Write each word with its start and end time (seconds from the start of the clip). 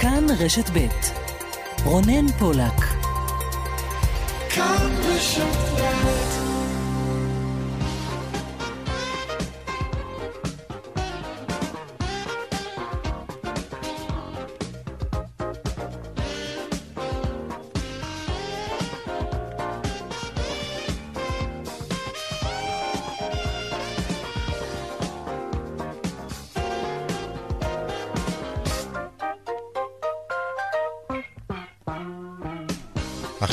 כאן 0.00 0.26
רשת 0.38 0.70
ב' 0.70 0.86
רונן 1.84 2.28
פולק. 2.38 2.80
כאן 4.50 4.90
רשת 5.04 6.27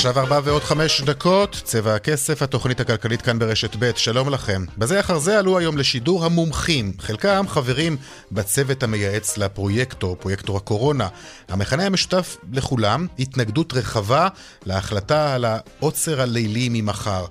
עכשיו 0.06 0.22
ארבע 0.22 0.40
ועוד 0.44 0.62
חמש 0.62 1.00
דקות, 1.00 1.60
צבע 1.64 1.94
הכסף, 1.94 2.42
התוכנית 2.42 2.80
הכלכלית 2.80 3.22
כאן 3.22 3.38
ברשת 3.38 3.76
ב', 3.78 3.90
שלום 3.96 4.28
לכם. 4.28 4.64
בזה 4.78 5.00
אחר 5.00 5.18
זה 5.18 5.38
עלו 5.38 5.58
היום 5.58 5.78
לשידור 5.78 6.24
המומחים, 6.24 6.92
חלקם 6.98 7.44
חברים 7.48 7.96
בצוות 8.32 8.82
המייעץ 8.82 9.38
לפרויקטור, 9.38 10.16
פרויקטור 10.16 10.56
הקורונה. 10.56 11.08
המכנה 11.48 11.86
המשותף 11.86 12.36
לכולם, 12.52 13.06
התנגדות 13.18 13.72
רחבה 13.72 14.28
להחלטה 14.66 15.34
על 15.34 15.44
העוצר 15.44 16.20
הלילי 16.20 16.68
ממחר. 16.70 17.24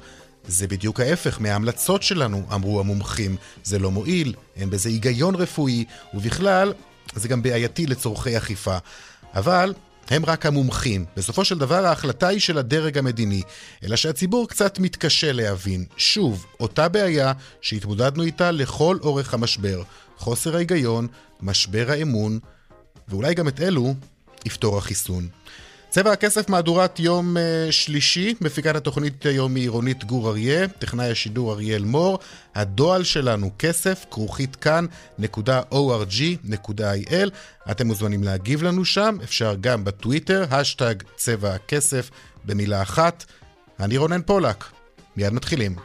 זה 0.48 0.68
בדיוק 0.68 1.00
ההפך 1.00 1.42
מההמלצות 1.42 2.04
שלנו, 2.04 2.46
אמרו 2.54 2.80
המומחים. 2.80 3.36
זה 3.64 3.80
לא 3.80 3.92
מועיל, 3.92 4.34
אין 4.56 4.70
בזה 4.70 4.90
היגיון 4.90 5.36
רפואי, 5.36 5.86
ובכלל, 6.14 6.74
זה 7.16 7.28
גם 7.28 7.42
בעייתי 7.42 7.86
לצורכי 7.86 8.38
אכיפה. 8.38 8.78
אבל 9.36 9.74
הם 10.10 10.26
רק 10.26 10.46
המומחים. 10.46 11.06
בסופו 11.18 11.46
של 11.46 11.58
דבר 11.58 11.86
ההחלטה 11.86 12.28
היא 12.28 12.40
של 12.40 12.58
הדרג 12.58 12.98
המדיני, 12.98 13.42
אלא 13.84 13.96
שהציבור 13.96 14.48
קצת 14.48 14.80
מתקשה 14.80 15.32
להבין. 15.32 15.86
שוב, 15.98 16.46
אותה 16.60 16.90
בעיה 16.90 17.34
שהתמודדנו 17.62 18.24
איתה 18.24 18.52
לכל 18.52 18.98
אורך 19.02 19.34
המשבר. 19.34 19.84
חוסר 20.18 20.56
ההיגיון, 20.56 21.08
משבר 21.42 21.86
האמון, 21.90 22.40
ואולי 23.08 23.34
גם 23.34 23.48
את 23.48 23.62
אלו 23.62 23.96
יפתור 24.46 24.78
החיסון. 24.78 25.28
צבע 25.96 26.12
הכסף 26.12 26.50
מהדורת 26.50 27.00
יום 27.00 27.38
uh, 27.38 27.40
שלישי, 27.72 28.34
מפיקת 28.42 28.76
התוכנית 28.76 29.26
היום 29.26 29.56
היא 29.56 29.64
עירונית 29.64 30.04
גור 30.04 30.30
אריה, 30.30 30.68
טכנאי 30.68 31.12
השידור 31.12 31.54
אריאל 31.54 31.84
מור, 31.84 32.20
הדועל 32.56 33.04
שלנו 33.04 33.52
כסף, 33.60 34.06
כרוכית 34.12 34.56
כאן.org.il, 34.56 34.90
אתם 37.72 37.88
מוזמנים 37.88 38.24
להגיב 38.24 38.64
לנו 38.64 38.86
שם, 38.86 39.18
אפשר 39.24 39.56
גם 39.62 39.84
בטוויטר, 39.84 40.46
השטג 40.52 40.96
צבע 41.16 41.54
הכסף 41.54 42.10
במילה 42.46 42.82
אחת. 42.82 43.26
אני 43.80 43.98
רונן 43.98 44.22
פולק, 44.22 44.66
מיד 45.18 45.34
מתחילים. 45.34 45.76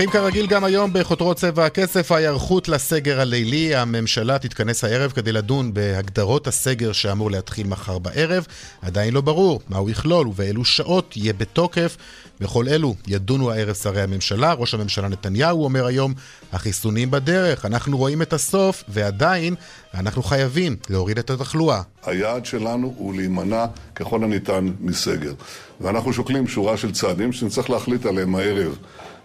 פותחים 0.00 0.20
כרגיל 0.20 0.46
גם 0.46 0.64
היום 0.64 0.90
בחותרות 0.92 1.36
צבע 1.36 1.66
הכסף, 1.66 2.12
ההיערכות 2.12 2.68
לסגר 2.68 3.20
הלילי. 3.20 3.74
הממשלה 3.74 4.38
תתכנס 4.38 4.84
הערב 4.84 5.10
כדי 5.10 5.32
לדון 5.32 5.74
בהגדרות 5.74 6.46
הסגר 6.46 6.92
שאמור 6.92 7.30
להתחיל 7.30 7.66
מחר 7.66 7.98
בערב. 7.98 8.46
עדיין 8.82 9.14
לא 9.14 9.20
ברור 9.20 9.60
מה 9.68 9.78
הוא 9.78 9.90
יכלול 9.90 10.28
ובאילו 10.28 10.64
שעות 10.64 11.16
יהיה 11.16 11.32
בתוקף. 11.32 11.96
בכל 12.40 12.68
אלו 12.68 12.94
ידונו 13.06 13.50
הערב 13.50 13.74
שרי 13.74 14.02
הממשלה. 14.02 14.52
ראש 14.52 14.74
הממשלה 14.74 15.08
נתניהו 15.08 15.64
אומר 15.64 15.86
היום, 15.86 16.14
החיסונים 16.52 17.10
בדרך, 17.10 17.64
אנחנו 17.64 17.98
רואים 17.98 18.22
את 18.22 18.32
הסוף, 18.32 18.84
ועדיין 18.88 19.54
אנחנו 19.94 20.22
חייבים 20.22 20.76
להוריד 20.90 21.18
את 21.18 21.30
התחלואה. 21.30 21.82
היעד 22.06 22.46
שלנו 22.46 22.94
הוא 22.96 23.14
להימנע 23.14 23.66
ככל 23.94 24.24
הניתן 24.24 24.68
מסגר. 24.80 25.32
ואנחנו 25.80 26.12
שוקלים 26.12 26.48
שורה 26.48 26.76
של 26.76 26.92
צעדים 26.92 27.32
שנצטרך 27.32 27.70
להחליט 27.70 28.06
עליהם 28.06 28.34
הערב. 28.34 28.78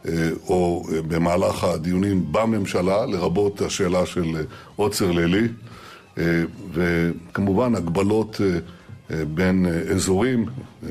אה, 0.08 0.30
או 0.48 0.84
אה, 0.92 1.02
במהלך 1.02 1.64
הדיונים 1.64 2.26
בממשלה, 2.32 3.06
לרבות 3.06 3.62
השאלה 3.62 4.06
של 4.06 4.36
אה, 4.36 4.42
עוצר 4.76 5.12
לילי, 5.12 5.48
וכמובן 6.74 7.76
הגבלות 7.76 8.42
בין 9.34 9.66
אזורים, 9.96 10.46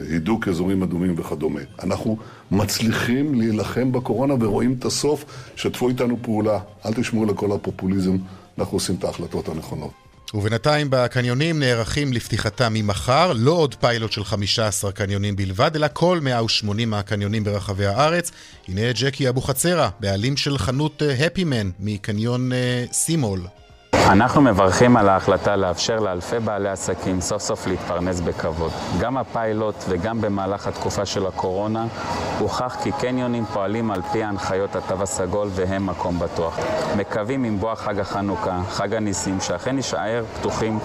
הידוק 0.08 0.48
אזורים 0.48 0.82
אדומים 0.82 1.14
וכדומה. 1.18 1.60
אנחנו 1.82 2.16
מצליחים 2.50 3.34
להילחם 3.34 3.92
בקורונה 3.92 4.34
ורואים 4.40 4.76
את 4.78 4.84
הסוף, 4.84 5.24
שתפו 5.56 5.88
איתנו 5.88 6.16
פעולה, 6.22 6.58
אל 6.86 6.92
תשמעו 6.92 7.26
לכל 7.26 7.52
הפופוליזם, 7.52 8.16
אנחנו 8.58 8.76
עושים 8.76 8.96
את 8.98 9.04
ההחלטות 9.04 9.48
הנכונות. 9.48 10.03
ובינתיים 10.34 10.86
בקניונים 10.90 11.60
נערכים 11.60 12.12
לפתיחתם 12.12 12.74
ממחר, 12.74 13.32
לא 13.36 13.50
עוד 13.50 13.74
פיילוט 13.74 14.12
של 14.12 14.24
15 14.24 14.92
קניונים 14.92 15.36
בלבד, 15.36 15.70
אלא 15.76 15.86
כל 15.92 16.18
180 16.22 16.90
מהקניונים 16.90 17.44
ברחבי 17.44 17.86
הארץ. 17.86 18.30
הנה 18.68 18.92
ג'קי 18.92 19.28
אבוחצירא, 19.28 19.88
בעלים 20.00 20.36
של 20.36 20.58
חנות 20.58 21.02
הפי-מן 21.26 21.70
מקניון 21.80 22.50
סימול. 22.92 23.40
אנחנו 24.08 24.40
מברכים 24.40 24.96
על 24.96 25.08
ההחלטה 25.08 25.56
לאפשר 25.56 26.00
לאלפי 26.00 26.38
בעלי 26.38 26.68
עסקים 26.68 27.20
סוף 27.20 27.42
סוף 27.42 27.66
להתפרנס 27.66 28.20
בכבוד. 28.20 28.72
גם 29.00 29.16
הפיילוט 29.16 29.74
וגם 29.88 30.20
במהלך 30.20 30.66
התקופה 30.66 31.06
של 31.06 31.26
הקורונה 31.26 31.86
הוכח 32.38 32.76
כי 32.82 32.90
קניונים 33.00 33.44
פועלים 33.52 33.90
על 33.90 34.02
פי 34.12 34.24
הנחיות 34.24 34.76
התו 34.76 35.02
הסגול 35.02 35.48
והם 35.54 35.86
מקום 35.86 36.18
בטוח. 36.18 36.58
מקווים 36.96 37.44
עם 37.44 37.58
בוא 37.58 37.74
חג 37.74 37.98
החנוכה, 37.98 38.62
חג 38.70 38.94
הניסים, 38.94 39.40
שאכן 39.40 39.76
יישאר 39.76 40.24
פתוחים 40.40 40.78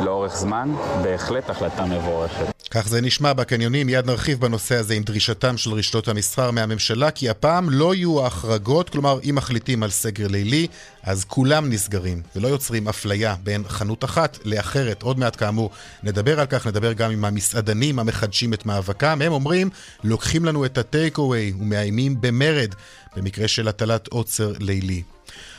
לאורך 0.00 0.36
זמן, 0.36 0.74
בהחלט 1.02 1.50
החלטה 1.50 1.84
מבורכת. 1.84 2.58
כך 2.70 2.88
זה 2.88 3.00
נשמע 3.00 3.32
בקניונים, 3.32 3.86
מיד 3.86 4.06
נרחיב 4.06 4.40
בנושא 4.40 4.74
הזה 4.74 4.94
עם 4.94 5.02
דרישתם 5.02 5.56
של 5.56 5.72
רשתות 5.72 6.08
המסחר 6.08 6.50
מהממשלה, 6.50 7.10
כי 7.10 7.28
הפעם 7.28 7.70
לא 7.70 7.94
יהיו 7.94 8.26
החרגות, 8.26 8.90
כלומר 8.90 9.18
אם 9.30 9.34
מחליטים 9.34 9.82
על 9.82 9.90
סגר 9.90 10.26
לילי, 10.26 10.66
אז 11.08 11.24
כולם 11.24 11.70
נסגרים, 11.70 12.22
ולא 12.36 12.48
יוצרים 12.48 12.88
אפליה 12.88 13.36
בין 13.42 13.64
חנות 13.68 14.04
אחת 14.04 14.38
לאחרת. 14.44 15.02
עוד 15.02 15.18
מעט 15.18 15.36
כאמור 15.36 15.70
נדבר 16.02 16.40
על 16.40 16.46
כך, 16.46 16.66
נדבר 16.66 16.92
גם 16.92 17.10
עם 17.10 17.24
המסעדנים 17.24 17.98
המחדשים 17.98 18.54
את 18.54 18.66
מאבקם. 18.66 19.22
הם 19.22 19.32
אומרים, 19.32 19.70
לוקחים 20.04 20.44
לנו 20.44 20.64
את 20.64 20.78
ה 20.78 20.86
take 20.86 21.18
away 21.18 21.52
ומאיימים 21.60 22.20
במרד 22.20 22.74
במקרה 23.16 23.48
של 23.48 23.68
הטלת 23.68 24.08
עוצר 24.08 24.52
לילי. 24.58 25.02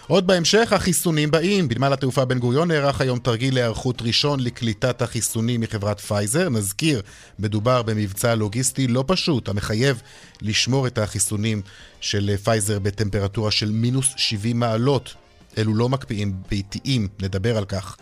עוד 0.07 0.27
בהמשך, 0.27 0.73
החיסונים 0.73 1.31
באים. 1.31 1.67
בנמל 1.67 1.93
התעופה 1.93 2.25
בן 2.25 2.39
גוריון 2.39 2.67
נערך 2.67 3.01
היום 3.01 3.19
תרגיל 3.19 3.53
להיערכות 3.53 4.01
ראשון 4.01 4.39
לקליטת 4.39 5.01
החיסונים 5.01 5.61
מחברת 5.61 5.99
פייזר. 5.99 6.49
נזכיר, 6.49 7.01
מדובר 7.39 7.81
במבצע 7.81 8.35
לוגיסטי 8.35 8.87
לא 8.87 9.03
פשוט, 9.07 9.49
המחייב 9.49 10.01
לשמור 10.41 10.87
את 10.87 10.97
החיסונים 10.97 11.61
של 12.01 12.37
פייזר 12.43 12.79
בטמפרטורה 12.79 13.51
של 13.51 13.71
מינוס 13.71 14.07
70 14.17 14.59
מעלות. 14.59 15.13
אלו 15.57 15.75
לא 15.75 15.89
מקפיאים 15.89 16.33
ביתיים, 16.49 17.07
נדבר 17.21 17.57
על 17.57 17.65
כך. 17.65 17.97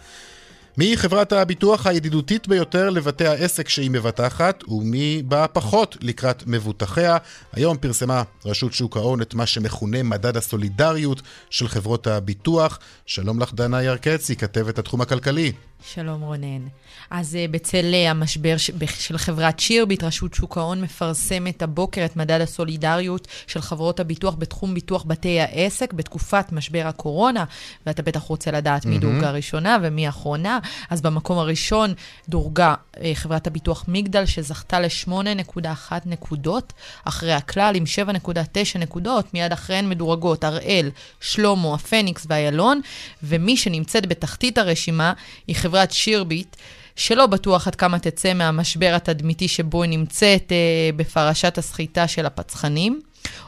מי 0.77 0.97
חברת 0.97 1.33
הביטוח 1.33 1.87
הידידותית 1.87 2.47
ביותר 2.47 2.89
לבתי 2.89 3.27
העסק 3.27 3.69
שהיא 3.69 3.91
מבטחת, 3.91 4.63
ומי 4.67 5.23
באה 5.25 5.47
פחות 5.47 5.97
לקראת 6.01 6.43
מבוטחיה. 6.47 7.17
היום 7.53 7.77
פרסמה 7.77 8.23
רשות 8.45 8.73
שוק 8.73 8.97
ההון 8.97 9.21
את 9.21 9.33
מה 9.33 9.45
שמכונה 9.45 10.03
מדד 10.03 10.37
הסולידריות 10.37 11.21
של 11.49 11.67
חברות 11.67 12.07
הביטוח. 12.07 12.79
שלום 13.05 13.39
לך 13.39 13.53
דנה 13.53 13.83
ירקצי, 13.83 14.35
כתבת 14.35 14.79
התחום 14.79 15.01
הכלכלי. 15.01 15.51
שלום 15.85 16.21
רונן. 16.21 16.67
אז 17.11 17.35
אה, 17.35 17.45
בצל 17.51 17.93
אה, 17.93 18.11
המשבר 18.11 18.55
של 18.99 19.17
חברת 19.17 19.59
שירביט, 19.59 20.03
רשות 20.03 20.33
שוק 20.33 20.57
ההון 20.57 20.81
מפרסמת 20.81 21.61
הבוקר 21.61 22.05
את 22.05 22.15
מדד 22.15 22.41
הסולידריות 22.41 23.27
של 23.47 23.61
חברות 23.61 23.99
הביטוח 23.99 24.35
בתחום 24.35 24.73
ביטוח 24.73 25.03
בתי 25.07 25.39
העסק 25.39 25.93
בתקופת 25.93 26.51
משבר 26.51 26.83
הקורונה, 26.87 27.45
ואתה 27.85 28.01
בטח 28.01 28.21
רוצה 28.21 28.51
לדעת 28.51 28.85
מי 28.85 28.95
mm-hmm. 28.95 28.99
דורגה 28.99 29.31
ראשונה 29.31 29.77
ומי 29.81 30.09
אחרונה. 30.09 30.59
אז 30.89 31.01
במקום 31.01 31.37
הראשון 31.37 31.93
דורגה 32.29 32.75
אה, 33.01 33.11
חברת 33.13 33.47
הביטוח 33.47 33.85
מגדל, 33.87 34.25
שזכתה 34.25 34.79
ל-8.1 34.79 35.91
נקודות, 36.05 36.73
אחרי 37.03 37.33
הכלל 37.33 37.75
עם 37.75 37.83
7.9 38.23 38.77
נקודות, 38.79 39.33
מיד 39.33 39.51
אחריהן 39.51 39.89
מדורגות 39.89 40.43
הראל, 40.43 40.89
שלמה, 41.21 41.73
הפניקס 41.73 42.25
ואיילון, 42.29 42.81
ומי 43.23 43.57
שנמצאת 43.57 44.05
בתחתית 44.05 44.57
הרשימה 44.57 45.13
היא 45.47 45.55
חברת 45.67 45.91
שירביט. 45.91 46.55
שלא 46.95 47.25
בטוח 47.25 47.67
עד 47.67 47.75
כמה 47.75 47.99
תצא 47.99 48.33
מהמשבר 48.33 48.91
התדמיתי 48.95 49.47
שבו 49.47 49.83
היא 49.83 49.89
נמצאת 49.89 50.51
אה, 50.51 50.89
בפרשת 50.95 51.57
הסחיטה 51.57 52.07
של 52.07 52.25
הפצחנים. 52.25 53.01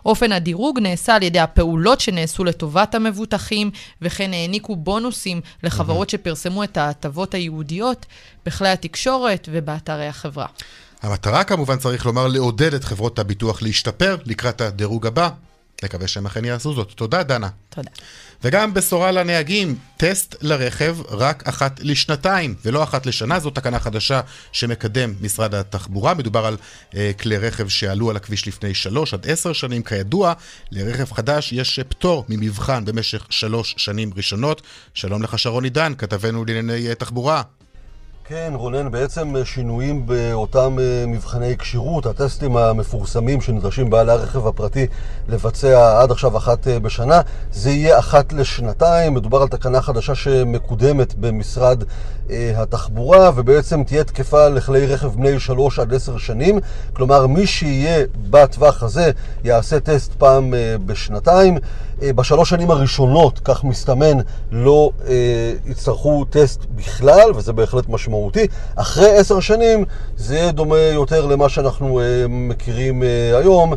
אופן 0.05 0.31
הדירוג 0.31 0.79
נעשה 0.79 1.15
על 1.15 1.23
ידי 1.23 1.39
הפעולות 1.39 1.99
שנעשו 1.99 2.43
לטובת 2.43 2.95
המבוטחים, 2.95 3.71
וכן 4.01 4.33
העניקו 4.33 4.75
בונוסים 4.75 5.41
לחברות 5.63 6.09
שפרסמו 6.09 6.63
את 6.63 6.77
ההטבות 6.77 7.33
הייעודיות 7.33 8.05
בכלי 8.45 8.69
התקשורת 8.69 9.49
ובאתרי 9.51 10.07
החברה. 10.07 10.47
המטרה 11.01 11.43
כמובן, 11.43 11.77
צריך 11.77 12.05
לומר, 12.05 12.27
לעודד 12.27 12.73
את 12.73 12.83
חברות 12.83 13.19
הביטוח 13.19 13.61
להשתפר 13.61 14.17
לקראת 14.25 14.61
הדירוג 14.61 15.07
הבא. 15.07 15.29
נקווה 15.83 16.07
שהם 16.07 16.25
אכן 16.25 16.45
יעשו 16.45 16.73
זאת. 16.73 16.91
תודה, 16.91 17.23
דנה. 17.23 17.49
תודה. 17.69 17.89
וגם 18.43 18.73
בשורה 18.73 19.11
לנהגים, 19.11 19.75
טסט 19.97 20.35
לרכב 20.41 20.97
רק 21.09 21.47
אחת 21.47 21.79
לשנתיים, 21.83 22.55
ולא 22.65 22.83
אחת 22.83 23.05
לשנה. 23.05 23.39
זו 23.39 23.49
תקנה 23.49 23.79
חדשה 23.79 24.21
שמקדם 24.51 25.13
משרד 25.21 25.55
התחבורה. 25.55 26.13
מדובר 26.13 26.45
על 26.45 26.57
אה, 26.95 27.11
כלי 27.19 27.37
רכב 27.37 27.67
שעלו 27.67 28.09
על 28.09 28.15
הכביש 28.15 28.47
לפני 28.47 28.73
שלוש 28.73 29.13
עד 29.13 29.27
עשר 29.27 29.53
שנים. 29.53 29.83
כידוע, 29.83 30.33
לרכב 30.71 31.13
חדש 31.13 31.53
יש 31.53 31.79
פטור 31.79 32.25
ממבחן 32.29 32.85
במשך 32.85 33.25
שלוש 33.29 33.75
שנים 33.77 34.11
ראשונות. 34.15 34.61
שלום 34.93 35.23
לך, 35.23 35.39
שרון 35.39 35.63
עידן, 35.63 35.93
כתבנו 35.97 36.45
לענייני 36.45 36.89
אה, 36.89 36.95
תחבורה. 36.95 37.41
כן, 38.29 38.53
רונן, 38.55 38.91
בעצם 38.91 39.33
שינויים 39.43 40.05
באותם 40.05 40.77
אה, 40.79 41.03
מבחני 41.07 41.57
כשירות, 41.57 42.05
הטסטים 42.05 42.57
המפורסמים 42.57 43.41
שנדרשים 43.41 43.89
בעלי 43.89 44.11
הרכב 44.11 44.47
הפרטי 44.47 44.87
לבצע 45.29 46.01
עד 46.01 46.11
עכשיו 46.11 46.37
אחת 46.37 46.67
אה, 46.67 46.79
בשנה, 46.79 47.21
זה 47.51 47.69
יהיה 47.69 47.99
אחת 47.99 48.33
לשנתיים. 48.33 49.13
מדובר 49.13 49.41
על 49.41 49.47
תקנה 49.47 49.81
חדשה 49.81 50.15
שמקודמת 50.15 51.15
במשרד 51.15 51.83
אה, 52.29 52.51
התחבורה, 52.55 53.31
ובעצם 53.35 53.83
תהיה 53.83 54.03
תקפה 54.03 54.47
לכלי 54.47 54.85
רכב 54.85 55.15
בני 55.15 55.39
3 55.39 55.79
עד 55.79 55.93
10 55.93 56.17
שנים. 56.17 56.59
כלומר, 56.93 57.27
מי 57.27 57.47
שיהיה 57.47 58.05
בטווח 58.29 58.83
הזה 58.83 59.11
יעשה 59.43 59.79
טסט 59.79 60.13
פעם 60.13 60.53
בשנתיים. 60.85 61.57
בשלוש 62.01 62.49
שנים 62.49 62.71
הראשונות, 62.71 63.39
כך 63.43 63.63
מסתמן, 63.63 64.17
לא 64.51 64.91
יצטרכו 65.65 66.25
טסט 66.29 66.65
בכלל, 66.75 67.31
וזה 67.35 67.53
בהחלט 67.53 67.89
משמעותי. 67.89 68.47
אחרי 68.75 69.17
עשר 69.17 69.39
שנים 69.39 69.85
זה 70.17 70.35
יהיה 70.35 70.51
דומה 70.51 70.77
יותר 70.77 71.25
למה 71.25 71.49
שאנחנו 71.49 71.99
uh, 71.99 72.03
מכירים 72.29 73.01
uh, 73.01 73.05
היום, 73.37 73.73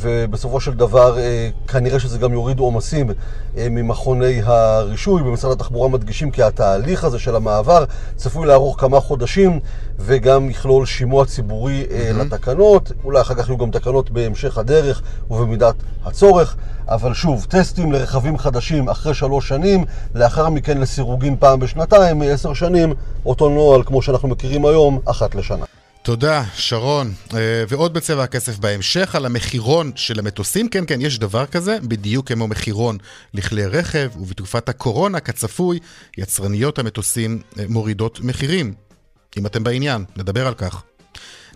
ובסופו 0.00 0.60
של 0.60 0.74
דבר 0.74 1.16
uh, 1.16 1.70
כנראה 1.70 2.00
שזה 2.00 2.18
גם 2.18 2.32
יוריד 2.32 2.58
עומסים 2.58 3.10
uh, 3.10 3.58
ממכוני 3.70 4.40
הרישוי. 4.44 5.22
במשרד 5.22 5.52
התחבורה 5.52 5.88
מדגישים 5.88 6.30
כי 6.30 6.42
התהליך 6.42 7.04
הזה 7.04 7.18
של 7.18 7.36
המעבר 7.36 7.84
צפוי 8.16 8.46
לערוך 8.46 8.80
כמה 8.80 9.00
חודשים 9.00 9.60
וגם 9.98 10.50
יכלול 10.50 10.86
שימוע 10.86 11.24
ציבורי 11.24 11.86
mm-hmm. 11.88 12.16
לתקנות. 12.16 12.92
אולי 13.04 13.20
אחר 13.20 13.34
כך 13.34 13.48
יהיו 13.48 13.58
גם 13.58 13.70
תקנות 13.70 14.10
בהמשך 14.10 14.58
הדרך 14.58 15.02
ובמידת 15.30 15.74
הצורך. 16.04 16.56
אבל 16.88 17.14
שוב, 17.14 17.46
טסטים 17.48 17.92
לרכבים 17.92 18.38
חדשים 18.38 18.88
אחרי 18.88 19.14
שלוש 19.14 19.48
שנים, 19.48 19.84
לאחר 20.14 20.50
מכן 20.50 20.78
לסירוגין 20.78 21.36
פעם 21.36 21.60
בשנתיים, 21.60 22.18
מעשר 22.18 22.54
שנים, 22.54 22.94
אותו 23.26 23.48
נוהל 23.48 23.82
כמו 23.82 24.02
שאנחנו 24.02 24.28
מכירים 24.28 24.66
היום, 24.66 24.98
אחת 25.04 25.34
לשנה. 25.34 25.81
תודה, 26.04 26.44
שרון. 26.54 27.12
אה, 27.34 27.64
ועוד 27.68 27.94
בצבע 27.94 28.22
הכסף 28.22 28.58
בהמשך 28.58 29.14
על 29.14 29.26
המחירון 29.26 29.92
של 29.96 30.18
המטוסים. 30.18 30.68
כן, 30.68 30.84
כן, 30.86 31.00
יש 31.00 31.18
דבר 31.18 31.46
כזה, 31.46 31.78
בדיוק 31.82 32.28
כמו 32.28 32.48
מחירון 32.48 32.98
לכלי 33.34 33.66
רכב, 33.66 34.10
ובתקופת 34.16 34.68
הקורונה, 34.68 35.20
כצפוי, 35.20 35.78
יצרניות 36.18 36.78
המטוסים 36.78 37.42
אה, 37.58 37.64
מורידות 37.68 38.20
מחירים. 38.20 38.74
אם 39.38 39.46
אתם 39.46 39.64
בעניין, 39.64 40.04
נדבר 40.16 40.46
על 40.46 40.54
כך. 40.54 40.82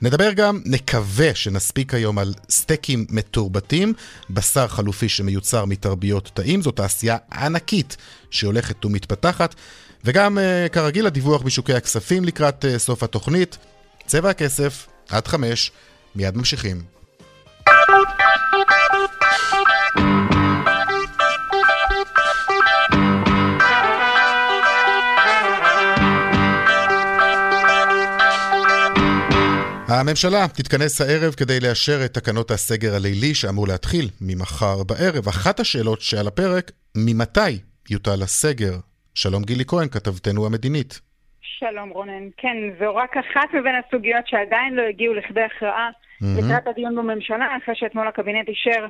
נדבר 0.03 0.33
גם, 0.33 0.61
נקווה 0.65 1.35
שנספיק 1.35 1.95
היום 1.95 2.19
על 2.19 2.35
סטייקים 2.51 3.07
מתורבתים, 3.11 3.93
בשר 4.31 4.69
חלופי 4.69 5.09
שמיוצר 5.09 5.65
מתרביות 5.65 6.31
תאים, 6.35 6.63
זו 6.63 6.71
תעשייה 6.71 7.17
ענקית 7.33 7.97
שהולכת 8.31 8.85
ומתפתחת, 8.85 9.55
וגם, 10.05 10.39
אה, 10.39 10.67
כרגיל, 10.73 11.07
הדיווח 11.07 11.43
משוקי 11.43 11.75
הכספים 11.75 12.25
לקראת 12.25 12.65
סוף 12.79 13.03
התוכנית. 13.03 13.59
צבע 14.07 14.31
הכסף, 14.31 14.87
עד 15.09 15.29
חמש, 15.29 15.73
מיד 16.15 16.37
ממשיכים. 16.37 16.83
הממשלה 29.89 30.47
תתכנס 30.49 31.01
הערב 31.01 31.35
כדי 31.35 31.61
לאשר 31.61 32.05
את 32.05 32.15
תקנות 32.15 32.51
הסגר 32.51 32.95
הלילי 32.95 33.35
שאמור 33.35 33.69
להתחיל 33.69 34.11
ממחר 34.21 34.83
בערב. 34.83 35.29
אחת 35.29 35.61
השאלות 35.61 36.01
שעל 36.01 36.27
הפרק, 36.27 36.71
ממתי 36.97 37.59
יוטל 37.91 38.23
הסגר? 38.23 38.79
שלום 39.15 39.45
גילי 39.45 39.65
כהן, 39.67 39.89
כתבתנו 39.89 40.47
המדינית. 40.47 41.01
שלום 41.59 41.91
רונן. 41.91 42.29
כן, 42.37 42.57
זו 42.79 42.97
רק 42.97 43.17
אחת 43.17 43.55
מבין 43.55 43.75
הסוגיות 43.75 44.29
שעדיין 44.29 44.75
לא 44.75 44.83
הגיעו 44.83 45.15
לכדי 45.15 45.43
הכרעה 45.43 45.91
mm-hmm. 45.91 46.27
לקראת 46.39 46.67
הדיון 46.67 46.97
בממשלה, 46.97 47.57
אחרי 47.57 47.75
שאתמול 47.75 48.09
הקבינט 48.09 48.49
אישר 48.49 48.87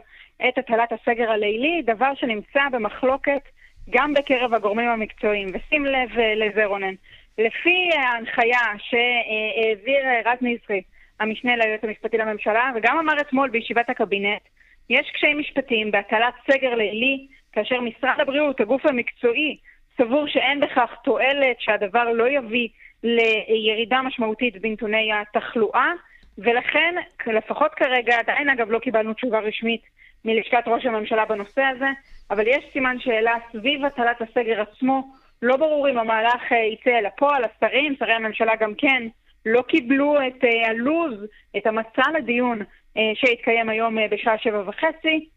את 0.48 0.58
הטלת 0.58 0.92
הסגר 0.92 1.30
הלילי, 1.30 1.82
דבר 1.84 2.14
שנמצא 2.14 2.60
במחלוקת 2.72 3.42
גם 3.90 4.14
בקרב 4.14 4.54
הגורמים 4.54 4.88
המקצועיים. 4.88 5.48
ושים 5.54 5.84
לב 5.84 6.18
אה, 6.18 6.34
לזה 6.34 6.64
רונן. 6.64 6.94
לפי 7.38 7.90
ההנחיה 7.98 8.60
שהעביר 8.78 10.00
רז 10.24 10.38
נזרי, 10.40 10.82
המשנה 11.20 11.56
ליועץ 11.56 11.84
המשפטי 11.84 12.18
לממשלה, 12.18 12.70
וגם 12.76 12.98
אמר 12.98 13.20
אתמול 13.20 13.50
בישיבת 13.50 13.90
הקבינט, 13.90 14.42
יש 14.90 15.10
קשיים 15.14 15.38
משפטיים 15.38 15.90
בהטלת 15.90 16.34
סגר 16.50 16.74
לילי, 16.74 17.26
כאשר 17.52 17.80
משרד 17.80 18.20
הבריאות, 18.20 18.60
הגוף 18.60 18.86
המקצועי, 18.86 19.56
סבור 19.98 20.26
שאין 20.28 20.60
בכך 20.60 20.90
תועלת, 21.04 21.56
שהדבר 21.58 22.04
לא 22.04 22.28
יביא 22.28 22.68
לירידה 23.02 24.02
משמעותית 24.02 24.60
בנתוני 24.60 25.10
התחלואה, 25.12 25.92
ולכן, 26.38 26.94
לפחות 27.26 27.74
כרגע, 27.74 28.18
עדיין 28.18 28.50
אגב 28.50 28.70
לא 28.70 28.78
קיבלנו 28.78 29.14
תשובה 29.14 29.38
רשמית 29.38 29.82
מלשכת 30.24 30.62
ראש 30.66 30.86
הממשלה 30.86 31.24
בנושא 31.24 31.62
הזה, 31.62 31.88
אבל 32.30 32.46
יש 32.46 32.64
סימן 32.72 32.96
שאלה 33.00 33.34
סביב 33.52 33.84
הטלת 33.84 34.22
הסגר 34.22 34.60
עצמו, 34.60 35.02
לא 35.42 35.56
ברור 35.56 35.88
אם 35.90 35.98
המהלך 35.98 36.52
אה, 36.52 36.56
יצא 36.56 36.98
אל 36.98 37.06
הפועל, 37.06 37.42
השרים, 37.44 37.96
שרי 37.98 38.12
הממשלה 38.12 38.56
גם 38.56 38.74
כן, 38.74 39.02
לא 39.46 39.62
קיבלו 39.62 40.16
את 40.26 40.44
uh, 40.44 40.68
הלו"ז, 40.68 41.26
את 41.56 41.66
המצע 41.66 42.02
לדיון 42.14 42.62
uh, 42.62 43.00
שהתקיים 43.14 43.68
היום 43.68 43.96
בשעה 44.10 44.38
שבע 44.38 44.62
וחצי. 44.66 45.28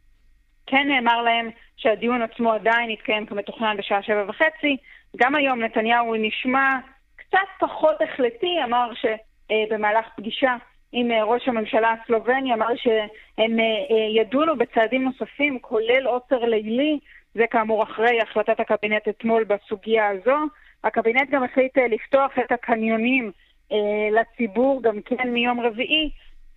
כן 0.69 0.87
נאמר 0.87 1.21
להם 1.21 1.49
שהדיון 1.77 2.21
עצמו 2.21 2.53
עדיין 2.53 2.89
יתקיים 2.89 3.25
כמתוכנן 3.25 3.77
בשעה 3.77 4.03
שבע 4.03 4.25
וחצי. 4.27 4.77
גם 5.17 5.35
היום 5.35 5.63
נתניהו 5.63 6.15
נשמע 6.15 6.77
קצת 7.15 7.47
פחות 7.59 7.95
החלטי, 8.01 8.63
אמר 8.63 8.91
שבמהלך 8.93 10.05
uh, 10.05 10.09
פגישה 10.17 10.55
עם 10.91 11.11
uh, 11.11 11.23
ראש 11.23 11.47
הממשלה 11.47 11.93
הסלובני, 11.93 12.53
אמר 12.53 12.67
שהם 12.75 13.59
uh, 13.59 13.93
ידונו 14.15 14.57
בצעדים 14.57 15.03
נוספים, 15.03 15.59
כולל 15.59 16.05
עוצר 16.05 16.45
לילי. 16.45 16.99
זה 17.33 17.47
כאמור 17.51 17.83
אחרי 17.83 18.21
החלטת 18.21 18.59
הקבינט 18.59 19.07
אתמול 19.07 19.43
בסוגיה 19.43 20.07
הזו. 20.07 20.37
הקבינט 20.83 21.29
גם 21.29 21.43
החליט 21.43 21.77
לפתוח 21.77 22.31
את 22.39 22.51
הקניונים 22.51 23.31
אה, 23.71 24.09
לציבור 24.11 24.83
גם 24.83 25.01
כן 25.01 25.29
מיום 25.29 25.59
רביעי, 25.59 26.09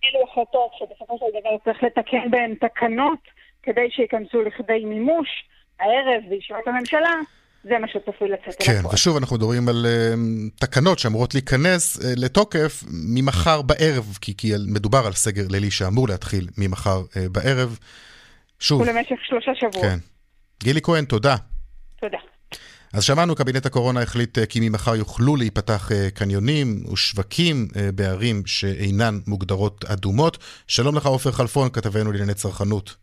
אלו 0.03 0.23
החלטות 0.23 0.71
שבסופו 0.73 1.17
של 1.17 1.39
דבר 1.39 1.57
צריך 1.63 1.83
לתקן 1.83 2.31
בהן 2.31 2.55
תקנות 2.55 3.19
כדי 3.63 3.87
שייכנסו 3.89 4.41
לכדי 4.41 4.85
מימוש 4.85 5.29
הערב 5.79 6.21
בישיבת 6.29 6.67
הממשלה. 6.67 7.13
זה 7.63 7.79
מה 7.79 7.87
שצפוי 7.87 8.29
לצאת 8.29 8.63
כן, 8.63 8.73
לפועל. 8.79 8.95
ושוב 8.95 9.17
אנחנו 9.17 9.35
מדברים 9.35 9.69
על 9.69 9.85
uh, 9.85 10.59
תקנות 10.59 10.99
שאמורות 10.99 11.33
להיכנס 11.33 11.97
uh, 11.97 12.01
לתוקף 12.17 12.83
ממחר 12.91 13.61
בערב, 13.61 14.17
כי, 14.21 14.37
כי 14.37 14.51
מדובר 14.67 15.03
על 15.05 15.13
סגר 15.13 15.43
לילי 15.49 15.71
שאמור 15.71 16.07
להתחיל 16.07 16.47
ממחר 16.57 17.01
uh, 17.01 17.29
בערב. 17.31 17.79
שוב. 18.59 18.81
ולמשך 18.81 19.15
שלושה 19.23 19.51
שבועות. 19.55 19.85
כן. 19.85 19.97
גילי 20.63 20.81
כהן, 20.81 21.05
תודה. 21.05 21.35
תודה. 21.99 22.17
אז 22.93 23.03
שמענו, 23.03 23.35
קבינט 23.35 23.65
הקורונה 23.65 24.01
החליט 24.01 24.39
כי 24.49 24.59
ממחר 24.69 24.95
יוכלו 24.95 25.35
להיפתח 25.35 25.91
קניונים 26.13 26.83
ושווקים 26.93 27.67
בערים 27.95 28.45
שאינן 28.45 29.19
מוגדרות 29.27 29.85
אדומות. 29.85 30.37
שלום 30.67 30.95
לך, 30.95 31.05
עופר 31.05 31.31
חלפון, 31.31 31.69
כתבנו 31.69 32.11
לענייני 32.11 32.33
צרכנות. 32.33 33.02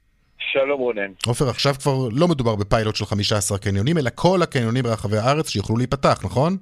שלום 0.53 0.81
רונן. 0.81 1.13
עופר, 1.27 1.49
עכשיו 1.49 1.75
כבר 1.75 2.09
לא 2.13 2.29
מדובר 2.29 2.57
בפיילוט 2.57 2.97
של 2.97 3.05
15 3.05 3.59
קניונים, 3.59 3.99
אלא 3.99 4.11
כל 4.15 4.43
הקניונים 4.43 4.83
ברחבי 4.83 5.17
הארץ 5.17 5.49
שיוכלו 5.49 5.77
להיפתח, 5.77 6.25
נכון? 6.25 6.57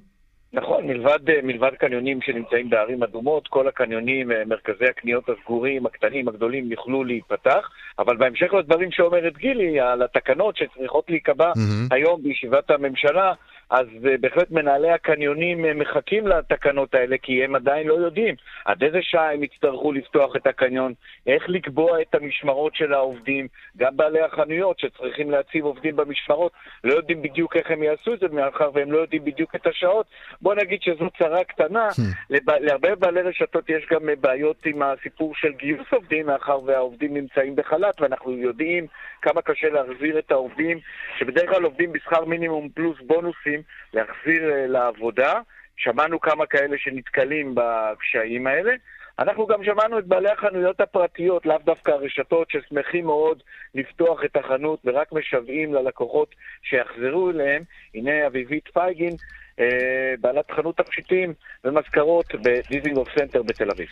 נכון, 0.53 0.87
מלבד, 0.87 1.29
אה, 1.29 1.39
מלבד 1.43 1.71
קניונים 1.79 2.21
שנמצאים 2.21 2.69
בערים 2.69 3.03
אדומות, 3.03 3.47
כל 3.47 3.67
הקניונים, 3.67 4.31
אה, 4.31 4.43
מרכזי 4.45 4.85
הקניות 4.89 5.29
הסגורים, 5.29 5.85
הקטנים, 5.85 6.27
הגדולים, 6.27 6.71
יוכלו 6.71 7.03
להיפתח. 7.03 7.69
אבל 7.99 8.17
בהמשך 8.17 8.53
לדברים 8.53 8.91
שאומרת 8.91 9.37
גילי, 9.37 9.79
על 9.79 10.01
התקנות 10.01 10.57
שצריכות 10.57 11.09
להיקבע 11.09 11.51
mm-hmm. 11.51 11.95
היום 11.95 12.23
בישיבת 12.23 12.71
הממשלה, 12.71 13.33
אז 13.69 13.87
uh, 13.87 14.07
בהחלט 14.21 14.51
מנהלי 14.51 14.91
הקניונים 14.91 15.65
uh, 15.65 15.67
מחכים 15.73 16.27
לתקנות 16.27 16.93
האלה, 16.95 17.17
כי 17.17 17.43
הם 17.43 17.55
עדיין 17.55 17.87
לא 17.87 17.93
יודעים. 17.93 18.35
עד 18.65 18.83
איזה 18.83 18.97
שעה 19.01 19.33
הם 19.33 19.43
יצטרכו 19.43 19.91
לפתוח 19.91 20.35
את 20.35 20.47
הקניון, 20.47 20.93
איך 21.27 21.43
לקבוע 21.49 22.01
את 22.01 22.15
המשמרות 22.15 22.75
של 22.75 22.93
העובדים, 22.93 23.47
גם 23.77 23.97
בעלי 23.97 24.21
החנויות 24.21 24.79
שצריכים 24.79 25.31
להציב 25.31 25.65
עובדים 25.65 25.95
במשמרות, 25.95 26.51
לא 26.83 26.93
יודעים 26.93 27.21
בדיוק 27.21 27.55
איך 27.55 27.71
הם 27.71 27.83
יעשו 27.83 28.13
את 28.13 28.19
זה, 28.19 28.27
מאחר 28.31 28.69
והם 28.73 28.91
לא 28.91 28.97
יודעים 28.97 29.25
בדיוק 29.25 29.55
את 29.55 29.67
השעות. 29.67 30.05
בוא 30.41 30.55
נגיד 30.55 30.81
שזו 30.81 31.09
צרה 31.17 31.43
קטנה, 31.43 31.87
לב... 32.29 32.49
להרבה 32.49 32.95
בעלי 32.95 33.21
רשתות 33.21 33.69
יש 33.69 33.85
גם 33.91 34.01
בעיות 34.21 34.65
עם 34.65 34.81
הסיפור 34.81 35.35
של 35.35 35.51
גיוס 35.51 35.87
עובדים, 35.93 36.25
מאחר 36.25 36.63
והעובדים 36.63 37.13
נמצאים 37.13 37.55
בחל"ת, 37.55 38.01
ואנחנו 38.01 38.31
יודעים 38.31 38.87
כמה 39.21 39.41
קשה 39.41 39.69
להחזיר 39.69 40.19
את 40.19 40.31
העובדים, 40.31 40.79
שבדרך 41.19 41.49
כלל 41.49 41.63
עובדים 41.63 41.91
בשכר 41.91 42.25
מינימום 42.25 42.69
פלוס 42.69 42.97
בונוסים, 43.01 43.58
להחזיר 43.93 44.41
אה, 44.41 44.67
לעבודה. 44.67 45.33
שמענו 45.79 46.19
כמה 46.19 46.45
כאלה 46.45 46.77
שנתקלים 46.77 47.55
בקשיים 47.55 48.47
האלה. 48.47 48.73
אנחנו 49.19 49.47
גם 49.47 49.63
שמענו 49.63 49.99
את 49.99 50.05
בעלי 50.05 50.29
החנויות 50.29 50.81
הפרטיות, 50.81 51.45
לאו 51.45 51.57
דווקא 51.65 51.91
הרשתות, 51.91 52.47
ששמחים 52.51 53.05
מאוד 53.05 53.43
לפתוח 53.75 54.19
את 54.25 54.37
החנות 54.37 54.79
ורק 54.85 55.11
משוועים 55.11 55.73
ללקוחות 55.73 56.35
שיחזרו 56.63 57.29
אליהם. 57.29 57.63
הנה 57.95 58.27
אביבית 58.27 58.67
פייגין, 58.73 59.15
אה, 59.59 60.13
בעלת 60.21 60.51
חנות 60.51 60.77
תכשיטים 60.77 61.33
ומזכרות 61.63 62.25
בדיזינגוף 62.35 63.09
סנטר 63.19 63.43
בתל 63.43 63.71
אביב. 63.71 63.87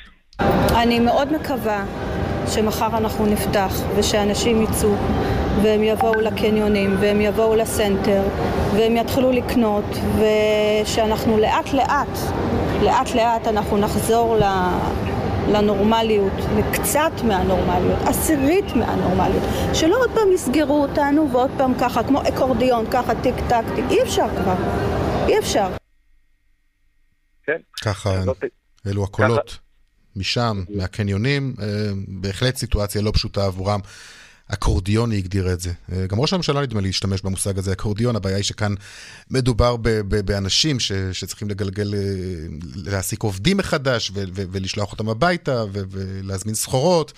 אני 0.83 0.99
מאוד 0.99 1.27
מקווה 1.31 1.85
שמחר 2.55 2.97
אנחנו 2.97 3.25
נפתח 3.25 3.71
ושאנשים 3.99 4.61
יצאו 4.61 4.89
והם 5.63 5.83
יבואו 5.83 6.21
לקניונים 6.21 6.95
והם 6.99 7.21
יבואו 7.21 7.55
לסנטר 7.55 8.23
והם 8.75 8.97
יתחילו 8.97 9.31
לקנות 9.31 9.85
ושאנחנו 10.17 11.37
לאט 11.37 11.73
לאט, 11.73 12.17
לאט 12.83 13.15
לאט 13.15 13.47
אנחנו 13.47 13.77
נחזור 13.77 14.37
לנורמליות, 15.51 16.33
לקצת 16.57 17.11
מהנורמליות, 17.23 17.99
עשירית 18.05 18.75
מהנורמליות, 18.75 19.43
שלא 19.73 19.95
עוד 19.99 20.11
פעם 20.13 20.31
יסגרו 20.33 20.81
אותנו 20.81 21.29
ועוד 21.31 21.51
פעם 21.57 21.73
ככה, 21.79 22.03
כמו 22.03 22.21
אקורדיון, 22.21 22.85
ככה 22.91 23.15
טיק 23.21 23.35
טק 23.49 23.63
טיק, 23.75 23.85
אי 23.89 24.01
אפשר 24.03 24.27
כבר, 24.41 24.55
אי 25.27 25.39
אפשר. 25.39 25.67
כן. 27.45 27.57
ככה, 27.81 28.09
אלו 28.87 29.03
הקולות. 29.03 29.57
משם, 30.15 30.63
מהקניונים, 30.69 31.53
אה, 31.61 31.65
בהחלט 32.07 32.55
סיטואציה 32.55 33.01
לא 33.01 33.11
פשוטה 33.11 33.45
עבורם. 33.45 33.79
אקורדיון 34.53 35.11
היא 35.11 35.19
הגדירה 35.19 35.53
את 35.53 35.59
זה. 35.59 35.69
אה, 35.91 36.07
גם 36.07 36.19
ראש 36.19 36.33
הממשלה 36.33 36.61
נדמה 36.61 36.81
לי 36.81 36.87
להשתמש 36.87 37.21
במושג 37.21 37.57
הזה, 37.57 37.73
אקורדיון. 37.73 38.15
הבעיה 38.15 38.35
היא 38.35 38.43
שכאן 38.43 38.73
מדובר 39.31 39.75
ב- 39.77 39.89
ב- 39.89 40.25
באנשים 40.25 40.79
ש- 40.79 40.91
שצריכים 41.11 41.49
לגלגל, 41.49 41.93
אה, 41.93 41.99
להעסיק 42.85 43.23
עובדים 43.23 43.57
מחדש 43.57 44.11
ו- 44.11 44.13
ו- 44.33 44.43
ולשלוח 44.51 44.91
אותם 44.91 45.09
הביתה 45.09 45.63
ו- 45.73 45.79
ולהזמין 45.91 46.55
סחורות. 46.55 47.13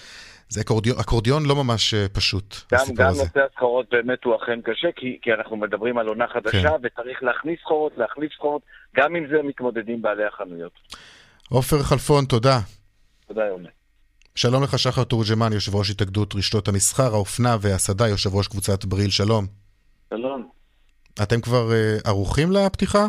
זה 0.51 0.61
אקורדיון, 0.61 0.99
אקורדיון 0.99 1.45
לא 1.45 1.55
ממש 1.55 1.93
פשוט, 1.93 2.55
גם, 2.73 2.85
גם 2.95 3.07
נושא 3.07 3.39
הסחורות 3.51 3.85
באמת 3.91 4.23
הוא 4.23 4.35
אכן 4.35 4.61
קשה, 4.61 4.87
כי, 4.95 5.19
כי 5.21 5.33
אנחנו 5.33 5.57
מדברים 5.57 5.97
על 5.97 6.07
עונה 6.07 6.25
חדשה, 6.33 6.69
כן. 6.69 6.75
וצריך 6.83 7.23
להכניס 7.23 7.59
סחורות, 7.59 7.91
להכניס 7.97 8.29
סחורות, 8.37 8.61
גם 8.95 9.15
עם 9.15 9.27
זה 9.31 9.37
מתמודדים 9.43 10.01
בעלי 10.01 10.23
החנויות. 10.25 10.71
עופר 11.49 11.83
חלפון, 11.83 12.25
תודה. 12.25 12.59
תודה, 13.27 13.45
יומי. 13.45 13.67
שלום 14.41 14.63
לך, 14.63 14.79
שחר 14.79 15.03
תורג'מן, 15.03 15.53
יושב 15.53 15.75
ראש 15.75 15.91
התאגדות 15.91 16.35
רשתות 16.35 16.67
המסחר, 16.67 17.09
האופנה 17.13 17.49
והסעדה, 17.61 18.07
יושב 18.07 18.29
ראש 18.35 18.47
קבוצת 18.47 18.85
בריל, 18.85 19.09
שלום. 19.09 19.43
שלום. 20.09 20.49
אתם 21.23 21.41
כבר 21.41 21.65
uh, 21.69 22.09
ערוכים 22.09 22.47
לפתיחה? 22.51 23.05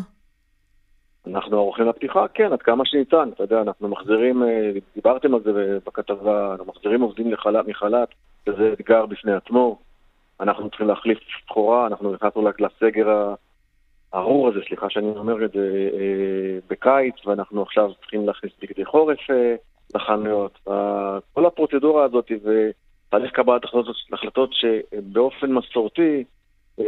אנחנו 1.27 1.57
ערוכים 1.57 1.87
לפתיחה, 1.89 2.29
כן, 2.35 2.53
עד 2.53 2.63
כמה 2.63 2.85
שניתן. 2.87 3.29
אתה 3.35 3.43
יודע, 3.43 3.61
אנחנו 3.63 3.89
מחזירים, 3.89 4.43
uh, 4.43 4.47
דיברתם 4.95 5.35
על 5.35 5.41
זה 5.45 5.79
בכתבה, 5.87 6.51
אנחנו 6.51 6.73
מחזירים 6.73 7.01
עובדים 7.01 7.33
לחל"ת, 7.33 7.67
מחל"ת, 7.69 8.09
שזה 8.47 8.73
אתגר 8.73 9.07
בפני 9.07 9.33
עצמו. 9.33 9.79
אנחנו 10.41 10.69
צריכים 10.71 10.89
להחליף 10.89 11.19
סחורה, 11.47 11.87
אנחנו 11.87 12.13
נכנסנו 12.13 12.49
לסגר 12.59 13.35
הארור 14.13 14.49
הזה, 14.49 14.59
סליחה 14.69 14.91
שאני 14.91 15.07
אומר 15.07 15.45
את 15.45 15.53
זה, 15.53 15.89
uh, 15.93 16.65
בקיץ, 16.71 17.27
ואנחנו 17.27 17.63
עכשיו 17.63 17.95
צריכים 18.01 18.27
להכניס 18.27 18.53
בגדי 18.63 18.85
חורף. 18.85 19.19
לחנויות. 19.95 20.59
כל 21.33 21.47
הפרוצדורה 21.47 22.05
הזאת 22.05 22.31
ותהליך 22.31 23.33
קבלת 23.33 23.63
החלטות 24.13 24.51
שבאופן 24.53 25.53
מסורתי 25.53 26.25
אה, 26.81 26.85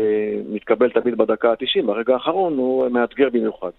מתקבל 0.49 0.90
תמיד 0.90 1.18
בדקה 1.18 1.50
ה-90, 1.50 1.87
ברגע 1.87 2.14
האחרון 2.14 2.52
הוא 2.52 2.88
מאתגר 2.88 3.28
במיוחד. 3.32 3.71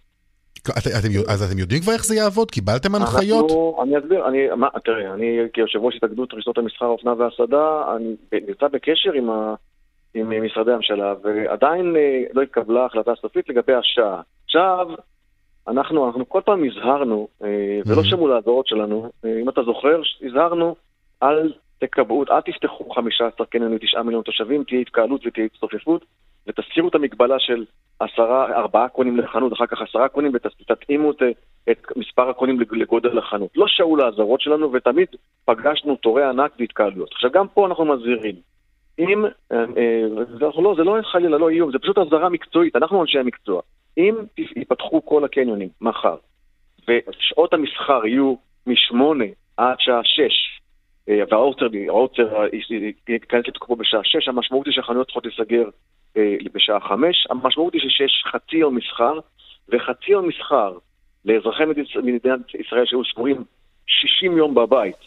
אז 1.27 1.51
אתם 1.51 1.59
יודעים 1.59 1.81
כבר 1.81 1.93
איך 1.93 2.05
זה 2.05 2.15
יעבוד? 2.15 2.51
קיבלתם 2.51 2.95
הנחיות? 2.95 3.51
אני 3.83 3.97
אסביר, 3.97 4.27
אני, 4.27 4.47
מה, 4.57 4.67
תראה, 4.85 5.13
אני 5.13 5.39
כיושב 5.53 5.79
ראש 5.79 5.95
התאגדות 5.95 6.33
רשתות 6.33 6.57
המסחר, 6.57 6.85
האופנה 6.85 7.13
והסעדה, 7.17 7.95
אני 7.95 8.15
נמצא 8.47 8.67
בקשר 8.67 9.11
עם, 9.13 9.29
ה, 9.29 9.55
עם 10.13 10.45
משרדי 10.45 10.71
הממשלה, 10.71 11.13
ועדיין 11.23 11.95
אה, 11.95 12.23
לא 12.33 12.41
התקבלה 12.41 12.85
החלטה 12.85 13.11
סופית 13.21 13.49
לגבי 13.49 13.73
השעה. 13.73 14.21
עכשיו, 14.45 14.87
אנחנו, 15.67 16.05
אנחנו 16.07 16.29
כל 16.29 16.41
פעם 16.45 16.63
הזהרנו, 16.63 17.27
אה, 17.43 17.79
ולא 17.85 18.01
mm-hmm. 18.01 18.05
שמעו 18.05 18.27
לאזהרות 18.27 18.67
שלנו, 18.67 19.09
אה, 19.25 19.41
אם 19.41 19.49
אתה 19.49 19.63
זוכר, 19.63 20.01
הזהרנו, 20.21 20.75
אל 21.23 21.53
תקבעו, 21.79 22.23
אל 22.31 22.41
תפתחו 22.41 22.89
15 22.89 23.45
קניונים, 23.45 23.77
9 23.77 24.01
מיליון 24.01 24.23
תושבים, 24.23 24.63
תהיה 24.63 24.81
התקהלות 24.81 25.25
ותהיה 25.25 25.45
הצטופפות, 25.45 26.05
ותזכירו 26.47 26.87
את 26.87 26.95
המגבלה 26.95 27.39
של 27.39 27.65
עשרה, 27.99 28.45
ארבעה 28.55 28.89
קונים 28.89 29.17
לחנות, 29.17 29.53
אחר 29.53 29.65
כך 29.65 29.81
עשרה 29.81 30.07
קונים, 30.07 30.31
ותתאימו 30.33 31.11
את, 31.11 31.21
את 31.71 31.83
מספר 31.95 32.29
הקונים 32.29 32.59
לגודל 32.71 33.17
החנות. 33.17 33.49
לא 33.55 33.65
שמעו 33.67 33.95
לאזהרות 33.95 34.41
שלנו, 34.41 34.73
ותמיד 34.73 35.07
פגשנו 35.45 35.95
תורי 35.95 36.23
ענק 36.23 36.51
והתקהלויות. 36.59 37.11
עכשיו, 37.11 37.31
גם 37.31 37.47
פה 37.47 37.67
אנחנו 37.67 37.85
מזהירים. 37.85 38.35
אם, 38.99 39.25
אה, 39.51 39.65
זה 40.39 40.45
לא, 40.57 40.73
זה 40.77 40.83
לא 40.83 40.97
חלילה, 41.03 41.37
לא 41.37 41.49
איום, 41.49 41.71
זה 41.71 41.79
פשוט 41.79 41.97
אזהרה 41.97 42.29
מקצועית, 42.29 42.75
אנחנו 42.75 43.01
אנשי 43.01 43.19
המקצוע. 43.19 43.61
אם 43.97 44.15
ייפתחו 44.55 45.05
כל 45.05 45.25
הקניונים 45.25 45.69
מחר, 45.81 46.15
ושעות 46.87 47.53
המסחר 47.53 48.05
יהיו 48.05 48.35
משמונה 48.67 49.25
עד 49.57 49.75
שעה 49.79 50.01
שש, 50.03 50.59
אה, 51.09 51.19
והעוצר 51.29 51.67
ייכנס 53.09 53.47
לתוקפו 53.47 53.75
בשעה 53.75 54.01
שש, 54.03 54.27
המשמעות 54.27 54.65
היא 54.65 54.73
שהחנויות 54.73 55.07
צריכות 55.07 55.25
להיסגר 55.25 55.69
אה, 56.17 56.35
בשעה 56.53 56.79
חמש, 56.79 57.27
המשמעות 57.29 57.73
היא 57.73 57.81
שיש 57.89 58.23
חצי 58.31 58.57
יום 58.57 58.75
מסחר, 58.75 59.19
וחצי 59.69 60.11
יום 60.11 60.27
מסחר 60.27 60.77
לאזרחי 61.25 61.63
מדינת 62.03 62.39
ישראל 62.59 62.85
שהיו 62.85 63.05
סגורים 63.05 63.43
60 63.87 64.37
יום 64.37 64.55
בבית, 64.55 64.97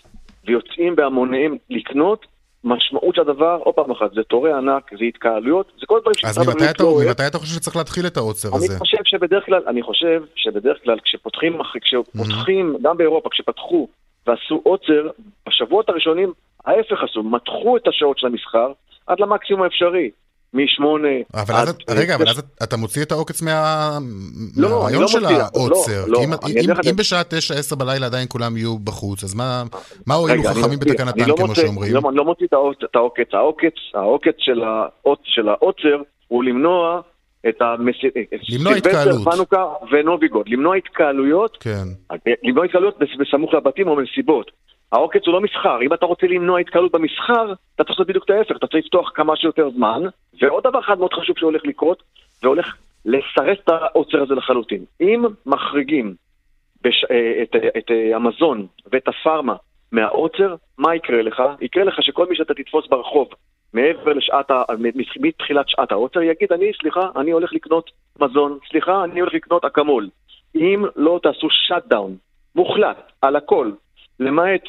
ויוצאים 0.44 0.96
בהמוניהם 0.96 1.56
לקנות, 1.70 2.26
משמעות 2.66 3.14
של 3.14 3.20
הדבר, 3.20 3.58
עוד 3.64 3.74
פעם 3.74 3.90
אחת, 3.90 4.14
זה 4.14 4.22
תורי 4.22 4.52
ענק, 4.52 4.90
זה 4.98 5.04
התקהלויות, 5.04 5.72
זה 5.80 5.86
כל 5.86 5.98
דברים 6.00 6.14
שמשרד 6.14 6.48
הבריאות 6.48 6.80
לא 6.80 6.86
אוהב. 6.86 7.00
אז 7.00 7.06
ממתי 7.08 7.26
אתה 7.26 7.38
חושב 7.38 7.54
שצריך 7.54 7.76
להתחיל 7.76 8.06
את 8.06 8.16
העוצר 8.16 8.48
הזה? 8.54 8.72
אני 8.72 8.78
חושב 8.78 8.98
שבדרך 9.04 9.46
כלל, 9.46 9.62
אני 9.66 9.82
חושב 9.82 10.22
שבדרך 10.34 10.78
כלל 10.84 10.98
כשפותחים, 11.04 11.58
כשפותחים, 11.82 12.76
גם 12.82 12.96
באירופה, 12.96 13.28
כשפתחו 13.30 13.88
ועשו 14.26 14.60
עוצר, 14.64 15.08
בשבועות 15.48 15.88
הראשונים 15.88 16.32
ההפך 16.64 17.02
עשו, 17.02 17.22
מתחו 17.22 17.76
את 17.76 17.88
השעות 17.88 18.18
של 18.18 18.26
המסחר 18.26 18.72
עד 19.06 19.20
למקסימום 19.20 19.62
האפשרי. 19.62 20.10
משמונה... 20.54 21.08
אבל 21.34 21.54
אז, 21.54 21.78
רגע, 21.90 22.14
אבל 22.14 22.28
אז 22.28 22.42
אתה 22.62 22.76
מוציא 22.76 23.02
את 23.02 23.12
העוקץ 23.12 23.42
מהרעיון 23.42 24.02
לא, 24.56 25.00
לא 25.00 25.08
של 25.08 25.24
העוצר. 25.24 26.04
לא, 26.06 26.18
אם, 26.24 26.32
אם, 26.32 26.70
אם 26.90 26.96
בשעה 26.96 27.22
תשע, 27.24 27.54
עשר 27.54 27.76
בלילה 27.76 28.06
עדיין 28.06 28.26
כולם 28.28 28.56
יהיו 28.56 28.78
בחוץ, 28.78 29.24
אז 29.24 29.34
מה, 29.34 29.62
מה 30.06 30.14
הועילו 30.14 30.42
חכמים 30.42 30.78
בתקנתם, 30.78 31.36
כמו 31.36 31.54
שאומרים? 31.54 31.94
לא, 31.94 32.00
אני 32.08 32.16
לא 32.16 32.24
מוציא 32.24 32.46
את 32.46 32.94
העוקץ. 32.94 33.28
העוקץ, 33.94 34.34
של 35.24 35.48
העוצר 35.48 36.02
הוא 36.28 36.44
למנוע 36.44 37.00
את 37.48 37.62
התקהלות. 38.76 39.28
חנוכה 39.28 39.64
ונוביגוד, 39.92 40.48
למנוע 40.48 40.76
התקהלויות, 40.76 41.56
כן. 41.60 41.84
למנוע 42.44 42.64
התקהלויות 42.64 42.98
בסמוך 43.20 43.54
לבתים 43.54 43.88
או 43.88 43.96
מסיבות. 43.96 44.50
העוקץ 44.92 45.26
הוא 45.26 45.34
לא 45.34 45.40
מסחר, 45.40 45.82
אם 45.82 45.92
אתה 45.94 46.06
רוצה 46.06 46.26
למנוע 46.26 46.60
התקהלות 46.60 46.92
במסחר, 46.92 47.52
אתה 47.74 47.84
צריך 47.84 47.90
לעשות 47.90 48.06
בדיוק 48.06 48.24
את 48.24 48.30
ההפך, 48.30 48.56
אתה 48.56 48.66
צריך 48.66 48.84
לפתוח 48.84 49.10
כמה 49.14 49.36
שיותר 49.36 49.70
זמן, 49.70 50.02
ועוד 50.42 50.64
דבר 50.64 50.80
אחד 50.80 50.98
מאוד 50.98 51.12
חשוב 51.12 51.38
שהולך 51.38 51.62
לקרות, 51.64 52.02
והולך 52.42 52.76
לסרס 53.04 53.58
את 53.64 53.68
העוצר 53.68 54.22
הזה 54.22 54.34
לחלוטין. 54.34 54.84
אם 55.00 55.24
מחריגים 55.46 56.14
בש... 56.82 57.04
אה, 57.10 57.42
את, 57.42 57.56
את 57.78 57.90
אה, 57.90 58.16
המזון 58.16 58.66
ואת 58.92 59.08
הפארמה 59.08 59.56
מהעוצר, 59.92 60.54
מה 60.78 60.94
יקרה 60.94 61.22
לך? 61.22 61.42
יקרה 61.60 61.84
לך 61.84 62.02
שכל 62.02 62.26
מי 62.28 62.36
שאתה 62.36 62.54
תתפוס 62.54 62.86
ברחוב 62.88 63.28
מעבר 63.74 64.12
לשעת, 64.12 64.50
ה... 64.50 64.62
מתחילת 65.20 65.68
שעת 65.68 65.92
העוצר, 65.92 66.22
יגיד, 66.22 66.52
אני, 66.52 66.70
סליחה, 66.80 67.08
אני 67.16 67.30
הולך 67.30 67.52
לקנות 67.52 67.90
מזון, 68.20 68.58
סליחה, 68.70 69.04
אני 69.04 69.20
הולך 69.20 69.34
לקנות 69.34 69.64
אקמול. 69.64 70.08
אם 70.54 70.84
לא 70.96 71.20
תעשו 71.22 71.46
shutdown 71.50 72.16
מוחלט 72.54 73.12
על 73.22 73.36
הכל, 73.36 73.70
למעט 74.20 74.62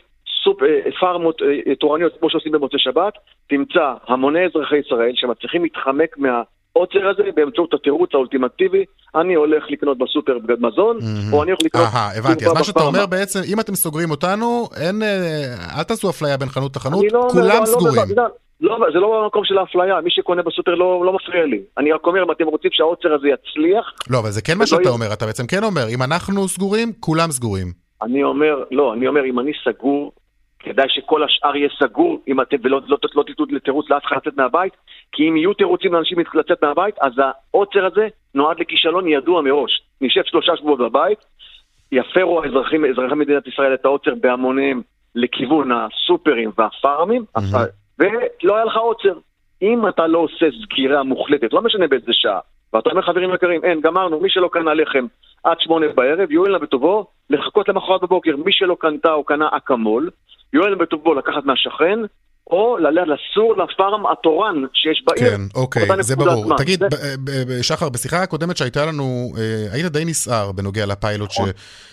סופ, 0.48 0.63
אה, 0.63 0.92
פארמות 1.00 1.42
אה, 1.42 1.75
תורניות 1.75 2.13
כמו 2.20 2.30
שעושים 2.30 2.51
במוצאי 2.51 2.80
שבת, 2.80 3.13
תמצא 3.50 3.94
המוני 4.08 4.46
אזרחי 4.46 4.77
ישראל 4.77 5.12
שמצליחים 5.16 5.63
להתחמק 5.63 6.18
מה... 6.18 6.42
העוצר 6.75 7.08
הזה 7.10 7.24
באמצעות 7.36 7.74
התירוץ 7.74 8.10
האולטימטיבי, 8.13 8.86
אני 9.16 9.34
הולך 9.34 9.63
לקנות 9.70 9.98
בסופר 9.98 10.39
בגד 10.39 10.60
מזון, 10.60 10.98
או 11.34 11.44
אני 11.44 11.51
הולך 11.51 11.63
לקנות... 11.66 11.84
אהה, 11.86 12.18
הבנתי. 12.18 12.46
אז 12.46 12.54
מה 12.54 12.63
שאתה. 12.63 12.84
אומר 12.84 13.06
בעצם, 13.06 13.39
אם 13.54 13.60
אתם 13.60 13.75
סוגרים 13.75 14.12
אותנו, 14.12 14.68
אין, 14.82 15.04
אה, 15.04 15.77
אל 15.77 15.84
תעשו 15.84 16.10
אפליה 16.10 16.38
בין 16.38 16.50
חנות 16.50 16.75
לחנות, 16.75 17.06
לא 17.12 17.20
אומר, 17.20 17.32
כולם 17.32 17.48
לא, 17.48 17.60
לא, 17.60 17.66
סגורים. 17.66 18.18
לא, 18.18 18.24
לא, 18.62 18.77
זה 18.94 19.00
לא 19.00 19.22
במקום 19.24 19.46
של 19.46 19.58
האפליה, 19.58 20.01
מי 20.01 20.12
שקונה 20.12 20.42
בסופר 20.44 20.75
לא, 20.75 21.06
לא 21.06 21.13
מפריע 21.13 21.46
לי. 21.46 21.62
אני 21.77 21.92
רק 21.92 22.06
אומר, 22.08 22.24
אם 22.24 22.32
אתם 22.32 22.46
רוצים 22.46 22.72
שהעוצר 22.74 23.13
הזה 23.13 23.27
יצליח, 23.27 23.94
לא, 24.10 24.20
אבל 24.20 24.30
זה 24.30 24.42
כן 24.42 24.58
מה 24.58 24.68
שאתה 24.68 24.89
אומר, 24.89 25.13
אתה 25.13 25.25
בעצם 25.25 25.48
כן 25.48 25.63
אומר, 25.63 25.86
אם 25.89 26.04
אנחנו 26.04 26.48
סגורים, 26.48 26.92
כולם 27.00 27.32
סגורים. 27.32 27.68
אני 28.01 28.24
אומר, 28.24 28.63
לא, 28.72 28.94
אני 28.94 29.08
אומר, 29.08 29.25
אם 29.25 29.39
אני 29.39 29.51
סגור, 29.66 30.12
כדאי 30.60 30.86
שכל 30.90 31.24
השאר 31.24 31.56
יהיה 31.56 31.70
סגור, 31.80 32.22
אם 32.28 32.42
אתם, 32.42 32.58
ולא 32.64 32.80
לא, 32.88 32.98
לא, 33.04 33.10
לא 33.16 33.24
תיתנו 33.24 33.46
לתירוץ 33.50 33.90
לאף 33.90 34.06
אחד 34.06 34.16
לצאת 34.16 34.38
מהבית, 34.38 34.74
כי 35.12 35.30
אם 35.30 35.38
יהיו 35.38 35.54
תירוצים 35.54 35.94
לאנשים 35.94 36.18
לצאת 36.34 36.64
מהבית, 36.64 36.96
אז 37.02 37.12
העוצר 37.18 37.86
הזה 37.86 38.08
נועד 38.36 38.60
לכישלון 38.60 39.08
ידוע 39.08 39.42
מראש. 39.42 39.82
נשב 40.02 40.22
שלושה 40.26 40.58
שבועות 40.58 40.80
בבית, 40.80 41.20
יפרו 41.92 42.44
האזרחים, 42.44 42.86
אזרחי 42.86 43.16
מדינת 43.16 43.48
ישראל 43.48 43.74
את 43.74 43.86
העוצר 43.86 44.16
בהמוניהם 44.22 44.82
לכיוון 45.16 45.72
הסופרים 45.72 46.52
והפארמים, 46.58 47.26
ולא 48.00 48.56
היה 48.56 48.66
לך 48.66 48.78
עוצר. 48.78 49.14
אם 49.62 49.88
אתה 49.88 50.08
לא 50.08 50.18
עושה 50.18 50.46
סגירה 50.64 51.04
מוחלטת, 51.04 51.54
לא 51.54 51.62
משנה 51.62 51.88
באיזה 51.88 52.12
שעה, 52.14 52.40
ואתה 52.74 52.90
אומר 52.90 53.02
חברים 53.02 53.34
יקרים, 53.34 53.64
אין, 53.64 53.82
גמרנו, 53.82 54.20
מי 54.20 54.30
שלא 54.30 54.50
קנה 54.52 54.74
לחם 54.74 55.06
עד 55.44 55.58
שמונה 55.60 55.86
בערב, 55.96 56.32
יואיל 56.32 56.52
נא 56.52 56.58
בטובו 56.58 57.06
לחכות 57.30 57.70
למחרת 57.70 58.02
בבוקר. 58.02 58.36
מי 58.36 58.52
שלא 58.52 58.78
קנתה 58.80 59.14
או 59.14 59.24
קנה 59.24 59.50
אקמול, 59.52 60.10
יואיל 60.54 60.70
נא 60.75 60.82
בטובו 60.82 61.13
לקחת 61.13 61.46
מהשכן, 61.46 62.00
או 62.51 62.77
ללכת 62.77 63.08
לסור 63.08 63.58
לפארם 63.58 64.04
התורן 64.12 64.56
שיש 64.74 65.04
בעיר. 65.08 65.30
כן, 65.30 65.42
אוקיי, 65.56 65.88
זה 66.00 66.16
ברור. 66.16 66.46
זמן. 66.46 66.56
תגיד, 66.58 66.80
זה- 67.27 67.63
שחר, 67.63 67.89
בשיחה 67.89 68.24
הקודמת 68.24 68.58
שהייתה 68.58 68.86
לנו, 68.86 69.04
אה, 69.38 69.74
היית 69.74 69.86
די 69.86 70.06
נסער 70.06 70.51
בנוגע 70.51 70.86
לפיילוט 70.86 71.32
ש- 71.32 71.39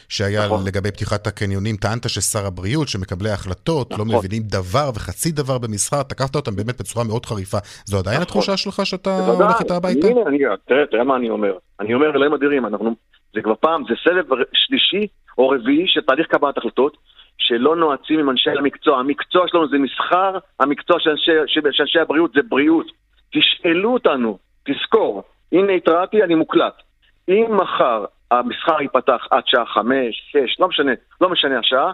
שהיה 0.09 0.47
נכון. 0.47 0.67
לגבי 0.67 0.91
פתיחת 0.91 1.27
הקניונים. 1.27 1.77
טענת 1.77 2.09
ששר 2.09 2.47
הבריאות, 2.47 2.89
שמקבלי 2.89 3.31
ההחלטות, 3.31 3.91
לא 3.91 4.05
נכון. 4.05 4.17
מבינים 4.19 4.43
דבר 4.43 4.91
וחצי 4.95 5.33
דבר 5.33 5.59
במסחר, 5.59 6.03
תקפת 6.03 6.37
אותם 6.37 6.57
באמת 6.57 6.81
בצורה 6.81 7.05
מאוד 7.05 7.27
חריפה. 7.27 7.59
זו 7.85 7.99
עדיין 7.99 8.15
נכון. 8.17 8.23
התחושה 8.23 8.57
שלך 8.57 8.87
שאתה. 8.87 9.27
הולך 9.27 9.61
איתה 9.61 9.77
הביתה? 9.77 10.07
הנה, 10.07 10.21
אני, 10.27 10.39
תראה, 10.69 10.87
תראה 10.91 11.05
מה 11.05 11.17
אני 11.17 11.31
אומר. 11.31 11.53
אני 11.81 11.95
אומר, 11.95 12.11
אלוהים 12.17 12.35
אדירים, 12.35 12.67
אנחנו, 12.67 12.95
זה 13.35 13.41
כבר 13.43 13.55
פעם, 13.61 13.83
זה 13.89 13.95
סבב 14.05 14.25
שלישי 14.53 15.07
או 15.39 15.49
רביעי 15.49 15.85
של 15.87 16.01
תהליך 16.01 16.27
קבלת 16.27 16.59
החלטות, 16.59 16.97
שלא 17.39 17.77
נועצים 17.77 18.19
עם 18.19 18.31
אנשי 18.31 18.51
המקצוע. 18.51 18.99
המקצוע 18.99 19.49
שלנו 19.49 19.69
זה 19.69 19.79
מסחר, 19.79 20.39
המקצוע 20.61 20.97
של 21.01 21.11
אנשי, 21.11 21.33
של 21.47 21.61
אנשי 21.81 21.99
הבריאות 21.99 22.33
זה 22.33 22.41
בריאות. 22.49 22.87
תשאלו 23.33 23.93
אותנו, 23.93 24.39
תזכור, 24.65 25.23
הנה 25.53 25.73
התרעתי, 25.73 26.23
אני 26.23 26.35
מוקלט. 26.35 26.75
אם 27.29 27.47
מחר 27.51 28.05
המסחר 28.31 28.83
ייפתח 28.83 29.27
עד 29.31 29.43
שעה 29.47 29.67
חמש, 29.67 30.31
שש, 30.33 30.61
לא 30.61 30.69
משנה, 30.69 30.93
לא 31.21 31.31
משנה 31.31 31.59
השעה, 31.59 31.93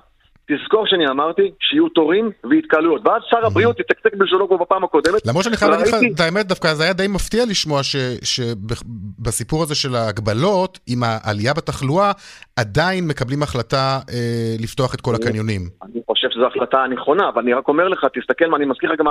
תזכור 0.50 0.86
שאני 0.86 1.08
אמרתי 1.08 1.50
שיהיו 1.60 1.88
תורים 1.88 2.30
והתקהלויות. 2.50 3.06
ואז 3.06 3.22
שר 3.30 3.46
הבריאות 3.46 3.80
יצקצק 3.80 4.14
בלשונו 4.14 4.48
כמו 4.48 4.58
בפעם 4.58 4.84
הקודמת. 4.84 5.26
למרות 5.26 5.44
שאני 5.44 5.56
חייב 5.56 5.70
להגיד 5.70 5.86
לך 5.86 5.94
את 6.14 6.20
האמת, 6.20 6.46
דווקא 6.46 6.74
זה 6.74 6.84
היה 6.84 6.92
די 6.92 7.06
מפתיע 7.08 7.44
לשמוע 7.50 7.80
שבסיפור 8.24 9.62
הזה 9.62 9.74
של 9.74 9.94
ההגבלות, 9.94 10.78
עם 10.86 10.98
העלייה 11.02 11.54
בתחלואה, 11.54 12.12
עדיין 12.56 13.06
מקבלים 13.08 13.42
החלטה 13.42 13.98
אה, 14.12 14.54
לפתוח 14.62 14.94
את 14.94 15.00
כל 15.00 15.14
הקניונים. 15.14 15.60
אני 15.82 16.00
חושב 16.06 16.28
שזו 16.30 16.46
החלטה 16.46 16.84
נכונה, 16.90 17.28
אבל 17.28 17.42
אני 17.42 17.52
רק 17.52 17.68
אומר 17.68 17.88
לך, 17.88 18.06
תסתכל, 18.14 18.54
אני 18.54 18.64
מזכיר 18.64 18.92
לך 18.92 18.98
גם 18.98 19.06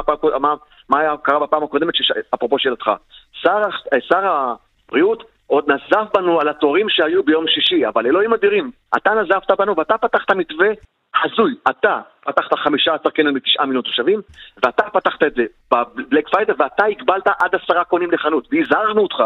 מה, 0.89 0.98
קרה 1.24 1.39
בפעם 1.39 1.63
הקודמת, 1.63 1.93
אפרופו 2.36 2.60
שאלתך. 2.60 2.89
שר, 3.41 3.50
ה- 3.51 4.00
שר 4.10 4.53
הבריאות 4.89 5.24
עוד 5.50 5.72
נזף 5.72 6.10
בנו 6.13 6.39
על 6.39 6.50
התורים 6.50 6.89
שהיו 6.89 7.24
ביום 7.24 7.48
שישי, 7.48 7.88
אבל 7.88 8.06
אלוהים 8.08 8.34
אדירים, 8.34 8.72
אתה 8.98 9.12
נזפת 9.13 9.51
בנו 9.60 9.77
ואתה 9.77 9.98
פתחת 9.98 10.32
מתווה 10.32 10.68
הזוי. 11.24 11.56
אתה 11.70 12.00
פתחת 12.25 12.53
15 12.53 13.12
קניון 13.12 13.34
בתשעה 13.34 13.65
מיליון 13.65 13.84
תושבים, 13.84 14.21
ואתה 14.63 14.84
פתחת 14.84 15.23
את 15.23 15.34
זה 15.36 15.45
ב 15.71 15.81
Black 15.81 16.30
Friday, 16.30 16.54
ואתה 16.60 16.86
הגבלת 16.86 17.28
עד 17.28 17.56
עשרה 17.56 17.84
קונים 17.84 18.12
לחנות, 18.12 18.47
והזהרנו 18.52 19.02
אותך. 19.02 19.23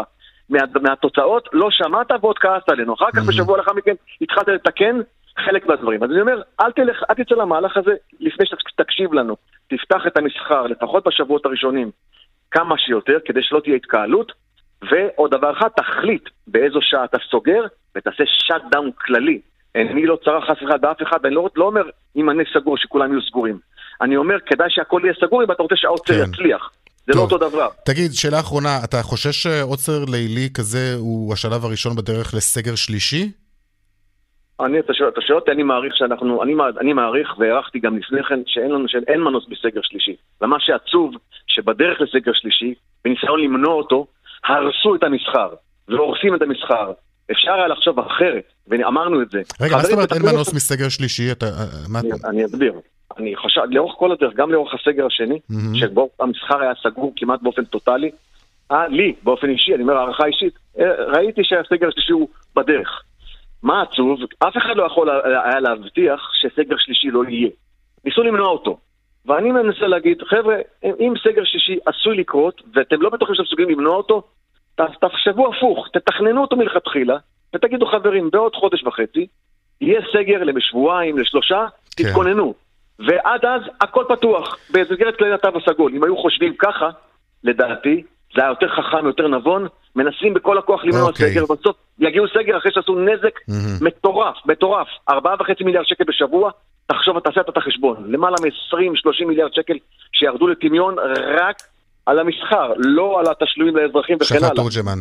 מה, 0.50 0.58
מהתוצאות 0.82 1.48
לא 1.52 1.68
שמעת 1.70 2.10
ועוד 2.20 2.38
כעסת 2.38 2.68
עלינו. 2.68 2.94
אחר 2.94 3.10
כך 3.16 3.22
בשבוע 3.28 3.58
לאחר 3.58 3.72
מכן 3.72 3.94
התחלת 4.20 4.48
לתקן 4.48 5.00
חלק 5.38 5.66
מהדברים. 5.66 6.02
אז 6.02 6.10
אני 6.10 6.20
אומר, 6.20 6.42
אל 6.60 6.72
תלך, 6.72 7.02
אל 7.10 7.24
תצא 7.24 7.34
למהלך 7.34 7.76
הזה 7.76 7.92
לפני 8.20 8.46
שתקשיב 8.46 9.12
לנו. 9.12 9.36
תפתח 9.68 10.06
את 10.06 10.16
המסחר, 10.18 10.62
לפחות 10.62 11.06
בשבועות 11.06 11.46
הראשונים, 11.46 11.90
כמה 12.50 12.78
שיותר, 12.78 13.18
כדי 13.24 13.42
שלא 13.42 13.60
תהיה 13.60 13.76
התקהלות. 13.76 14.32
ועוד 14.90 15.30
דבר 15.30 15.52
אחד, 15.52 15.68
תחליט 15.68 16.28
באיזו 16.46 16.78
שעה 16.82 17.04
אתה 17.04 17.18
סוגר, 17.30 17.62
ותעשה 17.96 18.24
shutdown 18.26 18.90
כללי. 18.98 19.40
אני 19.74 20.06
לא 20.06 20.18
צרה 20.24 20.40
חס 20.40 20.56
וחלילה 20.56 20.78
באף 20.78 21.02
אחד, 21.02 21.26
אני 21.26 21.34
לא, 21.34 21.48
לא 21.56 21.64
אומר 21.64 21.82
אם 22.16 22.30
אני 22.30 22.44
סגור 22.54 22.76
שכולם 22.76 23.12
יהיו 23.12 23.22
סגורים. 23.22 23.58
אני 24.00 24.16
אומר, 24.16 24.36
כדאי 24.46 24.66
שהכל 24.70 25.00
יהיה 25.04 25.14
סגור 25.20 25.42
אם 25.42 25.52
אתה 25.52 25.62
רוצה 25.62 25.76
שהעוצר 25.76 26.14
כן. 26.14 26.30
יצליח. 26.30 26.70
זה 27.06 27.12
טוב. 27.12 27.16
לא 27.16 27.22
אותו 27.22 27.38
דבר. 27.50 27.68
תגיד, 27.86 28.12
שאלה 28.12 28.40
אחרונה, 28.40 28.80
אתה 28.84 29.02
חושש 29.02 29.42
שעוצר 29.42 30.04
לילי 30.12 30.48
כזה 30.54 30.94
הוא 30.98 31.32
השלב 31.32 31.64
הראשון 31.64 31.96
בדרך 31.96 32.34
לסגר 32.34 32.74
שלישי? 32.74 33.32
אני, 34.60 34.78
אתה 34.78 34.94
שואל, 34.94 35.08
אתה 35.08 35.20
שואל 35.20 35.38
אותי, 35.38 35.50
אני 35.50 35.62
מעריך 35.62 35.96
שאנחנו, 35.96 36.42
אני, 36.42 36.54
אני 36.80 36.92
מעריך 36.92 37.38
והערכתי 37.38 37.78
גם 37.78 37.96
לפני 37.98 38.22
כן 38.24 38.40
שאין 38.46 38.70
לנו, 38.70 38.88
שאין 38.88 39.20
מנוס 39.20 39.44
בסגר 39.48 39.80
שלישי. 39.82 40.16
ומה 40.42 40.56
שעצוב, 40.60 41.14
שבדרך 41.46 42.00
לסגר 42.00 42.32
שלישי, 42.34 42.74
בניסיון 43.04 43.40
למנוע 43.40 43.74
אותו, 43.74 44.06
הרסו 44.44 44.94
את 44.94 45.02
המסחר, 45.02 45.48
והורסים 45.88 46.34
את 46.34 46.42
המסחר. 46.42 46.92
אפשר 47.30 47.52
היה 47.52 47.68
לחשוב 47.68 48.00
אחרת, 48.00 48.52
ואמרנו 48.68 49.22
את 49.22 49.30
זה. 49.30 49.42
רגע, 49.60 49.76
מה 49.76 49.82
זאת 49.82 49.92
אומרת 49.92 50.12
אין 50.12 50.22
מנוס. 50.22 50.54
מסגר 50.54 50.88
שלישי? 50.88 51.32
אתה, 51.32 51.46
אה, 51.46 51.50
מה... 51.88 52.00
אני, 52.24 52.44
אסביר. 52.44 52.72
אני 53.18 53.36
חשב, 53.36 53.60
לאורך 53.70 53.94
כל 53.98 54.12
הדרך, 54.12 54.34
גם 54.34 54.52
לאורך 54.52 54.74
הסגר 54.74 55.06
השני, 55.06 55.38
מהמם. 55.50 55.74
שבו 55.74 56.08
המסחר 56.20 56.60
היה 56.60 56.72
סגור 56.82 57.12
כמעט 57.16 57.42
באופן 57.42 57.64
טוטאלי, 57.64 58.10
אה, 58.72 58.88
לי, 58.88 59.14
באופן 59.22 59.50
אישי, 59.50 59.74
אני 59.74 59.82
אומר 59.82 59.96
הערכה 59.96 60.26
אישית, 60.26 60.58
אה, 60.78 60.84
ראיתי 61.06 61.40
שהסגר 61.44 61.88
השלישי 61.88 62.12
הוא 62.12 62.28
בדרך. 62.56 63.02
מה 63.62 63.82
עצוב? 63.82 64.18
אף 64.38 64.56
אחד 64.56 64.76
לא 64.76 64.86
יכול 64.86 65.10
היה 65.44 65.60
להבטיח 65.60 66.30
שסגר 66.40 66.76
שלישי 66.78 67.08
לא 67.10 67.24
יהיה. 67.28 67.48
ניסו 68.04 68.22
למנוע 68.22 68.48
אותו. 68.48 68.78
ואני 69.26 69.52
מנסה 69.52 69.86
להגיד, 69.86 70.22
חבר'ה, 70.22 70.56
אם 70.84 71.14
סגר 71.24 71.44
שלישי 71.44 71.78
עשוי 71.86 72.16
לקרות, 72.16 72.62
ואתם 72.74 73.02
לא 73.02 73.10
בטוחים 73.10 73.34
שאתם 73.34 73.44
מסוגלים 73.44 73.70
למנוע 73.70 73.96
אותו, 73.96 74.22
תחשבו 74.74 75.54
הפוך, 75.54 75.88
תתכננו 75.92 76.40
אותו 76.40 76.56
מלכתחילה, 76.56 77.16
ותגידו, 77.54 77.86
חברים, 77.86 78.30
בעוד 78.30 78.54
חודש 78.54 78.84
וחצי, 78.84 79.26
יהיה 79.80 80.00
סגר 80.12 80.42
לשבועיים, 80.42 81.18
לשלושה, 81.18 81.66
כן. 81.96 82.04
תתכוננו. 82.04 82.54
ועד 82.98 83.44
אז 83.44 83.62
הכל 83.80 84.04
פתוח, 84.08 84.58
במסגרת 84.70 85.16
כללי 85.16 85.34
התו 85.34 85.48
הסגול. 85.58 85.92
אם 85.94 86.04
היו 86.04 86.16
חושבים 86.16 86.54
ככה, 86.58 86.90
לדעתי, 87.44 88.02
זה 88.34 88.42
היה 88.42 88.48
יותר 88.48 88.68
חכם, 88.68 89.06
יותר 89.06 89.28
נבון, 89.28 89.66
מנסים 89.96 90.34
בכל 90.34 90.58
הכוח 90.58 90.84
למנוע 90.84 91.08
אוקיי. 91.08 91.30
סגר, 91.30 91.44
ובסוף 91.44 91.76
יגיעו 91.98 92.26
סגר 92.28 92.58
אחרי 92.58 92.72
שעשו 92.72 92.94
נזק 92.94 93.40
מהמם. 93.48 93.78
מטורף, 93.80 94.36
מטורף. 94.46 94.88
ארבעה 95.08 95.34
וחצי 95.40 95.64
מיליארד 95.64 95.86
שקל 95.86 96.04
בשבוע, 96.04 96.50
תחשוב, 96.86 97.20
תעשה 97.20 97.40
אתה 97.40 97.52
את 97.52 97.56
החשבון. 97.56 98.12
למעלה 98.12 98.36
מ-20-30 98.42 99.26
מיליארד 99.26 99.54
שקל 99.54 99.74
שירדו 100.12 100.46
לטמיון 100.46 100.96
רק 101.40 101.56
על 102.06 102.18
המסחר, 102.18 102.72
לא 102.78 103.20
על 103.20 103.26
התשלומים 103.30 103.76
לאזרחים 103.76 104.16
וכן 104.16 104.24
שחר 104.24 104.36
הלאה. 104.36 104.50
תורג'מן, 104.54 104.98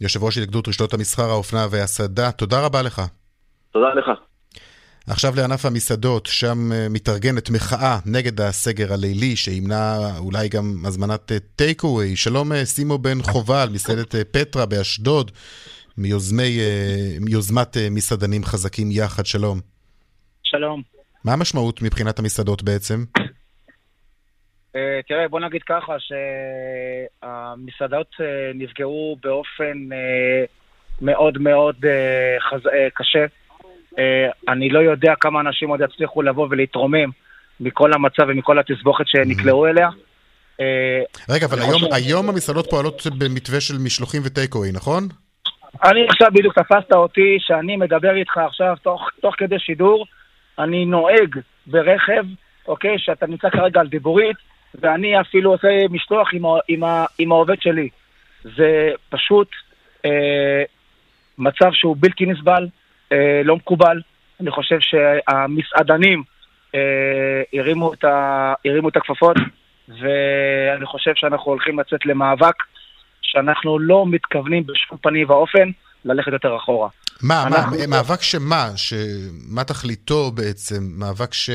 יושב 0.00 0.22
ראש 0.22 0.38
התאגדות 0.38 0.68
רשתות 0.68 0.94
המסחר, 0.94 1.30
האופנה 1.30 1.66
והסעדה, 1.70 2.32
תודה 2.32 2.66
רבה 2.66 2.82
לך. 2.82 3.02
תודה 3.72 3.94
לך. 3.94 4.10
עכשיו 5.10 5.32
לענף 5.36 5.64
המסעדות, 5.64 6.26
שם 6.26 6.72
אה, 6.72 6.86
מתארגנת 6.90 7.50
מחאה 7.50 7.98
נגד 8.06 8.40
הסגר 8.40 8.92
הלילי, 8.92 9.36
שימנע 9.36 9.96
אולי 10.18 10.48
גם 10.48 10.64
הזמנת 10.86 11.32
טייק 11.56 11.84
אווי. 11.84 12.16
שלום 12.16 12.52
אה, 12.52 12.64
סימו 12.64 12.98
בן 12.98 13.22
חובל, 13.22 13.68
מסעדת 13.72 14.14
אה, 14.14 14.24
פטרה 14.24 14.66
באשדוד, 14.66 15.30
מיוזמי, 15.98 16.60
אה, 16.60 17.16
מיוזמת 17.20 17.76
אה, 17.76 17.88
מסעדנים 17.90 18.44
חזקים 18.44 18.88
יחד, 18.90 19.26
שלום. 19.26 19.60
שלום. 20.42 20.97
מה 21.24 21.32
המשמעות 21.32 21.82
מבחינת 21.82 22.18
המסעדות 22.18 22.62
בעצם? 22.62 23.04
אה, 24.76 25.00
תראה, 25.08 25.28
בוא 25.28 25.40
נגיד 25.40 25.62
ככה, 25.62 25.92
שהמסעדות 27.22 28.06
אה, 28.20 28.26
נפגעו 28.54 29.16
באופן 29.22 29.92
אה, 29.92 30.44
מאוד 31.02 31.38
מאוד 31.38 31.76
קשה. 32.94 33.26
אני 34.48 34.68
לא 34.70 34.78
יודע 34.78 35.12
כמה 35.20 35.40
אנשים 35.40 35.68
עוד 35.68 35.80
יצליחו 35.80 36.22
לבוא 36.22 36.46
ולהתרומם 36.50 37.10
מכל 37.60 37.92
המצב 37.92 38.22
ומכל 38.28 38.58
התסבוכת 38.58 39.04
שנקלעו 39.08 39.66
אליה. 39.66 39.88
אה, 40.60 41.02
רגע, 41.28 41.46
אבל 41.46 41.58
היום, 41.58 41.72
חושב- 41.72 41.92
היום 41.92 42.28
המסעדות 42.28 42.70
פועלות 42.70 43.02
במתווה 43.18 43.60
של 43.60 43.74
משלוחים 43.84 44.22
וטייק 44.24 44.54
אווי, 44.54 44.72
נכון? 44.72 45.08
אני 45.84 46.06
עכשיו 46.08 46.28
בדיוק 46.34 46.58
תפסת 46.58 46.92
אותי 46.92 47.36
שאני 47.40 47.76
מדבר 47.76 48.14
איתך 48.16 48.36
עכשיו 48.36 48.74
תוך, 48.82 49.08
תוך 49.22 49.34
כדי 49.38 49.58
שידור, 49.58 50.06
אני 50.58 50.84
נוהג 50.84 51.38
ברכב, 51.66 52.24
אוקיי, 52.68 52.98
שאתה 52.98 53.26
נמצא 53.26 53.50
כרגע 53.50 53.80
על 53.80 53.88
דיבורית, 53.88 54.36
ואני 54.74 55.20
אפילו 55.20 55.52
עושה 55.52 55.68
משלוח 55.90 56.28
עם, 56.32 56.44
עם, 56.68 56.82
עם 57.18 57.32
העובד 57.32 57.62
שלי. 57.62 57.88
זה 58.42 58.90
פשוט 59.08 59.48
אה, 60.04 60.62
מצב 61.38 61.72
שהוא 61.72 61.96
בלתי 62.00 62.26
נסבל, 62.26 62.68
אה, 63.12 63.40
לא 63.44 63.56
מקובל. 63.56 64.00
אני 64.40 64.50
חושב 64.50 64.78
שהמסעדנים 64.80 66.22
אה, 66.74 67.42
הרימו, 67.52 67.92
את 67.92 68.04
ה, 68.04 68.54
הרימו 68.64 68.88
את 68.88 68.96
הכפפות, 68.96 69.36
ואני 69.88 70.86
חושב 70.86 71.12
שאנחנו 71.14 71.52
הולכים 71.52 71.80
לצאת 71.80 72.06
למאבק 72.06 72.54
שאנחנו 73.22 73.78
לא 73.78 74.06
מתכוונים 74.06 74.66
בשום 74.66 74.98
פנים 74.98 75.30
ואופן 75.30 75.70
ללכת 76.08 76.32
יותר 76.32 76.56
אחורה. 76.56 76.88
מה, 77.22 77.42
אנחנו- 77.46 77.76
מה, 77.78 77.86
מאבק 77.86 78.22
שמה? 78.22 78.68
שמה 78.76 79.64
תכליתו 79.64 80.30
בעצם? 80.30 80.82
מאבק 80.98 81.34
ש... 81.34 81.50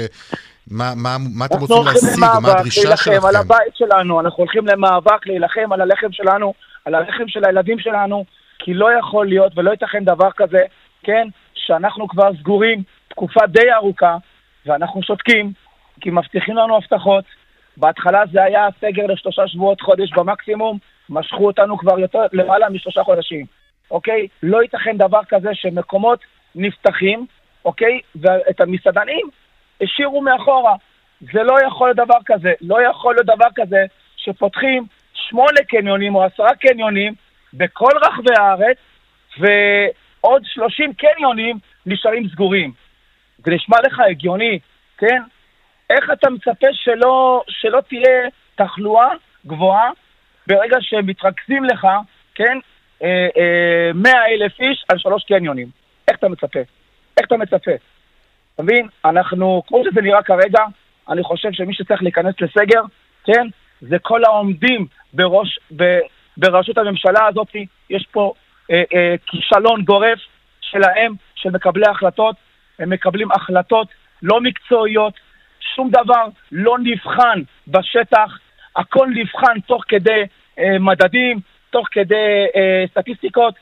מה, 0.72 0.94
מה, 0.96 1.18
מה 1.36 1.46
אתם 1.46 1.60
רוצים 1.60 1.78
להשיג, 1.86 2.20
מה 2.42 2.52
הדרישה 2.52 2.82
להילחם 2.84 3.04
שלכם? 3.04 3.26
על 3.28 3.36
הבית 3.36 3.76
שלנו, 3.76 4.20
אנחנו 4.20 4.38
הולכים 4.38 4.68
למאבק 4.68 5.28
להילחם 5.28 5.74
על 5.74 5.82
הלחם 5.82 6.12
שלנו, 6.12 6.54
על 6.86 6.96
הלחם 6.96 7.24
של 7.28 7.46
הילדים 7.46 7.80
שלנו, 7.80 8.26
כי 8.60 8.74
לא 8.74 8.88
יכול 9.00 9.28
להיות 9.28 9.58
ולא 9.58 9.72
ייתכן 9.72 10.04
דבר 10.06 10.30
כזה, 10.38 10.62
כן, 11.04 11.28
שאנחנו 11.54 12.08
כבר 12.08 12.30
סגורים 12.39 12.84
תקופה 13.08 13.48
די 13.48 13.74
ארוכה, 13.74 14.18
ואנחנו 14.66 15.04
שותקים, 15.04 15.54
כי 16.02 16.10
מבטיחים 16.10 16.56
לנו 16.58 16.78
הבטחות. 16.78 17.24
בהתחלה 17.78 18.22
זה 18.32 18.44
היה 18.44 18.68
סגר 18.82 19.06
לשלושה 19.06 19.48
שבועות, 19.48 19.82
חודש 19.82 20.12
במקסימום, 20.12 20.78
משכו 21.10 21.48
אותנו 21.48 21.78
כבר 21.78 22.00
יותר, 22.00 22.20
למעלה 22.34 22.70
משלושה 22.70 23.04
חודשים, 23.04 23.46
אוקיי? 23.91 24.28
לא 24.43 24.62
ייתכן 24.62 24.98
דבר 24.98 25.19
כזה 25.30 25.50
שמקומות 25.54 26.19
נפתחים, 26.56 27.26
אוקיי? 27.65 28.00
ואת 28.15 28.62
המסעדנים 28.62 29.30
השאירו 29.82 30.22
מאחורה. 30.22 30.76
זה 31.34 31.43
לא 31.43 31.56
יכול 31.67 31.88
להיות 31.88 31.98
דבר 31.98 32.17
כזה. 32.26 32.54
לא 32.62 32.82
יכול 32.82 33.15
להיות 33.15 33.26
דבר 33.26 33.48
כזה 33.56 33.86
שפותחים 34.17 34.86
שמונה 35.13 35.63
קניונים 35.67 36.15
או 36.15 36.24
עשרה 36.24 36.56
קניונים 36.56 37.13
בכל 37.54 37.91
רחבי 38.02 38.34
הארץ, 38.38 38.78
ועוד 39.39 40.41
שלושים 40.46 40.93
קניונים 40.93 41.58
נשארים 41.86 42.30
סגורים. 42.30 42.72
זה 43.46 43.52
נשמע 43.52 43.78
לך 43.86 44.00
הגיוני, 44.00 44.60
כן? 44.98 45.22
איך 45.89 46.12
אתה 46.13 46.30
מצפה 46.30 46.67
שלא, 46.72 47.43
שלא 47.48 47.82
תהיה 47.88 48.30
תחלואה 48.56 49.10
גבוהה 49.46 49.89
ברגע 50.48 50.78
שמתרכזים 50.82 51.63
לך, 51.63 51.88
כן? 52.36 52.58
אה, 53.04 53.28
אה, 53.38 53.92
100 53.94 54.12
אלף 54.28 54.60
איש 54.60 54.86
על 54.89 54.98
שלוש 54.98 55.24
קניונים. 55.24 55.68
איך 56.08 56.18
אתה 56.18 56.30
מצפה? 56.30 56.60
איך 57.18 57.28
אתה 57.28 57.38
מצפה? 57.38 57.72
אתה 58.56 58.63
מבין? 58.63 58.88
אנחנו, 59.06 59.63
כמו 59.68 59.84
שזה 59.86 60.02
נראה 60.02 60.24
כרגע, 60.24 60.60
אני 61.10 61.24
חושב 61.24 61.50
שמי 61.52 61.74
שצריך 61.74 62.04
להיכנס 62.04 62.36
לסגר, 62.42 62.82
כן? 63.24 63.48
זה 63.82 64.00
כל 64.00 64.26
העומדים 64.26 64.86
בראש, 65.13 65.60
ב, 65.76 66.00
בראשות 66.38 66.78
הממשלה 66.78 67.28
הזאת. 67.28 67.48
יש 67.89 68.08
פה 68.12 68.34
אה, 68.72 68.84
אה, 68.94 69.16
כישלון 69.26 69.84
גורף 69.84 70.20
שלהם, 70.62 71.13
של 71.36 71.50
מקבלי 71.50 71.86
ההחלטות. 71.88 72.36
הם 72.80 72.89
מקבלים 72.89 73.32
החלטות 73.32 73.88
לא 74.22 74.42
מקצועיות, 74.42 75.13
שום 75.76 75.89
דבר 75.89 76.26
לא 76.52 76.78
נבחן 76.84 77.42
בשטח, 77.68 78.39
הכל 78.76 79.08
נבחן 79.16 79.60
תוך 79.60 79.84
כדי 79.88 80.24
אה, 80.60 80.80
מדדים, 80.80 81.39
תוך 81.74 81.88
כדי 81.92 82.16
אה, 82.56 82.84
סטטיסטיקות. 82.92 83.54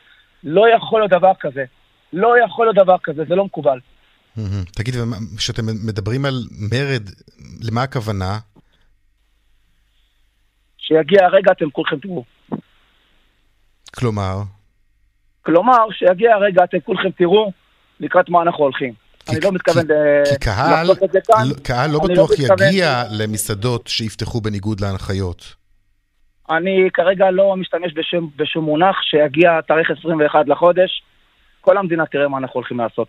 לא 0.44 0.64
יכול 0.76 1.00
להיות 1.02 1.12
דבר 1.12 1.32
כזה. 1.40 1.64
לא 2.14 2.34
יכול 2.46 2.66
להיות 2.66 2.76
דבר 2.76 2.96
כזה, 3.04 3.24
זה 3.30 3.36
לא 3.36 3.46
מקובל. 3.46 3.80
תגיד, 4.76 4.96
כשאתם 5.38 5.64
מדברים 5.88 6.26
על 6.26 6.34
מרד, 6.72 7.10
למה 7.62 7.84
הכוונה? 7.84 8.40
שיגיע 10.78 11.26
הרגע 11.26 11.52
אתם 11.52 11.70
כולכם 11.72 11.96
תראו. 12.00 12.24
כלומר, 13.96 14.42
כלומר, 15.42 15.78
שיגיע 15.92 16.36
הרגע 16.36 16.64
אתם 16.64 16.78
כולכם 16.80 17.10
תראו 17.12 17.52
לקראת 18.00 18.30
מה 18.30 18.42
אנחנו 18.42 18.64
הולכים. 18.64 18.94
אני 19.30 19.40
לא 19.44 19.52
מתכוון 19.52 19.84
כי 20.30 20.36
קהל, 20.40 20.88
לעשות 20.88 21.04
את 21.04 21.12
זה 21.12 21.20
כאן. 21.28 21.44
לא- 21.50 21.56
קהל 21.64 21.92
לא 21.92 22.00
אני 22.06 22.14
בטוח 22.14 22.32
מתכוון- 22.32 22.68
יגיע 22.68 23.04
למסעדות 23.12 23.88
שיפתחו 23.88 24.42
בניגוד 24.42 24.80
להנחיות. 24.80 25.56
אני 26.58 26.90
כרגע 26.94 27.32
לא 27.32 27.56
משתמש 27.58 27.94
בשום, 27.96 28.30
בשום 28.36 28.66
מונח 28.66 29.02
שיגיע 29.02 29.62
תאריך 29.62 29.92
21 30.00 30.48
לחודש. 30.48 31.04
כל 31.62 31.78
המדינה 31.78 32.06
תראה 32.06 32.28
מה 32.28 32.38
אנחנו 32.38 32.54
הולכים 32.54 32.80
לעשות. 32.80 33.08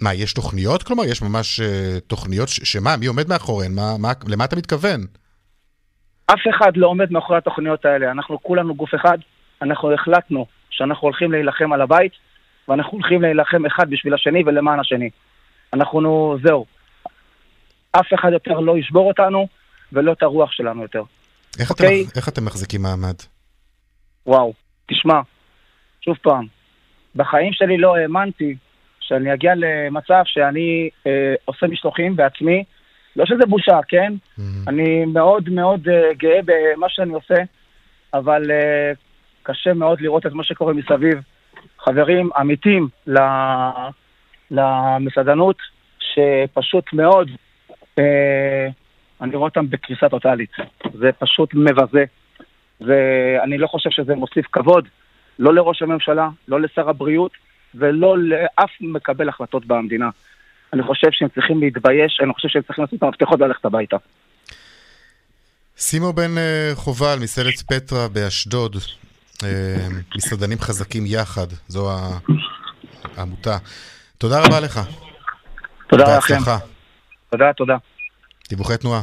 מה, 0.00 0.14
יש 0.14 0.32
תוכניות? 0.32 0.82
כלומר, 0.82 1.04
יש 1.04 1.22
ממש 1.22 1.60
אה, 1.60 2.00
תוכניות, 2.06 2.48
ש- 2.48 2.60
שמה, 2.72 2.96
מי 2.96 3.06
עומד 3.06 3.28
מאחוריהן? 3.28 3.72
מה, 3.74 3.94
מה, 3.98 4.08
למה 4.28 4.44
אתה 4.44 4.56
מתכוון? 4.56 5.00
אף 6.26 6.40
אחד 6.50 6.76
לא 6.76 6.86
עומד 6.86 7.12
מאחורי 7.12 7.38
התוכניות 7.38 7.84
האלה. 7.84 8.10
אנחנו 8.10 8.42
כולנו 8.42 8.74
גוף 8.74 8.94
אחד. 8.94 9.18
אנחנו 9.62 9.94
החלטנו 9.94 10.46
שאנחנו 10.70 11.06
הולכים 11.06 11.32
להילחם 11.32 11.72
על 11.72 11.80
הבית, 11.80 12.12
ואנחנו 12.68 12.92
הולכים 12.92 13.22
להילחם 13.22 13.66
אחד 13.66 13.90
בשביל 13.90 14.14
השני 14.14 14.42
ולמען 14.46 14.80
השני. 14.80 15.10
אנחנו, 15.72 16.36
זהו. 16.44 16.66
אף 17.92 18.06
אחד 18.14 18.32
יותר 18.32 18.60
לא 18.60 18.78
ישבור 18.78 19.08
אותנו, 19.08 19.48
ולא 19.92 20.12
את 20.12 20.22
הרוח 20.22 20.52
שלנו 20.52 20.82
יותר. 20.82 21.02
איך, 21.58 21.70
אוקיי. 21.70 22.04
אתם, 22.04 22.18
איך 22.18 22.28
אתם 22.28 22.44
מחזיקים 22.44 22.82
מעמד? 22.82 23.14
וואו, 24.26 24.52
תשמע, 24.86 25.20
שוב 26.00 26.16
פעם, 26.22 26.46
בחיים 27.16 27.52
שלי 27.52 27.78
לא 27.78 27.96
האמנתי 27.96 28.56
שאני 29.00 29.34
אגיע 29.34 29.52
למצב 29.56 30.22
שאני 30.24 30.88
אה, 31.06 31.34
עושה 31.44 31.66
משלוחים 31.66 32.16
בעצמי, 32.16 32.64
לא 33.16 33.26
שזה 33.26 33.46
בושה, 33.48 33.78
כן? 33.88 34.12
אני 34.68 35.04
מאוד 35.04 35.48
מאוד 35.48 35.88
אה, 35.88 36.14
גאה 36.14 36.40
במה 36.44 36.86
שאני 36.88 37.12
עושה, 37.14 37.34
אבל 38.14 38.50
אה, 38.50 38.92
קשה 39.42 39.74
מאוד 39.74 40.00
לראות 40.00 40.26
את 40.26 40.32
מה 40.32 40.44
שקורה 40.44 40.72
מסביב. 40.72 41.14
חברים 41.78 42.30
עמיתים 42.36 42.88
ל- 43.06 43.18
למסעדנות, 44.50 45.56
שפשוט 45.98 46.92
מאוד, 46.92 47.30
אה, 47.98 48.68
אני 49.20 49.36
רואה 49.36 49.48
אותם 49.48 49.70
בקריסה 49.70 50.08
טוטאלית. 50.08 50.50
זה 50.94 51.10
פשוט 51.18 51.54
מבזה. 51.54 52.04
ואני 52.80 53.58
לא 53.58 53.66
חושב 53.66 53.90
שזה 53.90 54.14
מוסיף 54.14 54.46
כבוד, 54.52 54.88
לא 55.38 55.54
לראש 55.54 55.82
הממשלה, 55.82 56.28
לא 56.48 56.60
לשר 56.60 56.88
הבריאות 56.88 57.32
ולא 57.74 58.18
לאף 58.18 58.70
מקבל 58.80 59.28
החלטות 59.28 59.66
במדינה. 59.66 60.10
אני 60.72 60.82
חושב 60.82 61.08
שהם 61.10 61.28
צריכים 61.28 61.60
להתבייש, 61.60 62.20
אני 62.22 62.34
חושב 62.34 62.48
שהם 62.48 62.62
צריכים 62.62 62.84
לעשות 62.84 62.98
את 62.98 63.02
המפתחות 63.02 63.40
וללכת 63.40 63.64
הביתה. 63.64 63.96
סימו 65.76 66.12
בן 66.12 66.38
אה, 66.38 66.70
חובל, 66.74 67.18
מסעדת 67.22 67.58
פטרה 67.68 68.08
באשדוד, 68.08 68.76
אה, 69.44 69.86
מסעדנים 70.16 70.58
חזקים 70.58 71.02
יחד, 71.06 71.46
זו 71.68 71.90
העמותה. 73.16 73.56
תודה 74.18 74.40
רבה 74.46 74.60
לך. 74.60 74.80
תודה 75.88 76.18
לכם. 76.18 76.34
בהצלחה. 76.34 76.58
תודה, 77.30 77.52
תודה. 77.52 77.76
דיווחי 78.50 78.76
תנועה. 78.76 79.02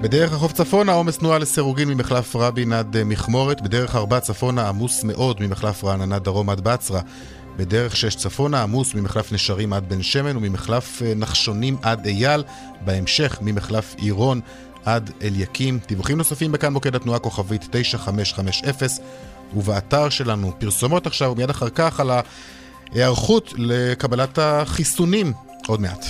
בדרך 0.00 0.32
החוף 0.32 0.52
צפונה 0.52 0.92
עומס 0.92 1.18
תנועה 1.18 1.38
לסירוגין 1.38 1.88
ממחלף 1.88 2.36
רבין 2.36 2.72
עד 2.72 2.96
אה, 2.96 3.04
מכמורת, 3.04 3.60
בדרך 3.60 3.96
ארבע 3.96 4.20
צפונה 4.20 4.68
עמוס 4.68 5.04
מאוד 5.04 5.40
ממחלף 5.40 5.84
רעננה 5.84 6.18
דרום 6.18 6.50
עד 6.50 6.60
בצרה, 6.60 7.00
בדרך 7.56 7.96
שש 7.96 8.16
צפונה 8.16 8.62
עמוס 8.62 8.94
ממחלף 8.94 9.32
נשרים 9.32 9.72
עד 9.72 9.88
בן 9.88 10.02
שמן 10.02 10.36
וממחלף 10.36 11.02
אה, 11.02 11.12
נחשונים 11.16 11.76
עד 11.82 12.06
אייל, 12.06 12.44
בהמשך 12.84 13.38
ממחלף 13.40 13.94
עירון 13.98 14.40
עד 14.84 15.10
אליקים. 15.22 15.78
דיווחים 15.88 16.18
נוספים 16.18 16.52
בכאן 16.52 16.72
מוקד 16.72 16.94
התנועה 16.94 17.18
כוכבית 17.18 17.68
9550 17.70 18.70
ובאתר 19.54 20.08
שלנו. 20.08 20.52
פרסומות 20.58 21.06
עכשיו 21.06 21.32
ומיד 21.32 21.50
אחר 21.50 21.68
כך 21.68 22.00
על 22.00 22.10
ההיערכות 22.92 23.54
לקבלת 23.56 24.38
החיסונים 24.38 25.32
עוד 25.66 25.80
מעט. 25.80 26.04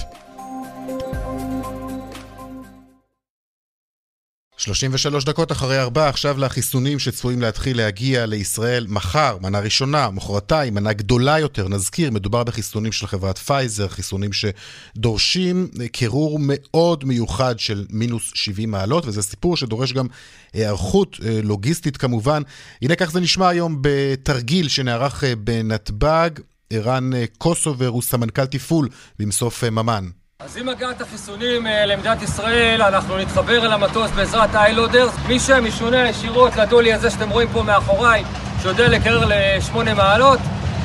33 4.59 5.25
דקות 5.25 5.53
אחרי 5.53 5.81
ארבע, 5.81 6.09
עכשיו 6.09 6.39
לחיסונים 6.39 6.99
שצפויים 6.99 7.41
להתחיל 7.41 7.77
להגיע 7.77 8.27
לישראל 8.27 8.87
מחר, 8.89 9.37
מנה 9.43 9.61
ראשונה, 9.61 10.11
מחרתיים, 10.11 10.75
מנה 10.75 10.93
גדולה 10.93 11.39
יותר. 11.39 11.69
נזכיר, 11.69 12.11
מדובר 12.11 12.45
בחיסונים 12.45 12.93
של 12.93 13.07
חברת 13.07 13.39
פייזר, 13.39 13.89
חיסונים 13.89 14.31
שדורשים 14.33 15.69
קירור 15.93 16.39
מאוד 16.43 17.05
מיוחד 17.05 17.59
של 17.59 17.87
מינוס 17.91 18.33
70 18.35 18.71
מעלות, 18.71 19.07
וזה 19.07 19.23
סיפור 19.23 19.57
שדורש 19.57 19.93
גם 19.93 20.07
היערכות 20.53 21.17
אה, 21.25 21.41
לוגיסטית 21.43 21.97
כמובן. 21.97 22.43
הנה 22.83 22.95
כך 22.95 23.11
זה 23.11 23.21
נשמע 23.21 23.49
היום 23.49 23.79
בתרגיל 23.81 24.69
שנערך 24.69 25.25
אה, 25.25 25.37
בנתב"ג. 25.37 26.31
ערן 26.73 27.15
אה, 27.15 27.25
קוסובר 27.39 27.87
הוא 27.87 28.03
סמנכ"ל 28.03 28.47
תפעול 28.47 28.89
במסוף 29.19 29.65
אה, 29.65 29.71
ממן. 29.71 30.05
אז 30.39 30.57
עם 30.57 30.69
הגעת 30.69 31.01
החיסונים 31.01 31.67
אה, 31.67 31.87
למדינת 31.87 32.23
ישראל, 32.23 32.83
אנחנו 32.83 33.19
נתחבר 33.19 33.67
אל 33.67 33.73
המטוס 33.73 34.11
בעזרת 34.11 34.55
איילודרס. 34.55 35.15
משם 35.29 35.67
ישונה 35.67 36.09
ישירות 36.09 36.57
לדולי 36.57 36.93
הזה 36.93 37.11
שאתם 37.11 37.31
רואים 37.31 37.49
פה 37.53 37.63
מאחוריי, 37.63 38.25
שיודע 38.63 38.89
לקרר 38.89 39.25
לשמונה 39.29 39.95
מעלות. 39.95 40.39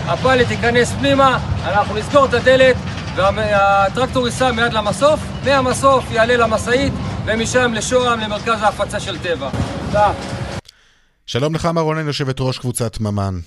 הפיילוט 0.06 0.52
ייכנס 0.52 0.91
פנימה, 0.91 1.39
אנחנו 1.65 1.96
נסגור 1.96 2.26
את 2.26 2.34
הדלת, 2.34 2.76
והטרקטור 3.15 4.28
ייסע 4.28 4.52
מיד 4.52 4.74
למסוף. 4.74 5.19
מהמסוף 5.46 6.12
יעלה 6.12 6.38
למשאית, 6.38 6.93
ומשם 7.26 7.74
לשוהם, 7.74 8.19
למרכז 8.19 8.62
ההפצה 8.62 9.00
של 9.00 9.17
טבע. 9.19 9.50
שלום 11.26 11.56
לך, 11.56 11.65
מר 11.65 11.82
רונן, 11.82 12.08
יושבת 12.08 12.36
ראש 12.39 12.60
קבוצת 12.60 13.00
ממן. 13.00 13.39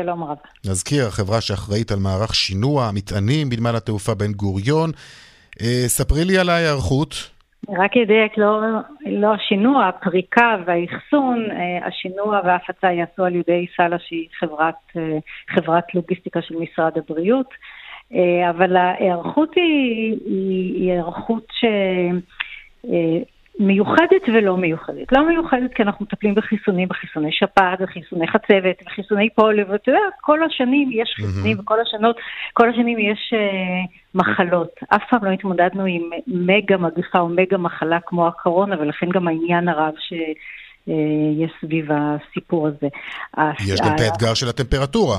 שלום 0.00 0.24
רב. 0.24 0.36
נזכיר, 0.64 1.06
החברה 1.06 1.40
שאחראית 1.40 1.90
על 1.92 1.98
מערך 1.98 2.34
שינוע 2.34 2.90
מטענים 2.94 3.50
בנמל 3.50 3.76
התעופה 3.76 4.14
בן 4.14 4.32
גוריון. 4.32 4.90
אה, 5.60 5.84
ספרי 5.86 6.24
לי 6.24 6.38
על 6.38 6.48
ההיערכות. 6.48 7.30
רק 7.68 7.96
ידייק, 7.96 8.38
לא, 8.38 8.60
לא 9.06 9.34
השינוע, 9.34 9.86
הפריקה 9.88 10.56
והאחסון, 10.66 11.50
אה, 11.50 11.86
השינוע 11.86 12.40
וההפצה 12.44 12.86
ייעשו 12.86 13.24
על 13.24 13.34
ידי 13.34 13.66
סאלה 13.76 13.96
שהיא 13.98 14.28
חברת, 14.40 14.74
אה, 14.96 15.18
חברת 15.54 15.94
לוגיסטיקה 15.94 16.42
של 16.42 16.54
משרד 16.54 16.92
הבריאות, 16.98 17.50
אבל 18.50 18.76
ההיערכות 18.76 19.50
היא, 19.56 20.16
היא, 20.26 20.74
היא 20.74 20.92
היערכות 20.92 21.46
ש... 21.52 21.64
מיוחדת 23.58 24.28
ולא 24.28 24.56
מיוחדת. 24.56 25.12
לא 25.12 25.28
מיוחדת 25.28 25.74
כי 25.74 25.82
אנחנו 25.82 26.04
מטפלים 26.04 26.34
בחיסונים, 26.34 26.88
בחיסוני 26.88 27.32
שפעת 27.32 27.78
וחיסוני 27.80 28.28
חצבת 28.28 28.82
וחיסוני 28.86 29.30
פוליו, 29.30 29.66
ואתה 29.68 29.90
יודע, 29.90 30.00
כל 30.20 30.42
השנים 30.42 30.90
יש 30.92 31.14
חיסונים 31.16 31.58
וכל 31.60 31.80
השנות, 31.80 32.16
כל 32.52 32.68
השנים 32.68 32.98
יש 32.98 33.34
uh, 33.34 33.96
מחלות. 34.14 34.70
אף 34.88 35.02
פעם 35.10 35.24
לא 35.24 35.30
התמודדנו 35.30 35.84
עם 35.84 36.10
מגה 36.26 36.76
מגפה 36.76 37.18
או 37.18 37.28
מגה 37.28 37.58
מחלה 37.58 37.98
כמו 38.06 38.26
הקורונה, 38.26 38.80
ולכן 38.80 39.08
גם 39.08 39.28
העניין 39.28 39.68
הרב 39.68 39.94
ש... 39.98 40.12
uh, 40.12 40.92
יש 41.36 41.50
סביב 41.60 41.88
הסיפור 41.90 42.68
הזה. 42.68 42.88
יש 43.64 43.80
גם 43.80 43.94
את 43.94 44.00
האתגר 44.00 44.34
של 44.34 44.48
הטמפרטורה. 44.48 45.16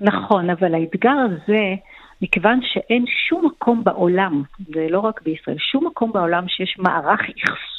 נכון, 0.00 0.50
אבל 0.50 0.74
האתגר 0.74 1.16
הזה... 1.26 1.74
מכיוון 2.22 2.60
שאין 2.62 3.04
שום 3.28 3.46
מקום 3.46 3.84
בעולם, 3.84 4.42
זה 4.74 4.86
לא 4.90 4.98
רק 4.98 5.22
בישראל, 5.22 5.56
שום 5.58 5.86
מקום 5.86 6.12
בעולם 6.12 6.44
שיש 6.48 6.76
מערך 6.78 7.20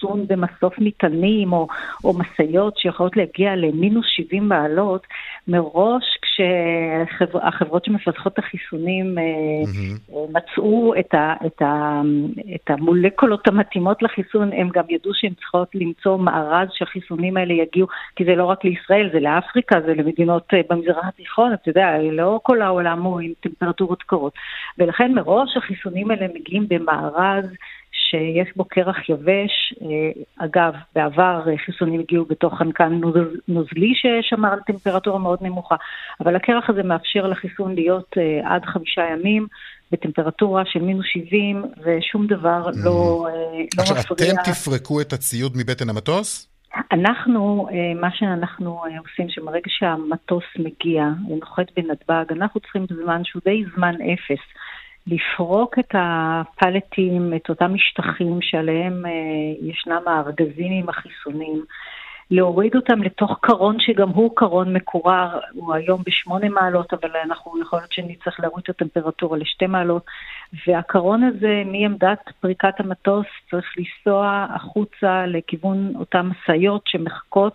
אחסון 0.02 0.28
במסוף 0.28 0.74
מטענים 0.78 1.54
או, 1.54 1.68
או 2.04 2.14
משאיות 2.14 2.78
שיכולות 2.78 3.18
להגיע 3.18 3.56
למינוס 3.56 4.06
70 4.10 4.50
מעלות, 4.50 5.08
מראש 5.48 6.04
כשהחברות 6.22 7.86
שמפתחות 7.86 8.34
את 8.34 8.40
החיסונים 8.40 9.18
mm-hmm. 9.18 10.14
מצאו 10.34 10.94
את, 11.00 11.14
ה, 11.14 11.34
את, 11.46 11.62
ה, 11.62 12.02
את 12.56 12.70
המולקולות 12.70 13.48
המתאימות 13.48 14.04
לחיסון, 14.04 14.54
הם 14.54 14.70
גם 14.74 14.84
ידעו 14.90 15.12
שהן 15.14 15.34
צריכות 15.34 15.76
למצוא 15.76 16.18
מארז 16.18 16.68
שהחיסונים 16.72 17.38
האלה 17.38 17.54
יגיעו, 17.54 17.88
כי 18.16 18.26
זה 18.26 18.36
לא 18.36 18.46
רק 18.46 18.64
לישראל, 18.64 19.10
זה 19.14 19.20
לאפריקה, 19.20 19.82
זה 19.86 19.94
למדינות 19.94 20.54
אה, 20.54 20.62
במזרח 20.70 21.06
התיכון, 21.08 21.54
אתה 21.54 21.70
יודע, 21.70 21.98
לא 22.12 22.40
כל 22.44 22.62
העולם 22.62 23.02
הוא 23.02 23.20
עם 23.20 23.32
טמפרטורות 23.40 24.04
קרות. 24.04 24.34
ולכן 24.78 25.14
מראש 25.14 25.58
החיסונים 25.58 26.12
האלה 26.12 26.28
מגיעים 26.34 26.66
במארז 26.70 27.46
שיש 28.12 28.56
בו 28.56 28.66
קרח 28.66 29.10
יבש. 29.10 29.74
אה, 29.82 30.46
אגב, 30.46 30.74
בעבר 30.96 31.42
חיסונים 31.66 32.00
הגיעו 32.00 32.26
בתוך 32.26 32.54
חנקן 32.58 33.02
נוזלי 33.48 33.94
ששמר 33.96 34.54
על 34.54 34.60
טמפרטורה 34.68 35.20
מאוד 35.20 35.40
נמוכה, 35.42 35.76
אבל 36.20 36.36
הקרח 36.36 36.70
הזה 36.70 36.84
מאפשר 36.84 37.28
לחיסון 37.28 37.76
להיות 37.76 38.18
אה, 38.18 38.56
עד 38.56 38.66
חמישה 38.66 39.02
ימים. 39.14 39.48
בטמפרטורה 39.92 40.64
של 40.66 40.80
מינוס 40.80 41.06
70, 41.14 41.64
ושום 41.84 42.28
דבר 42.28 42.70
mm. 42.70 42.86
לא, 42.86 43.28
אה, 43.30 43.34
לא 43.78 43.84
מפריע. 43.84 44.00
עכשיו, 44.00 44.16
אתם 44.16 44.52
תפרקו 44.52 45.02
את 45.02 45.14
הציוד 45.14 45.52
מבטן 45.58 45.90
המטוס? 45.90 46.48
אנחנו, 46.92 47.68
מה 48.02 48.10
שאנחנו 48.14 48.82
עושים, 49.00 49.30
שמרגע 49.30 49.68
שהמטוס 49.68 50.44
מגיע 50.60 51.04
ונוחת 51.30 51.66
בנתב"ג, 51.78 52.26
אנחנו 52.32 52.60
צריכים 52.60 52.86
זמן 53.04 53.22
שהוא 53.24 53.42
די 53.46 53.64
זמן 53.76 53.96
אפס. 53.96 54.44
לפרוק 55.08 55.80
את 55.80 55.96
הפלטים, 55.98 57.34
את 57.36 57.50
אותם 57.50 57.74
משטחים 57.74 58.42
שעליהם 58.42 59.06
אה, 59.06 59.12
ישנם 59.62 60.02
הארגזים 60.08 60.72
עם 60.72 60.90
החיסונים, 60.90 61.64
להוריד 62.32 62.76
אותם 62.76 63.04
לתוך 63.04 63.40
קרון 63.42 63.76
שגם 63.80 64.10
הוא 64.10 64.36
קרון 64.36 64.74
מקורר, 64.74 65.40
הוא 65.54 65.74
היום 65.74 66.02
בשמונה 66.06 66.50
מעלות, 66.50 66.94
אבל 66.94 67.10
אנחנו 67.26 67.62
יכול 67.62 67.80
להיות 67.80 67.92
שנצטרך 67.92 68.40
להוריד 68.40 68.64
את 68.64 68.70
הטמפרטורה 68.70 69.38
לשתי 69.38 69.68
מעלות, 69.68 70.06
והקרון 70.68 71.24
הזה 71.24 71.64
מעמדת 71.66 72.30
פריקת 72.40 72.80
המטוס 72.80 73.26
צריך 73.50 73.66
לנסוע 73.78 74.46
החוצה 74.56 75.26
לכיוון 75.28 75.94
אותן 75.96 76.22
משאיות 76.22 76.82
שמחכות 76.88 77.54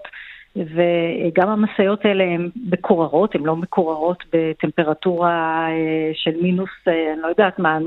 וגם 0.57 1.49
המשאיות 1.49 2.05
האלה 2.05 2.25
הן 2.25 2.51
מקוררות, 2.71 3.35
הן 3.35 3.43
לא 3.43 3.57
מקוררות 3.57 4.25
בטמפרטורה 4.33 5.67
אה, 5.69 6.11
של 6.15 6.43
מינוס, 6.43 6.71
אה, 6.89 7.13
אני 7.13 7.23
לא 7.23 7.29
יודעת 7.29 7.59
מה, 7.59 7.79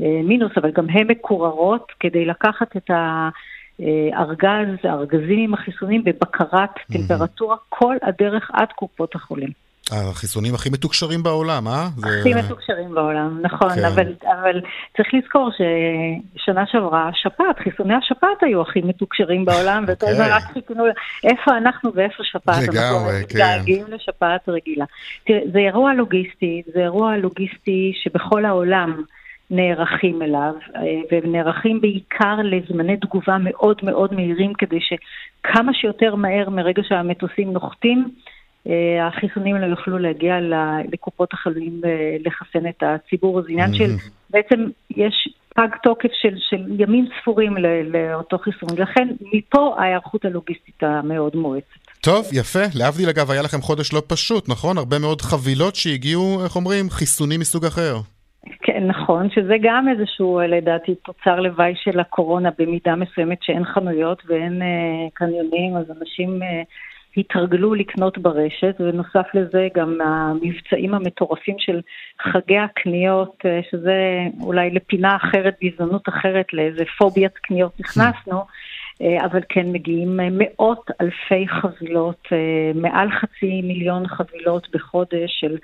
אה, 0.00 0.20
מינוס, 0.24 0.52
אבל 0.56 0.70
גם 0.70 0.90
הן 0.90 1.06
מקוררות 1.06 1.92
כדי 2.00 2.24
לקחת 2.24 2.76
את 2.76 2.90
הארגז, 2.90 4.68
הארגזים 4.82 5.38
עם 5.38 5.54
החיסונים 5.54 6.04
בבקרת 6.04 6.70
טמפרטורה 6.92 7.56
כל 7.68 7.96
הדרך 8.02 8.50
עד 8.52 8.68
קופות 8.72 9.14
החולים. 9.14 9.67
החיסונים 9.92 10.54
הכי 10.54 10.70
מתוקשרים 10.70 11.22
בעולם, 11.22 11.68
אה? 11.68 11.88
הכי 11.98 12.34
זה... 12.34 12.42
מתוקשרים 12.42 12.94
בעולם, 12.94 13.38
נכון, 13.42 13.70
כן. 13.74 13.84
אבל, 13.84 14.12
אבל 14.22 14.60
צריך 14.96 15.08
לזכור 15.14 15.50
ששנה 15.50 16.64
שעברה 16.66 17.08
השפעת, 17.08 17.58
חיסוני 17.58 17.94
השפעת 17.94 18.42
היו 18.42 18.62
הכי 18.62 18.80
מתוקשרים 18.80 19.44
בעולם, 19.44 19.84
וכל 19.88 20.06
הזמן. 20.06 20.26
רק 20.30 20.42
חיכינו 20.42 20.84
איפה 21.24 21.56
אנחנו 21.56 21.90
ואיפה 21.94 22.22
שפעת. 22.24 22.62
לגמרי, 22.62 22.72
כן. 22.74 23.10
אנחנו 23.10 23.18
מתגעגעים 23.20 23.84
לשפעת 23.88 24.48
רגילה. 24.48 24.84
תראה, 25.26 25.40
זה 25.52 25.58
אירוע 25.58 25.94
לוגיסטי, 25.94 26.62
זה 26.74 26.80
אירוע 26.80 27.16
לוגיסטי 27.16 27.92
שבכל 28.02 28.44
העולם 28.44 29.02
נערכים 29.50 30.22
אליו, 30.22 30.54
אה, 30.76 30.80
והם 31.12 31.32
נערכים 31.32 31.80
בעיקר 31.80 32.36
לזמני 32.44 32.96
תגובה 32.96 33.36
מאוד 33.40 33.80
מאוד 33.82 34.14
מהירים, 34.14 34.52
כדי 34.54 34.78
שכמה 34.80 35.74
שיותר 35.74 36.14
מהר 36.14 36.50
מרגע 36.50 36.82
שהמטוסים 36.88 37.52
נוחתים, 37.52 38.08
החיסונים 39.00 39.56
לא 39.56 39.66
יוכלו 39.66 39.98
להגיע 39.98 40.34
לקופות 40.92 41.32
החולים 41.32 41.80
ולחסן 41.82 42.68
את 42.68 42.82
הציבור. 42.82 43.42
זה 43.42 43.48
עניין 43.50 43.74
של, 43.74 43.90
בעצם 44.30 44.64
יש 44.90 45.28
פג 45.54 45.68
תוקף 45.82 46.08
של, 46.12 46.34
של 46.50 46.80
ימים 46.80 47.06
ספורים 47.20 47.54
לאותו 47.92 48.38
חיסון. 48.38 48.78
לכן 48.78 49.08
מפה 49.32 49.74
ההיערכות 49.78 50.24
הלוגיסטית 50.24 50.82
המאוד 50.82 51.36
מואצת. 51.36 51.88
טוב, 52.00 52.24
יפה. 52.32 52.64
להבדיל 52.74 53.08
אגב, 53.08 53.30
היה 53.30 53.42
לכם 53.42 53.60
חודש 53.60 53.92
לא 53.92 54.02
פשוט, 54.08 54.48
נכון? 54.48 54.78
הרבה 54.78 54.98
מאוד 54.98 55.20
חבילות 55.20 55.74
שהגיעו, 55.74 56.40
איך 56.44 56.56
אומרים, 56.56 56.90
חיסונים 56.90 57.40
מסוג 57.40 57.64
אחר. 57.64 57.96
כן, 58.62 58.86
נכון, 58.86 59.30
שזה 59.30 59.54
גם 59.62 59.86
איזשהו, 59.88 60.40
לדעתי, 60.48 60.94
תוצר 60.94 61.40
לוואי 61.40 61.72
של 61.76 62.00
הקורונה 62.00 62.48
במידה 62.58 62.94
מסוימת 62.96 63.38
שאין 63.42 63.64
חנויות 63.64 64.22
ואין 64.26 64.62
אה, 64.62 65.08
קניונים, 65.14 65.76
אז 65.76 65.84
אנשים... 66.00 66.42
אה, 66.42 66.62
התרגלו 67.16 67.74
לקנות 67.74 68.18
ברשת, 68.18 68.76
ונוסף 68.80 69.26
לזה 69.34 69.68
גם 69.74 70.00
המבצעים 70.00 70.94
המטורפים 70.94 71.54
של 71.58 71.80
חגי 72.22 72.58
הקניות, 72.58 73.36
אה, 73.44 73.60
שזה 73.70 74.18
אולי 74.40 74.70
לפינה 74.70 75.16
אחרת, 75.16 75.54
בהזדמנות 75.62 76.08
אחרת, 76.08 76.52
לאיזה 76.52 76.84
פוביית 76.98 77.38
קניות 77.38 77.80
נכנסנו. 77.80 78.44
אה, 79.02 79.24
אבל 79.24 79.40
כן 79.48 79.72
מגיעים 79.72 80.20
מאות 80.32 80.90
אלפי 81.00 81.48
חבילות, 81.48 82.26
אה, 82.32 82.70
מעל 82.74 83.10
חצי 83.10 83.62
מיליון 83.62 84.08
חבילות 84.08 84.68
בחודש 84.72 85.40
של 85.40 85.56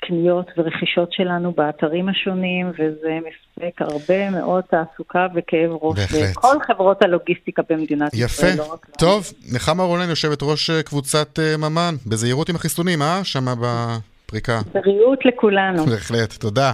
קניות 0.00 0.46
ורכישות 0.56 1.12
שלנו 1.12 1.52
באתרים 1.52 2.08
השונים, 2.08 2.68
וזה 2.68 3.18
מספק 3.28 3.82
הרבה 3.82 4.30
מאוד 4.30 4.64
תעסוקה 4.70 5.26
וכאב 5.34 5.70
ראש. 5.82 5.98
וכל 6.12 6.56
חברות 6.66 7.02
הלוגיסטיקה 7.02 7.62
במדינת 7.70 8.14
יפה. 8.14 8.24
ישראל. 8.24 8.54
יפה. 8.54 8.62
לא 8.62 8.76
טוב, 8.98 9.32
נחמה 9.54 9.82
רונן, 9.82 10.08
יושבת 10.08 10.38
ראש 10.42 10.70
אה, 10.70 10.82
קבוצת 10.82 11.38
uh, 11.38 11.56
ממן, 11.58 11.94
בזהירות 12.06 12.48
עם 12.48 12.56
החיסונים, 12.56 13.02
אה? 13.02 13.20
שמה 13.24 13.54
בפריקה. 13.54 14.60
בריאות 14.74 15.24
לכולנו. 15.24 15.86
בהחלט, 15.86 16.32
תודה. 16.32 16.72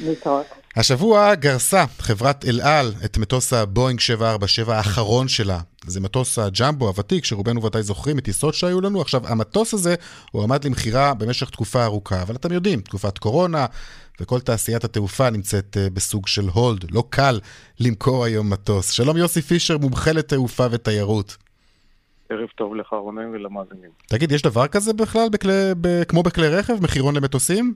להתראות. 0.00 0.63
השבוע 0.76 1.34
גרסה 1.34 1.84
חברת 1.98 2.44
אל 2.44 2.60
על 2.60 2.92
את 3.04 3.18
מטוס 3.18 3.52
הבואינג 3.52 4.00
747 4.00 4.76
האחרון 4.76 5.28
שלה. 5.28 5.58
זה 5.86 6.00
מטוס 6.00 6.38
הג'מבו 6.38 6.86
הוותיק, 6.88 7.24
שרובנו 7.24 7.62
ודאי 7.62 7.82
זוכרים 7.82 8.18
את 8.18 8.24
טיסות 8.24 8.54
שהיו 8.54 8.80
לנו. 8.80 9.00
עכשיו, 9.00 9.28
המטוס 9.28 9.74
הזה 9.74 9.94
הוא 10.32 10.42
עמד 10.42 10.66
למכירה 10.66 11.14
במשך 11.14 11.50
תקופה 11.50 11.84
ארוכה, 11.84 12.22
אבל 12.22 12.34
אתם 12.34 12.52
יודעים, 12.52 12.80
תקופת 12.80 13.18
קורונה, 13.18 13.66
וכל 14.20 14.40
תעשיית 14.40 14.84
התעופה 14.84 15.30
נמצאת 15.30 15.76
uh, 15.76 15.94
בסוג 15.94 16.26
של 16.26 16.48
הולד. 16.52 16.90
לא 16.90 17.04
קל 17.10 17.40
למכור 17.80 18.24
היום 18.24 18.50
מטוס. 18.50 18.90
שלום 18.90 19.16
יוסי 19.16 19.42
פישר, 19.42 19.78
מומחה 19.78 20.12
לתעופה 20.12 20.66
ותיירות. 20.70 21.36
ערב 22.30 22.48
טוב 22.56 22.74
לך 22.74 22.92
רונן 22.92 23.28
ולמאזינים. 23.28 23.90
תגיד, 24.08 24.32
יש 24.32 24.42
דבר 24.42 24.66
כזה 24.66 24.92
בכלל, 24.92 25.28
בכלי, 25.32 25.52
ב, 25.80 26.04
כמו 26.04 26.22
בכלי 26.22 26.48
רכב, 26.48 26.74
מחירון 26.82 27.16
למטוסים? 27.16 27.74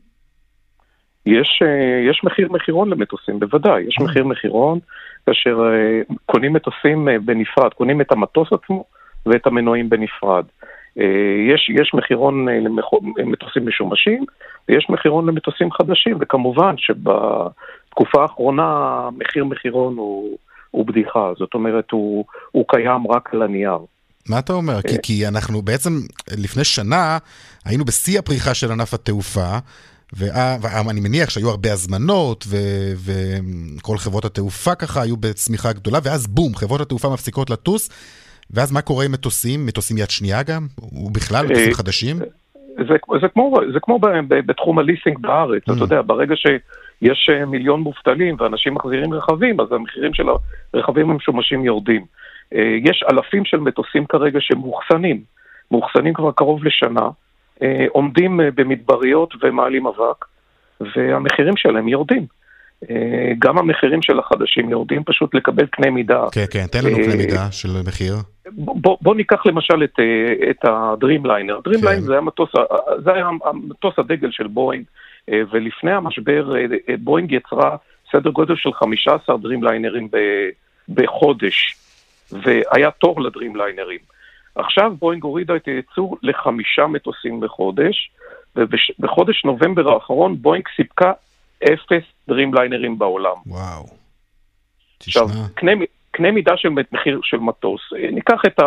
יש, 1.29 1.63
אה, 1.63 2.11
יש 2.11 2.21
מחיר 2.25 2.49
מחירון 2.53 2.91
למטוסים, 2.91 3.41
בוודאי, 3.41 3.83
יש 3.83 3.97
מחיר 4.01 4.25
מחירון 4.25 4.79
כאשר 5.27 5.61
אה, 5.73 6.15
קונים 6.27 6.53
מטוסים 6.53 7.09
אה, 7.09 7.19
בנפרד, 7.19 7.75
קונים 7.75 8.01
את 8.01 8.13
המטוס 8.13 8.49
עצמו 8.53 8.85
ואת 9.27 9.47
המנועים 9.47 9.89
בנפרד. 9.91 10.45
יש, 11.55 11.71
יש 11.81 11.91
מחירון 11.95 12.47
למטוסים 13.19 13.69
משומשים 13.69 14.25
ויש 14.69 14.87
מחירון 14.91 15.27
למטוסים 15.27 15.73
חדשים, 15.73 16.17
וכמובן 16.21 16.75
שבתקופה 16.77 18.23
האחרונה 18.23 19.09
מחיר 19.19 19.45
מחירון 19.45 19.97
הוא, 19.97 20.39
הוא 20.71 20.87
בדיחה. 20.87 21.33
זאת 21.39 21.55
אומרת, 21.55 21.91
הוא, 21.91 22.25
הוא 22.51 22.65
קיים 22.69 23.11
רק 23.11 23.35
על 23.35 23.43
הנייר. 23.43 23.79
מה 24.29 24.39
אתה 24.39 24.53
אומר? 24.53 24.83
כי, 24.83 24.97
כי 25.03 25.29
אנחנו 25.29 25.63
בעצם, 25.63 25.91
לפני 26.45 26.65
שנה, 26.65 27.19
היינו 27.65 27.85
בשיא 27.85 28.19
הפריחה 28.19 28.55
של 28.55 28.73
ענף 28.73 28.95
התעופה, 28.95 29.59
ואני 30.17 31.01
מניח 31.01 31.31
שהיו 31.31 31.51
הרבה 31.51 31.73
הזמנות, 31.73 32.45
וכל 33.05 33.97
חברות 33.97 34.25
התעופה 34.25 34.75
ככה 34.75 35.03
היו 35.03 35.17
בצמיחה 35.17 35.73
גדולה, 35.73 35.99
ואז 36.03 36.27
בום, 36.27 36.55
חברות 36.55 36.81
התעופה 36.81 37.09
מפסיקות 37.13 37.51
לטוס, 37.51 37.91
ואז 38.51 38.73
מה 38.73 38.81
קורה 38.81 39.05
עם 39.05 39.13
מטוסים? 39.13 39.67
מטוסים 39.67 39.99
יד 39.99 40.11
שנייה 40.11 40.43
גם? 40.43 40.67
ובכלל 40.93 41.47
מטוסים 41.47 41.75
חדשים? 41.75 42.17
זה, 42.79 42.95
זה 43.21 43.29
כמו, 43.35 43.55
זה 43.73 43.81
כמו 43.83 43.99
בתחום 44.29 44.79
הליסינג 44.79 45.19
בארץ, 45.21 45.63
mm. 45.69 45.73
אתה 45.73 45.85
יודע, 45.85 46.03
ברגע 46.03 46.35
שיש 46.37 47.31
מיליון 47.47 47.81
מובטלים 47.81 48.37
ואנשים 48.39 48.75
מחזירים 48.75 49.15
רכבים, 49.15 49.61
אז 49.61 49.67
המחירים 49.73 50.15
של 50.15 50.25
הרכבים 50.75 51.11
המשומשים 51.11 51.65
יורדים. 51.65 52.05
יש 52.85 53.05
אלפים 53.13 53.45
של 53.45 53.57
מטוסים 53.57 54.07
כרגע 54.07 54.39
שמאוחסנים, 54.41 55.23
מאוחסנים 55.71 56.15
כבר 56.15 56.33
קרוב 56.33 56.65
לשנה, 56.65 57.09
עומדים 57.89 58.41
במדבריות 58.55 59.35
ומעלים 59.43 59.87
אבק, 59.87 60.25
והמחירים 60.81 61.57
שלהם 61.57 61.89
יורדים. 61.89 62.27
גם 63.39 63.59
המחירים 63.59 64.03
של 64.03 64.19
החדשים 64.19 64.71
יורדים, 64.71 65.05
פשוט 65.05 65.35
לקבל 65.35 65.67
קנה 65.67 65.91
מידה. 65.91 66.25
כן, 66.33 66.45
כן, 66.51 66.67
תן 66.67 66.79
לנו 66.85 66.97
קנה 66.97 67.17
מידה 67.17 67.53
של 67.53 67.69
מחיר. 67.87 68.15
בוא, 68.53 68.97
בוא 69.01 69.15
ניקח 69.15 69.47
למשל 69.47 69.85
את, 69.85 69.95
את 70.51 70.65
הדרימליינר. 70.65 71.61
דרימליינר 71.65 72.01
כן. 72.01 72.33
זה, 72.55 72.61
זה 73.05 73.13
היה 73.13 73.29
המטוס 73.45 73.95
הדגל 73.99 74.31
של 74.31 74.47
בואינג, 74.47 74.85
ולפני 75.29 75.93
המשבר 75.93 76.53
בואינג 76.99 77.33
יצרה 77.33 77.77
סדר 78.13 78.31
גודל 78.31 78.57
של 78.57 78.73
15 78.73 79.37
דרימליינרים 79.39 80.09
בחודש, 80.89 81.77
והיה 82.33 82.91
תור 82.91 83.21
לדרימליינרים. 83.21 84.18
עכשיו 84.59 84.93
בואינג 84.99 85.23
הורידה 85.23 85.57
את 85.57 85.67
הייצור 85.67 86.17
לחמישה 86.23 86.87
מטוסים 86.87 87.41
בחודש, 87.41 88.11
ובחודש 88.57 89.45
נובמבר 89.45 89.89
האחרון 89.89 90.37
בואינג 90.43 90.65
סיפקה 90.77 91.13
אפס 91.65 92.05
דרימליינרים 92.29 92.99
בעולם. 92.99 93.37
וואו. 93.47 93.87
עכשיו, 95.07 95.27
קנה, 95.55 95.73
קנה 96.11 96.31
מידה 96.31 96.57
של 96.57 96.69
מחיר 96.69 97.21
של 97.23 97.37
מטוס. 97.37 97.81
ניקח 98.13 98.43
את 98.47 98.61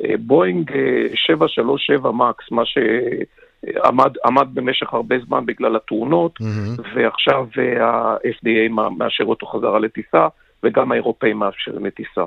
הבואינג 0.00 0.70
737 1.14 2.10
מקס, 2.10 2.50
מה 2.50 2.62
שעמד 2.64 4.12
עמד 4.24 4.48
במשך 4.54 4.94
הרבה 4.94 5.16
זמן 5.26 5.46
בגלל 5.46 5.76
התאונות, 5.76 6.40
mm-hmm. 6.40 6.82
ועכשיו 6.94 7.46
ה-FDA 7.80 8.72
מאשר 8.98 9.24
אותו 9.24 9.46
חזרה 9.46 9.78
לטיסה, 9.78 10.28
וגם 10.62 10.92
האירופאים 10.92 11.38
מאפשרים 11.38 11.86
לטיסה. 11.86 12.24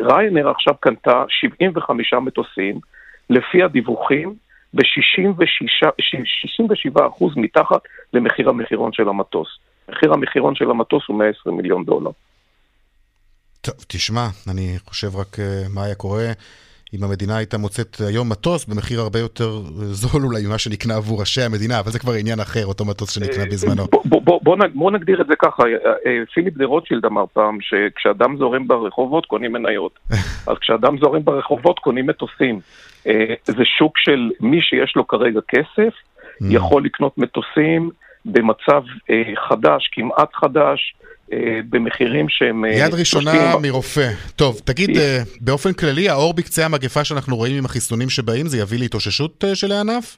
ריינר 0.00 0.50
עכשיו 0.50 0.74
קנתה 0.80 1.24
75 1.28 2.12
מטוסים, 2.12 2.80
לפי 3.30 3.62
הדיווחים, 3.62 4.34
ב-67% 4.74 7.24
מתחת 7.36 7.80
למחיר 8.12 8.48
המחירון 8.48 8.92
של 8.92 9.08
המטוס. 9.08 9.48
מחיר 9.88 10.12
המחירון 10.12 10.54
של 10.54 10.70
המטוס 10.70 11.02
הוא 11.08 11.18
120 11.18 11.56
מיליון 11.56 11.84
דולר. 11.84 12.10
טוב, 13.60 13.74
תשמע, 13.88 14.26
אני 14.50 14.76
חושב 14.84 15.16
רק 15.16 15.34
uh, 15.34 15.38
מה 15.74 15.84
היה 15.84 15.94
קורה 15.94 16.24
אם 16.94 17.04
המדינה 17.04 17.36
הייתה 17.36 17.58
מוצאת 17.58 17.96
היום 18.08 18.28
מטוס 18.28 18.64
במחיר 18.64 19.00
הרבה 19.00 19.18
יותר 19.18 19.50
זול 20.00 20.22
אולי 20.24 20.46
ממה 20.46 20.58
שנקנה 20.58 20.96
עבור 20.96 21.20
ראשי 21.20 21.42
המדינה, 21.42 21.80
אבל 21.80 21.90
זה 21.90 21.98
כבר 21.98 22.12
עניין 22.12 22.40
אחר, 22.40 22.66
אותו 22.66 22.84
מטוס 22.84 23.10
שנקנה 23.10 23.42
אה, 23.42 23.48
בזמנו. 23.48 23.84
בוא, 24.74 24.90
נגדיר 24.90 25.20
את 25.20 25.26
זה 25.26 25.36
ככה, 25.38 25.62
אה, 26.06 26.22
פיליפ 26.34 26.56
דה 26.56 26.64
רוטשילד 26.64 27.04
אמר 27.04 27.24
פעם 27.32 27.58
שכשאדם 27.60 28.36
זורם 28.36 28.68
ברחובות 28.68 29.26
קונים 29.26 29.52
מניות, 29.52 29.98
אז 30.48 30.56
כשאדם 30.60 30.98
זורם 30.98 31.24
ברחובות 31.24 31.78
קונים 31.78 32.06
מטוסים. 32.06 32.60
זה 33.44 33.64
שוק 33.78 33.98
של 33.98 34.30
מי 34.40 34.62
שיש 34.62 34.96
לו 34.96 35.06
כרגע 35.06 35.40
כסף, 35.48 35.92
mm. 35.92 36.46
יכול 36.50 36.84
לקנות 36.84 37.18
מטוסים 37.18 37.90
במצב 38.24 38.82
חדש, 39.48 39.88
כמעט 39.92 40.34
חדש, 40.34 40.94
אה, 41.00 41.03
במחירים 41.70 42.28
שהם... 42.28 42.64
אה, 42.64 42.70
יד 42.70 42.94
ראשונה 42.94 43.32
מרופא. 43.62 44.08
טוב, 44.36 44.60
תגיד, 44.64 44.96
אה, 44.96 45.18
באופן 45.40 45.72
כללי, 45.72 46.08
האור 46.08 46.34
בקצה 46.34 46.64
המגפה 46.64 47.04
שאנחנו 47.04 47.36
רואים 47.36 47.58
עם 47.58 47.64
החיסונים 47.64 48.10
שבאים, 48.10 48.46
זה 48.46 48.58
יביא 48.58 48.78
להתאוששות 48.78 49.44
של 49.54 49.72
הענף? 49.72 50.16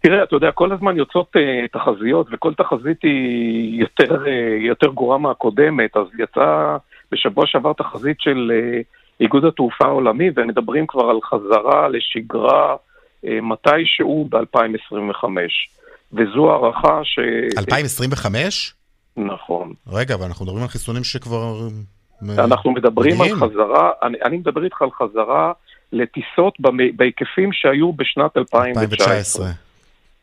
תראה, 0.00 0.22
אתה 0.22 0.36
יודע, 0.36 0.50
כל 0.52 0.72
הזמן 0.72 0.96
יוצאות 0.96 1.36
uh, 1.36 1.68
תחזיות, 1.72 2.26
וכל 2.32 2.54
תחזית 2.54 3.02
היא 3.02 3.80
יותר, 3.80 4.24
uh, 4.24 4.28
יותר 4.60 4.86
גרועה 4.86 5.18
מהקודמת, 5.18 5.96
אז 5.96 6.06
יצאה 6.18 6.76
בשבוע 7.12 7.44
שעבר 7.46 7.72
תחזית 7.72 8.16
של 8.20 8.52
uh, 8.52 8.84
איגוד 9.20 9.44
התעופה 9.44 9.84
העולמי, 9.84 10.30
ומדברים 10.36 10.86
כבר 10.86 11.10
על 11.10 11.18
חזרה 11.24 11.88
לשגרה 11.88 12.76
uh, 13.24 13.28
מתישהו 13.42 14.28
ב-2025. 14.30 15.24
וזו 16.12 16.50
הערכה 16.50 17.00
ש... 17.04 17.18
2025? 17.58 18.75
נכון. 19.16 19.72
רגע, 19.92 20.14
אבל 20.14 20.24
אנחנו 20.24 20.44
מדברים 20.44 20.62
על 20.62 20.68
חיסונים 20.68 21.04
שכבר... 21.04 21.68
אנחנו 22.38 22.70
מדברים 22.70 23.18
מגיעים. 23.18 23.42
על 23.42 23.50
חזרה, 23.50 23.90
אני, 24.02 24.18
אני 24.24 24.36
מדבר 24.36 24.64
איתך 24.64 24.82
על 24.82 24.90
חזרה 24.90 25.52
לטיסות 25.92 26.54
בהיקפים 26.96 27.52
שהיו 27.52 27.92
בשנת 27.92 28.36
2019. 28.36 29.46
2019. 29.46 29.46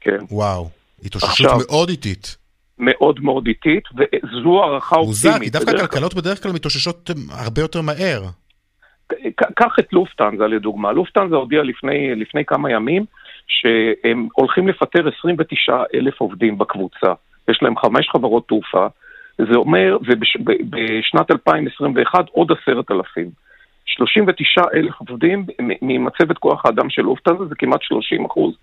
כן. 0.01 0.17
וואו, 0.31 0.69
התאוששות 1.03 1.29
עכשיו, 1.29 1.57
מאוד 1.69 1.89
איטית. 1.89 2.37
מאוד 2.79 3.19
מאוד 3.19 3.47
איטית, 3.47 3.83
וזו 3.91 4.63
הערכה 4.63 4.95
אופטימית. 4.95 5.07
מוזר, 5.25 5.39
כי 5.39 5.49
דווקא 5.49 5.69
הכלכלות 5.69 6.13
בדרך 6.13 6.43
כלל 6.43 6.51
מתאוששות 6.51 7.09
הרבה 7.31 7.61
יותר 7.61 7.81
מהר. 7.81 8.23
קח 9.55 9.79
את 9.79 9.93
לופטנזה 9.93 10.43
לדוגמה. 10.43 10.91
לופטנזה 10.91 11.35
הודיע 11.35 11.63
לפני, 11.63 12.15
לפני 12.15 12.45
כמה 12.45 12.71
ימים 12.71 13.05
שהם 13.47 14.27
הולכים 14.33 14.67
לפטר 14.67 15.09
29 15.19 15.83
אלף 15.95 16.21
עובדים 16.21 16.57
בקבוצה. 16.57 17.13
יש 17.49 17.59
להם 17.61 17.77
חמש 17.77 18.09
חברות 18.09 18.47
תעופה, 18.47 18.87
זה 19.37 19.55
אומר, 19.55 19.97
ובשנת 20.01 21.31
2021 21.31 22.25
עוד 22.31 22.51
עשרת 22.51 22.91
אלפים. 22.91 23.29
39 23.85 24.61
אלף 24.73 24.93
עובדים 24.99 25.45
ממצבת 25.81 26.37
כוח 26.37 26.65
האדם 26.65 26.89
של 26.89 27.01
לופטנזה, 27.01 27.45
זה 27.45 27.55
כמעט 27.55 27.81
30 27.81 28.25
אחוז 28.25 28.55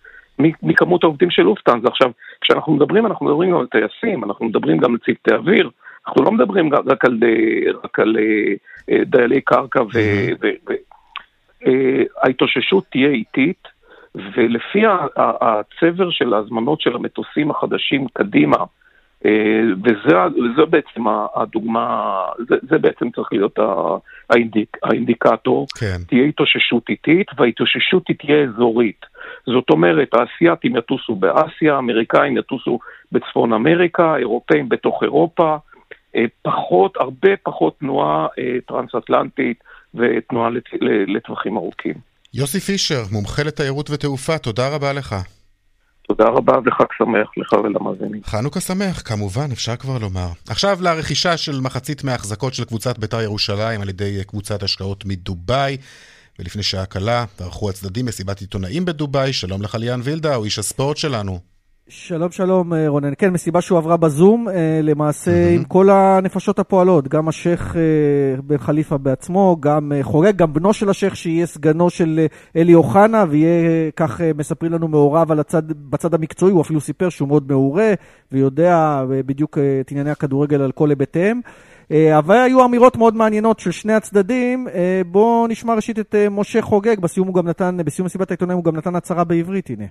מכמות 0.63 1.05
העובדים 1.05 1.31
של 1.31 1.43
לופטנזה. 1.43 1.89
עכשיו, 1.89 2.11
כשאנחנו 2.41 2.73
מדברים, 2.73 3.07
אנחנו 3.07 3.27
מדברים 3.27 3.51
גם 3.51 3.57
על 3.59 3.67
טייסים, 3.67 4.25
אנחנו 4.25 4.47
מדברים 4.47 4.79
גם 4.79 4.93
על 4.93 4.99
צוותי 4.99 5.35
אוויר, 5.35 5.71
אנחנו 6.07 6.25
לא 6.25 6.33
מדברים 6.33 6.75
רק 6.75 7.05
על, 7.05 7.19
רק 7.85 7.99
על 7.99 8.17
אה, 8.91 9.05
דיילי 9.05 9.41
קרקע, 9.41 9.81
וההתאוששות 11.63 12.85
אה, 12.85 12.91
תהיה 12.91 13.09
איטית. 13.09 13.69
ולפי 14.15 14.83
הצבר 15.17 16.11
של 16.11 16.35
ההזמנות 16.35 16.81
של 16.81 16.97
המטוסים 16.97 17.51
החדשים 17.51 18.07
קדימה, 18.13 18.57
אה, 19.25 19.63
וזה 19.85 20.67
בעצם 20.71 21.05
הדוגמה, 21.35 22.21
זה, 22.49 22.55
זה 22.63 22.79
בעצם 22.79 23.11
צריך 23.11 23.33
להיות 23.33 23.59
האינדיק, 24.31 24.77
האינדיקטור, 24.83 25.67
כן. 25.81 25.97
תהיה 26.09 26.25
התאוששות 26.25 26.89
איטית, 26.89 27.27
וההתאוששות 27.39 28.03
תהיה 28.19 28.45
אזורית. 28.45 29.07
זאת 29.47 29.71
אומרת, 29.71 30.15
האסייתים 30.15 30.77
יטוסו 30.77 31.15
באסיה, 31.15 31.75
האמריקאים 31.75 32.37
יטוסו 32.37 32.79
בצפון 33.13 33.53
אמריקה, 33.53 34.15
האירופאים 34.15 34.69
בתוך 34.69 35.03
אירופה, 35.03 35.57
אה, 36.17 36.25
פחות, 36.43 36.97
הרבה 36.97 37.37
פחות 37.43 37.79
תנועה 37.79 38.27
אה, 38.39 38.57
טרנס-אטלנטית 38.67 39.65
ותנועה 39.95 40.51
לטווחים 41.07 41.57
ארוכים. 41.57 42.10
יוסי 42.35 42.61
פישר, 42.61 43.03
מומחה 43.11 43.43
לתיירות 43.43 43.91
ותעופה, 43.91 44.39
תודה 44.39 44.69
רבה 44.69 44.93
לך. 44.93 45.17
תודה 46.09 46.25
רבה 46.25 46.53
וחג 46.67 46.85
שמח 46.99 47.31
לך 47.37 47.53
ולמאזינים. 47.53 48.21
חנוכה 48.25 48.61
שמח, 48.61 49.03
כמובן, 49.05 49.53
אפשר 49.53 49.77
כבר 49.77 49.99
לומר. 49.99 50.29
עכשיו 50.49 50.79
לרכישה 50.83 51.37
של 51.37 51.61
מחצית 51.61 52.05
מההחזקות 52.05 52.55
של 52.55 52.65
קבוצת 52.65 52.99
בית"ר 52.99 53.21
ירושלים 53.21 53.81
על 53.81 53.89
ידי 53.89 54.25
קבוצת 54.27 54.63
השקעות 54.63 55.05
מדובאי. 55.05 55.77
ולפני 56.39 56.63
שעה 56.63 56.87
קלה 56.87 57.25
ערכו 57.41 57.71
הצדדים 57.71 58.07
מסיבת 58.07 58.41
עיתונאים 58.41 58.85
בדובאי. 58.85 59.33
שלום 59.33 59.63
לך 59.63 59.75
ליאן 59.75 60.01
וילדה, 60.05 60.35
הוא 60.35 60.45
איש 60.45 60.59
הספורט 60.59 60.97
שלנו. 60.97 61.50
שלום 61.93 62.31
שלום 62.31 62.73
אה, 62.75 62.89
רונן, 62.89 63.13
כן 63.19 63.31
מסיבה 63.31 63.61
שהועברה 63.61 63.97
בזום 63.97 64.49
אה, 64.49 64.81
למעשה. 64.83 65.49
עם 65.51 65.65
כל 65.65 65.91
הנפשות 65.91 66.59
הפועלות, 66.59 67.09
גם 67.09 67.29
השייח' 67.29 67.77
אה, 67.77 67.83
בן 68.43 68.59
חליפה 68.59 68.99
בעצמו, 68.99 69.57
גם 69.61 69.93
חורג, 70.03 70.37
גם 70.37 70.53
בנו 70.53 70.73
של 70.73 70.91
השייח' 70.91 71.17
שיהיה 71.17 71.47
סגנו 71.47 71.91
של 71.91 72.27
אלי 72.57 72.75
אוחנה 72.75 73.25
ויהיה, 73.29 73.91
כך 73.97 74.21
מספרים 74.37 74.73
לנו, 74.73 74.89
מעורב 74.89 75.33
על 75.33 75.41
הצד, 75.41 75.73
בצד 75.73 76.15
המקצועי, 76.15 76.53
הוא 76.53 76.61
אפילו 76.63 76.81
סיפר 76.81 77.09
שהוא 77.09 77.29
מאוד 77.29 77.53
מעורה 77.53 77.95
ויודע 78.33 79.05
בדיוק 79.27 79.59
את 79.81 79.91
ענייני 79.91 80.11
הכדורגל 80.11 80.63
על 80.63 80.73
כל 80.73 80.91
היבטיהם. 80.91 81.41
אה, 81.91 82.19
אבל 82.19 82.37
היו 82.37 82.65
אמירות 82.65 82.97
מאוד 82.97 83.17
מעניינות 83.17 83.61
של 83.61 83.71
שני 83.71 83.93
הצדדים. 83.93 84.69
אה, 84.69 85.03
בואו 85.07 85.47
נשמע 85.47 85.75
ראשית 85.75 85.99
את 85.99 86.15
אה, 86.15 86.29
משה 86.29 86.63
חוגג, 86.63 87.01
בסיום 87.01 87.27
הוא 87.27 87.35
גם 87.35 87.49
נתן, 87.49 87.77
בסיום 87.85 88.07
מסיבת 88.07 88.31
העיתונאים 88.31 88.57
הוא 88.57 88.65
גם 88.65 88.77
נתן 88.77 88.97
הצהרה 88.97 89.25
בעברית, 89.25 89.71
הנה. 89.71 89.85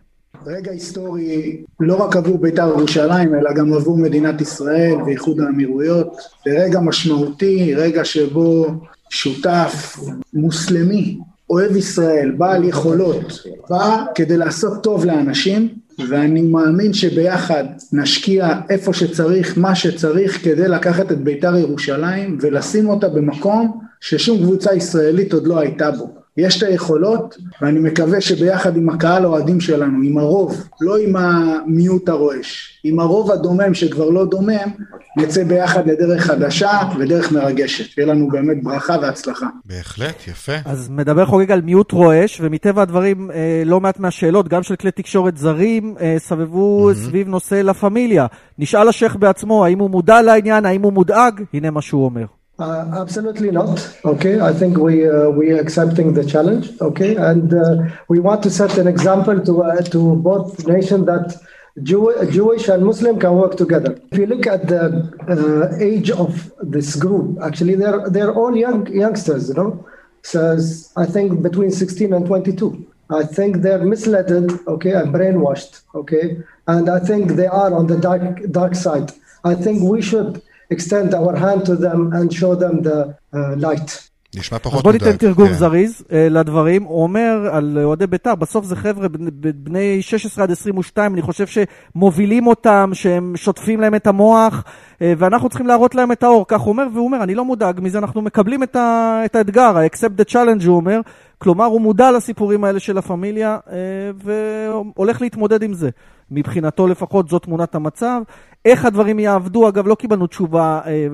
רגע 0.46 0.72
היסטורי 0.72 1.64
לא 1.80 1.96
רק 1.96 2.16
עבור 2.16 2.38
בית"ר 2.38 2.70
ירושלים, 2.70 3.36
אלא 3.36 3.54
גם 3.54 3.74
עבור 3.74 3.98
מדינת 3.98 4.42
ישראל 4.42 4.96
ואיחוד 5.06 5.40
האמירויות. 5.40 6.18
זה 6.46 6.52
רגע 6.64 6.80
משמעותי, 6.80 7.76
רגע 7.76 8.06
שבו 8.06 8.66
שותף 9.10 10.00
מוסלמי, 10.34 11.18
אוהב 11.50 11.76
ישראל, 11.76 12.32
בעל 12.38 12.64
יכולות, 12.64 13.44
בא 13.70 14.04
כדי 14.16 14.38
לעשות 14.38 14.84
טוב 14.84 15.06
לאנשים, 15.06 15.70
ואני 16.10 16.42
מאמין 16.42 16.94
שביחד 16.94 17.64
נשקיע 17.94 18.60
איפה 18.70 18.94
שצריך, 18.94 19.58
מה 19.58 19.76
שצריך, 19.76 20.44
כדי 20.44 20.68
לקחת 20.68 21.12
את 21.12 21.24
בית"ר 21.24 21.58
ירושלים 21.58 22.38
ולשים 22.42 22.90
אותה 22.90 23.10
במקום 23.10 23.80
ששום 24.02 24.38
קבוצה 24.38 24.76
ישראלית 24.76 25.34
עוד 25.34 25.48
לא 25.48 25.60
הייתה 25.60 25.92
בו. 25.92 26.19
יש 26.40 26.58
את 26.58 26.64
היכולות, 26.64 27.38
ואני 27.62 27.80
מקווה 27.80 28.22
שביחד 28.22 28.78
עם 28.78 28.90
הקהל 28.90 29.24
האוהדים 29.24 29.62
שלנו, 29.62 29.98
עם 30.04 30.18
הרוב, 30.18 30.68
לא 30.82 30.98
עם 30.98 31.16
המיעוט 31.16 32.10
הרועש, 32.10 32.80
עם 32.84 33.00
הרוב 33.00 33.32
הדומם 33.32 33.74
שכבר 33.74 34.10
לא 34.10 34.26
דומם, 34.26 34.70
נצא 35.18 35.44
ביחד 35.44 35.88
לדרך 35.88 36.22
חדשה 36.22 36.80
ודרך 37.00 37.32
מרגשת. 37.32 37.90
שיהיה 37.90 38.08
לנו 38.08 38.28
באמת 38.28 38.64
ברכה 38.64 38.96
והצלחה. 39.02 39.48
בהחלט, 39.66 40.28
יפה. 40.28 40.54
אז 40.66 40.90
מדבר 40.90 41.26
חוגג 41.26 41.52
על 41.52 41.62
מיעוט 41.62 41.92
רועש, 41.92 42.42
ומטבע 42.44 42.82
הדברים, 42.82 43.32
אה, 43.32 43.64
לא 43.66 43.80
מעט 43.80 44.00
מהשאלות, 44.00 44.48
גם 44.48 44.64
של 44.64 44.76
כלי 44.76 44.92
תקשורת 44.92 45.38
זרים, 45.38 45.96
אה, 46.02 46.16
סבבו 46.20 46.92
mm-hmm. 46.92 46.96
סביב 46.96 47.28
נושא 47.28 47.56
לה 47.56 47.74
פמיליה. 47.74 48.26
נשאל 48.60 48.88
השייח 48.88 49.16
בעצמו, 49.16 49.66
האם 49.66 49.80
הוא 49.80 49.90
מודע 49.90 50.22
לעניין, 50.22 50.66
האם 50.66 50.82
הוא 50.82 50.94
מודאג? 50.94 51.44
הנה 51.54 51.72
מה 51.72 51.82
שהוא 51.82 52.06
אומר. 52.06 52.39
Uh, 52.60 52.92
absolutely 52.94 53.52
not. 53.52 53.98
Okay, 54.04 54.42
I 54.42 54.52
think 54.52 54.78
we 54.78 55.08
uh, 55.08 55.30
we 55.30 55.52
are 55.52 55.62
accepting 55.62 56.14
the 56.14 56.26
challenge. 56.26 56.70
Okay, 56.82 57.16
and 57.16 57.54
uh, 57.54 57.88
we 58.10 58.20
want 58.20 58.44
to 58.44 58.50
set 58.50 58.78
an 58.78 58.86
example 58.86 59.40
to 59.40 59.64
uh, 59.64 59.82
to 59.94 60.18
both 60.18 60.68
nations 60.68 61.06
that 61.06 61.40
Jew, 61.84 62.14
Jewish 62.30 62.68
and 62.68 62.86
Muslim 62.86 63.18
can 63.18 63.36
work 63.36 63.56
together. 63.56 63.98
If 64.12 64.18
you 64.18 64.26
look 64.26 64.46
at 64.46 64.68
the 64.68 64.84
uh, 65.30 65.78
age 65.82 66.12
of 66.12 66.52
this 66.62 66.98
group, 66.98 67.38
actually 67.42 67.76
they're 67.76 68.10
they're 68.10 68.34
all 68.34 68.54
young 68.54 68.86
youngsters. 68.88 69.48
You 69.48 69.56
know, 69.56 69.88
so 70.24 70.58
I 70.98 71.06
think 71.06 71.42
between 71.42 71.72
16 71.72 72.14
and 72.14 72.26
22. 72.26 72.88
I 73.12 73.24
think 73.24 73.64
they're 73.64 73.84
misled, 73.84 74.30
okay, 74.68 74.92
and 74.92 75.12
brainwashed, 75.12 75.82
okay, 75.96 76.38
and 76.68 76.88
I 76.88 77.00
think 77.00 77.32
they 77.32 77.48
are 77.48 77.74
on 77.74 77.88
the 77.88 77.98
dark 77.98 78.52
dark 78.52 78.76
side. 78.76 79.12
I 79.44 79.56
think 79.56 79.82
we 79.82 80.00
should 80.00 80.44
extend 80.74 81.14
our 81.14 81.36
hand 81.36 81.66
to 81.66 81.76
them 81.86 82.00
and 82.14 82.34
show 82.34 82.54
them 82.64 82.84
the 82.88 82.98
uh, 83.36 83.38
light. 83.66 83.92
נשמע 84.36 84.58
אז 84.58 84.64
פחות 84.64 84.84
בוא 84.84 84.92
ניתן 84.92 85.06
מודאג, 85.06 85.20
תרגום 85.20 85.48
כן. 85.48 85.54
זריז 85.54 86.04
אה, 86.12 86.28
לדברים. 86.30 86.84
הוא 86.84 87.04
אומר 87.04 87.50
על 87.52 87.78
אוהדי 87.84 88.08
בית"ר, 88.08 88.36
בסוף 88.36 88.66
זה 88.66 88.76
חבר'ה 88.76 89.08
בני- 89.08 89.32
בני 89.56 90.02
16 90.02 90.44
עד 90.44 90.52
22, 90.52 91.14
אני 91.14 91.22
חושב 91.22 91.46
שמובילים 91.48 92.48
אותם, 92.48 92.90
שהם 92.94 93.34
שוטפים 93.36 93.82
להם 93.82 93.96
את 93.96 94.08
המוח, 94.08 94.64
אה, 95.02 95.14
ואנחנו 95.18 95.50
צריכים 95.50 95.68
להראות 95.68 95.96
להם 95.96 96.12
את 96.12 96.24
האור, 96.24 96.46
כך 96.48 96.60
הוא 96.62 96.70
אומר, 96.70 96.88
והוא 96.94 97.06
אומר, 97.06 97.24
אני 97.24 97.36
לא 97.36 97.46
מודאג 97.46 97.80
מזה, 97.82 97.98
אנחנו 97.98 98.22
מקבלים 98.22 98.64
את, 98.64 98.76
ה- 98.76 99.22
את 99.26 99.36
האתגר, 99.36 99.78
ה-accept 99.78 100.22
the 100.22 100.32
challenge, 100.32 100.66
הוא 100.68 100.76
אומר. 100.76 101.00
כלומר, 101.38 101.66
הוא 101.66 101.82
מודע 101.82 102.12
לסיפורים 102.12 102.64
האלה 102.64 102.80
של 102.80 102.98
הפמיליה, 102.98 103.58
אה, 103.72 103.76
והולך 104.24 105.22
להתמודד 105.22 105.64
עם 105.64 105.74
זה. 105.74 105.90
מבחינתו 106.32 106.88
לפחות, 106.88 107.30
זו 107.30 107.40
תמונת 107.40 107.76
המצב. 107.76 108.22
איך 108.66 108.86
הדברים 108.86 109.20
יעבדו, 109.20 109.70
אגב, 109.70 109.88
לא 109.88 109.96
קיבלנו 109.96 110.28
תשובה 110.28 110.82
אה, 110.86 111.08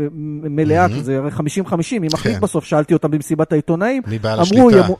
מלאה, 0.44 0.88
כי 0.90 1.04
זה 1.04 1.18
הרי 1.18 1.30
50-50, 1.32 1.40
מי 2.02 2.08
מחליט 2.14 2.40
בסוף? 2.40 2.66
שאלתי 2.66 2.94
אותם 2.94 3.12
במסיבת 3.12 3.52
העיתונאים. 3.52 4.04
מי 4.08 4.20
בעל 4.20 4.40
אמרו, 4.40 4.70
השליטה? 4.70 4.94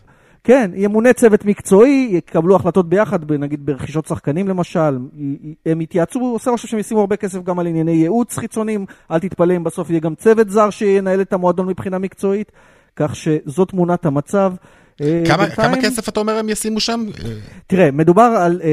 כן, 0.46 0.72
ימונה 0.76 1.14
צוות 1.14 1.46
מקצועי, 1.46 2.10
יקבלו 2.12 2.56
החלטות 2.56 2.90
ביחד, 2.90 3.32
נגיד 3.32 3.66
ברכישות 3.66 4.06
שחקנים 4.06 4.48
למשל, 4.48 5.00
הם 5.66 5.82
יתייעצו, 5.82 6.20
עושה 6.20 6.52
רושם 6.52 6.68
שהם 6.68 6.80
ישימו 6.80 7.00
הרבה 7.00 7.16
כסף 7.16 7.44
גם 7.44 7.60
על 7.60 7.68
ענייני 7.68 7.92
ייעוץ 7.92 8.38
חיצוניים, 8.38 8.86
אל 9.12 9.20
תתפלא 9.20 9.56
אם 9.56 9.64
בסוף 9.64 9.90
יהיה 9.90 10.00
גם 10.00 10.16
צוות 10.16 10.50
זר 10.50 10.70
שינהל 10.70 11.22
את 11.22 11.34
המועדון 11.34 11.68
מבחינה 11.68 11.98
מקצועית, 11.98 12.52
כך 12.96 13.16
שזו 13.16 13.66
תמונת 13.66 14.06
המצב. 14.06 14.54
אה, 15.02 15.22
כמה, 15.28 15.38
בינתיים- 15.46 15.72
כמה 15.72 15.82
כסף 15.82 16.10
אתה 16.10 16.20
אומר 16.20 16.38
הם 16.38 16.50
ישימו 16.50 16.80
שם? 16.80 17.06
אה, 17.26 17.30
תראה, 17.68 17.92
מדובר 17.92 18.22
על 18.22 18.62
אה, 18.64 18.70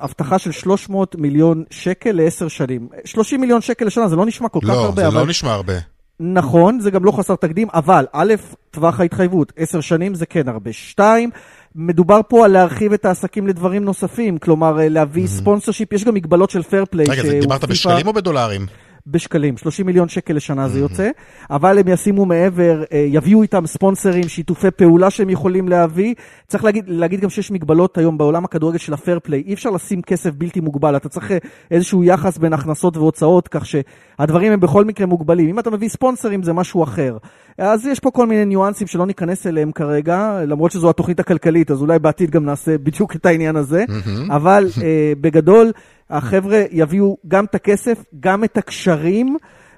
הבטחה 0.00 0.38
של 0.38 0.52
300 0.52 1.16
מיליון 1.18 1.64
שקל 1.70 2.12
לעשר 2.12 2.48
שנים. 2.48 2.88
30 3.04 3.40
מיליון 3.40 3.60
שקל 3.60 3.84
לשנה, 3.84 4.08
זה 4.08 4.16
לא 4.16 4.26
נשמע 4.26 4.48
כל 4.48 4.60
כך 4.62 4.68
לא, 4.68 4.84
הרבה, 4.84 5.02
זה 5.02 5.08
אבל... 5.08 5.20
לא 5.20 5.26
נשמע 5.26 5.52
הרבה. 5.52 5.74
נכון, 6.20 6.80
זה 6.80 6.90
גם 6.90 7.04
לא 7.04 7.10
חסר 7.12 7.34
תקדים, 7.36 7.68
אבל 7.74 8.06
א', 8.12 8.34
טווח 8.70 9.00
ההתחייבות, 9.00 9.52
עשר 9.56 9.80
שנים 9.80 10.14
זה 10.14 10.26
כן 10.26 10.48
הרבה. 10.48 10.72
שתיים, 10.72 11.30
מדובר 11.74 12.20
פה 12.28 12.44
על 12.44 12.50
להרחיב 12.52 12.92
את 12.92 13.04
העסקים 13.04 13.46
לדברים 13.46 13.84
נוספים, 13.84 14.38
כלומר 14.38 14.80
אה, 14.80 14.88
להביא 14.88 15.26
sponsorship, 15.26 15.92
יש 15.92 16.04
גם 16.04 16.14
מגבלות 16.14 16.50
של 16.50 16.62
fair 16.62 16.84
play. 16.90 17.06
רגע, 17.10 17.22
דיברת 17.40 17.64
בשקלים 17.64 18.06
או 18.06 18.12
בדולרים? 18.12 18.66
בשקלים, 19.06 19.56
30 19.56 19.86
מיליון 19.86 20.08
שקל 20.08 20.34
לשנה 20.34 20.68
זה 20.68 20.80
יוצא, 20.80 21.10
אבל 21.50 21.78
הם 21.78 21.88
ישימו 21.88 22.26
מעבר, 22.26 22.82
אה, 22.92 23.06
יביאו 23.08 23.42
איתם 23.42 23.66
ספונסרים, 23.66 24.28
שיתופי 24.28 24.70
פעולה 24.70 25.10
שהם 25.10 25.30
יכולים 25.30 25.68
להביא. 25.68 26.14
צריך 26.48 26.64
להגיד, 26.64 26.84
להגיד 26.88 27.20
גם 27.20 27.30
שיש 27.30 27.50
מגבלות 27.50 27.98
היום 27.98 28.18
בעולם 28.18 28.44
הכדורגל 28.44 28.78
של 28.78 28.94
ה 28.94 28.99
fair 28.99 29.18
play, 29.22 29.42
אי 29.46 29.54
אפשר 29.54 29.70
לשים 29.70 30.02
כסף 30.02 30.30
בלתי 30.30 30.60
מוגבל, 30.60 30.96
אתה 30.96 31.08
צריך 31.08 31.32
אה, 31.32 31.38
איזשהו 31.70 32.04
יחס 32.04 32.38
בין 32.38 32.52
הכנסות 32.52 32.96
והוצאות, 32.96 33.48
כך 33.48 33.66
שהדברים 33.66 34.52
הם 34.52 34.60
בכל 34.60 34.84
מקרה 34.84 35.06
מוגבלים. 35.06 35.48
אם 35.48 35.58
אתה 35.58 35.70
מביא 35.70 35.88
ספונסרים 35.88 36.42
זה 36.42 36.52
משהו 36.52 36.82
אחר. 36.82 37.16
אז 37.58 37.86
יש 37.86 38.00
פה 38.00 38.10
כל 38.10 38.26
מיני 38.26 38.44
ניואנסים 38.44 38.86
שלא 38.86 39.06
ניכנס 39.06 39.46
אליהם 39.46 39.72
כרגע, 39.72 40.40
למרות 40.46 40.70
שזו 40.70 40.90
התוכנית 40.90 41.20
הכלכלית, 41.20 41.70
אז 41.70 41.80
אולי 41.80 41.98
בעתיד 41.98 42.30
גם 42.30 42.44
נעשה 42.44 42.78
בדיוק 42.78 43.16
את 43.16 43.26
העניין 43.26 43.56
הזה, 43.56 43.84
אבל 44.30 44.66
אה, 44.82 45.12
בגדול, 45.20 45.72
החבר'ה 46.10 46.62
יביאו 46.70 47.16
גם 47.28 47.44
את 47.44 47.54
הכסף, 47.54 48.04
גם 48.20 48.44
את 48.44 48.56
הקשרים. 48.56 49.36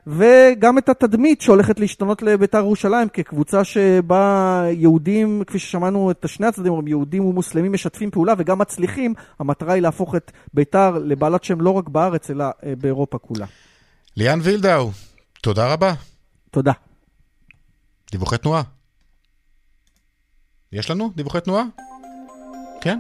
וגם 0.09 0.79
את 0.79 0.89
התדמית 0.89 1.41
שהולכת 1.41 1.81
להשתנות 1.81 2.23
לבית"ר 2.23 2.59
ירושלים 2.59 3.09
כקבוצה 3.09 3.65
שבה 3.65 4.65
יהודים, 4.73 5.43
כפי 5.47 5.59
ששמענו 5.59 6.11
את 6.11 6.25
שני 6.27 6.47
הצדדים, 6.47 6.89
יהודים 6.89 7.25
ומוסלמים 7.25 7.73
משתפים 7.73 8.11
פעולה 8.11 8.35
וגם 8.39 8.59
מצליחים, 8.59 9.15
המטרה 9.39 9.75
היא 9.75 9.83
להפוך 9.83 10.15
את 10.15 10.33
בית"ר 10.55 10.99
לבעלת 11.05 11.45
שם 11.45 11.61
לא 11.61 11.71
רק 11.71 11.89
בארץ, 11.89 12.31
אלא 12.31 12.45
אה, 12.45 12.73
באירופה 12.79 13.19
כולה. 13.19 13.47
ליאן 14.17 14.39
וילדאו, 14.43 14.91
תודה 15.43 15.73
רבה. 15.73 15.95
תודה. 16.51 16.73
דיווחי 18.11 18.39
תנועה. 18.39 18.63
יש 20.73 20.91
לנו 20.91 21.13
דיווחי 21.17 21.41
תנועה? 21.41 21.65
כן. 22.81 22.99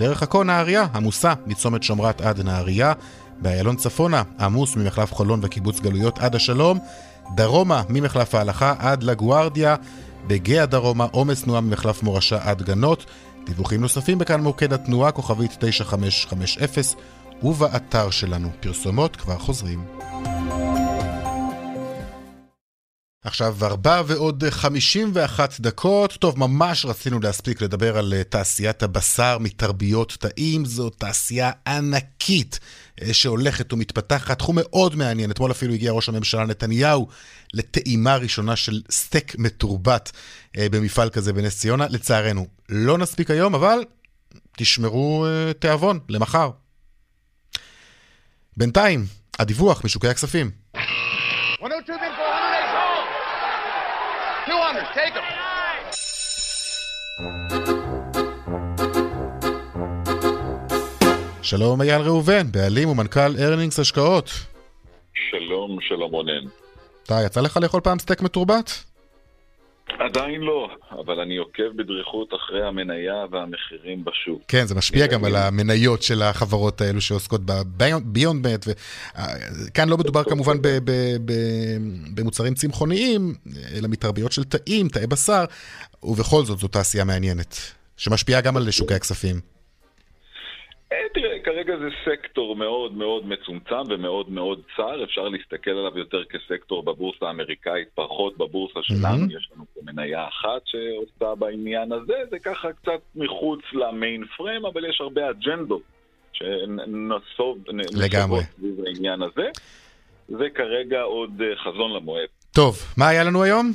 דרך 0.00 0.22
עכו 0.22 0.44
נהריה, 0.44 0.86
עמוסה 0.94 1.32
מצומת 1.46 1.82
שומרת 1.82 2.20
עד 2.20 2.40
נהריה, 2.40 2.92
באיילון 3.38 3.76
צפונה, 3.76 4.22
עמוס 4.40 4.76
ממחלף 4.76 5.14
חולון 5.14 5.40
וקיבוץ 5.42 5.80
גלויות 5.80 6.18
עד 6.18 6.34
השלום, 6.34 6.78
דרומה 7.34 7.82
ממחלף 7.88 8.34
ההלכה 8.34 8.74
עד 8.78 9.02
לגוארדיה, 9.02 9.76
בגאה 10.26 10.66
דרומה 10.66 11.06
עומס 11.10 11.42
תנועה 11.42 11.60
ממחלף 11.60 12.02
מורשה 12.02 12.38
עד 12.42 12.62
גנות. 12.62 13.04
דיווחים 13.46 13.80
נוספים 13.80 14.18
בכאן 14.18 14.40
מוקד 14.40 14.72
התנועה, 14.72 15.12
כוכבית 15.12 15.56
9550, 15.58 16.98
ובאתר 17.42 18.10
שלנו 18.10 18.48
פרסומות 18.60 19.16
כבר 19.16 19.38
חוזרים. 19.38 19.84
עכשיו 23.24 23.56
ארבע 23.62 24.02
ועוד 24.06 24.44
חמישים 24.50 25.10
ואחת 25.14 25.60
דקות. 25.60 26.12
טוב, 26.12 26.38
ממש 26.38 26.84
רצינו 26.84 27.20
להספיק 27.20 27.62
לדבר 27.62 27.98
על 27.98 28.14
אה, 28.14 28.24
תעשיית 28.24 28.82
הבשר 28.82 29.38
מתרביות 29.38 30.16
תאים. 30.20 30.64
זו 30.64 30.90
תעשייה 30.90 31.50
ענקית 31.66 32.60
אה, 33.02 33.14
שהולכת 33.14 33.72
ומתפתחת. 33.72 34.38
תחום 34.38 34.56
מאוד 34.60 34.96
מעניין. 34.96 35.30
אתמול 35.30 35.50
אפילו 35.50 35.74
הגיע 35.74 35.92
ראש 35.92 36.08
הממשלה 36.08 36.44
נתניהו 36.44 37.08
לטעימה 37.54 38.16
ראשונה 38.16 38.56
של 38.56 38.82
סטייק 38.90 39.34
מתורבת 39.38 40.12
אה, 40.58 40.66
במפעל 40.70 41.10
כזה 41.10 41.32
בנס 41.32 41.58
ציונה. 41.58 41.86
לצערנו, 41.90 42.46
לא 42.68 42.98
נספיק 42.98 43.30
היום, 43.30 43.54
אבל 43.54 43.84
תשמרו 44.56 45.26
תיאבון 45.58 45.98
למחר. 46.08 46.50
בינתיים, 48.56 49.06
הדיווח 49.38 49.84
משוקי 49.84 50.08
הכספים. 50.08 50.59
200, 54.46 54.84
take 54.94 55.14
them. 55.14 55.50
שלום 61.42 61.82
אייל 61.82 62.02
ראובן, 62.02 62.52
בעלים 62.52 62.88
ומנכ"ל 62.88 63.36
ארנינגס 63.38 63.78
השקעות. 63.78 64.30
שלום, 65.30 65.78
שלום 65.80 66.12
רונן. 66.12 66.44
אתה, 67.02 67.14
יצא 67.26 67.40
לך 67.40 67.56
לאכול 67.62 67.80
פעם 67.80 67.98
סטייק 67.98 68.22
מתורבת? 68.22 68.70
עדיין 70.00 70.40
לא, 70.40 70.70
אבל 70.90 71.20
אני 71.20 71.36
עוקב 71.36 71.76
בדריכות 71.76 72.34
אחרי 72.34 72.66
המניה 72.66 73.24
והמחירים 73.30 74.04
בשוק. 74.04 74.42
כן, 74.48 74.64
זה 74.64 74.74
משפיע 74.74 75.06
גם 75.06 75.24
על 75.24 75.36
המניות 75.36 76.02
של 76.02 76.22
החברות 76.22 76.80
האלו 76.80 77.00
שעוסקות 77.00 77.40
ב-Beyond 77.44 78.46
וכאן 79.66 79.88
לא 79.88 79.96
מדובר 79.96 80.24
כמובן 80.24 80.56
במוצרים 82.14 82.54
צמחוניים, 82.54 83.34
אלא 83.76 83.88
מתרביות 83.88 84.32
של 84.32 84.44
תאים, 84.44 84.88
תאי 84.88 85.06
בשר, 85.06 85.44
ובכל 86.02 86.44
זאת 86.44 86.58
זו 86.58 86.68
תעשייה 86.68 87.04
מעניינת, 87.04 87.56
שמשפיעה 87.96 88.40
גם 88.40 88.56
על 88.56 88.70
שוקי 88.70 88.94
הכספים. 88.94 89.36
אה, 90.92 90.96
תראה, 91.14 91.29
זה 91.80 91.88
סקטור 92.04 92.56
מאוד 92.56 92.96
מאוד 92.96 93.26
מצומצם 93.26 93.82
ומאוד 93.88 94.30
מאוד 94.30 94.62
צר, 94.76 95.04
אפשר 95.04 95.28
להסתכל 95.28 95.70
עליו 95.70 95.98
יותר 95.98 96.24
כסקטור 96.24 96.82
בבורסה 96.82 97.26
האמריקאית, 97.26 97.88
פחות 97.94 98.38
בבורסה 98.38 98.80
שלנו, 98.82 99.26
mm-hmm. 99.26 99.36
יש 99.36 99.50
לנו 99.54 99.64
פה 99.74 99.80
מניה 99.84 100.28
אחת 100.28 100.62
שעושה 100.64 101.34
בעניין 101.34 101.92
הזה, 101.92 102.14
זה 102.30 102.38
ככה 102.38 102.72
קצת 102.72 103.00
מחוץ 103.16 103.60
למיין 103.72 104.24
פריים, 104.36 104.66
אבל 104.66 104.84
יש 104.84 105.00
הרבה 105.00 105.30
אג'נדות 105.30 105.82
שנסוב, 106.32 107.58
סביב 108.56 108.84
העניין 108.86 109.22
הזה, 109.22 109.48
זה 110.28 110.44
כרגע 110.54 111.00
עוד 111.00 111.42
אה, 111.42 111.56
חזון 111.56 111.92
למועד. 111.92 112.28
טוב, 112.52 112.76
מה 112.96 113.08
היה 113.08 113.24
לנו 113.24 113.42
היום? 113.42 113.72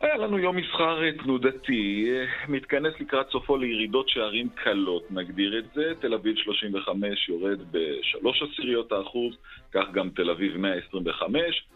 היה 0.00 0.16
לנו 0.16 0.38
יום 0.38 0.56
מסחר 0.56 1.10
תנודתי, 1.10 2.10
מתכנס 2.48 2.94
לקראת 3.00 3.30
סופו 3.30 3.56
לירידות 3.56 4.08
שערים 4.08 4.48
קלות, 4.48 5.10
נגדיר 5.10 5.58
את 5.58 5.64
זה. 5.74 5.92
תל 6.00 6.14
אביב 6.14 6.36
35 6.36 7.28
יורד 7.28 7.58
בשלוש 7.70 8.42
עשיריות 8.42 8.92
האחוז, 8.92 9.34
כך 9.72 9.84
גם 9.92 10.10
תל 10.10 10.30
אביב 10.30 10.56
125, 10.56 11.66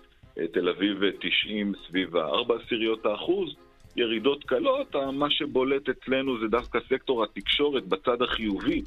תל 0.52 0.68
אביב 0.68 1.00
90 1.20 1.72
סביב 1.88 2.16
הארבע 2.16 2.54
עשיריות 2.64 3.06
האחוז. 3.06 3.54
ירידות 3.96 4.44
קלות, 4.44 4.96
מה 5.12 5.30
שבולט 5.30 5.88
אצלנו 5.88 6.38
זה 6.40 6.46
דווקא 6.48 6.78
סקטור 6.88 7.24
התקשורת 7.24 7.86
בצד 7.86 8.22
החיובי. 8.22 8.82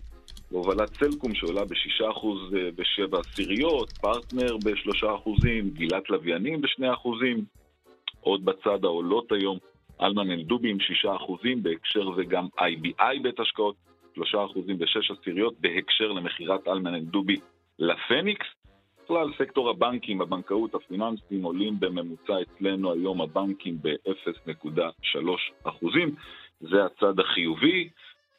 בהובלת 0.51 0.89
סלקום 0.89 1.36
שעולה 1.36 1.65
ב-6% 1.65 2.25
ב-7 2.75 3.19
עשיריות, 3.19 3.91
פרטנר 3.91 4.57
ב-3%, 4.57 5.29
גילת 5.73 6.09
לוויינים 6.09 6.61
ב-2%. 6.61 7.07
עוד 8.26 8.45
בצד 8.45 8.86
העולות 8.86 9.32
היום, 9.32 9.57
אלמן 10.01 10.32
אלדובי 10.32 10.69
עם 10.69 10.78
6%, 11.05 11.09
בהקשר 11.61 12.15
זה 12.15 12.23
גם 12.23 12.47
IBI 12.59 13.21
בית 13.21 13.39
השקעות, 13.39 13.76
3% 14.17 14.19
ו-6 14.80 15.13
עשיריות, 15.19 15.53
בהקשר 15.59 16.11
למכירת 16.11 16.67
אלמן 16.67 16.95
אלדובי 16.95 17.39
לפניקס. 17.80 18.45
בכלל, 19.03 19.32
סקטור 19.38 19.69
הבנקים, 19.69 20.21
הבנקאות, 20.21 20.76
הפיננסים 20.76 21.43
עולים 21.43 21.80
בממוצע 21.80 22.34
אצלנו 22.41 22.93
היום 22.93 23.21
הבנקים 23.21 23.78
ב-0.3%. 23.82 25.69
זה 26.59 26.86
הצד 26.86 27.19
החיובי. 27.19 27.89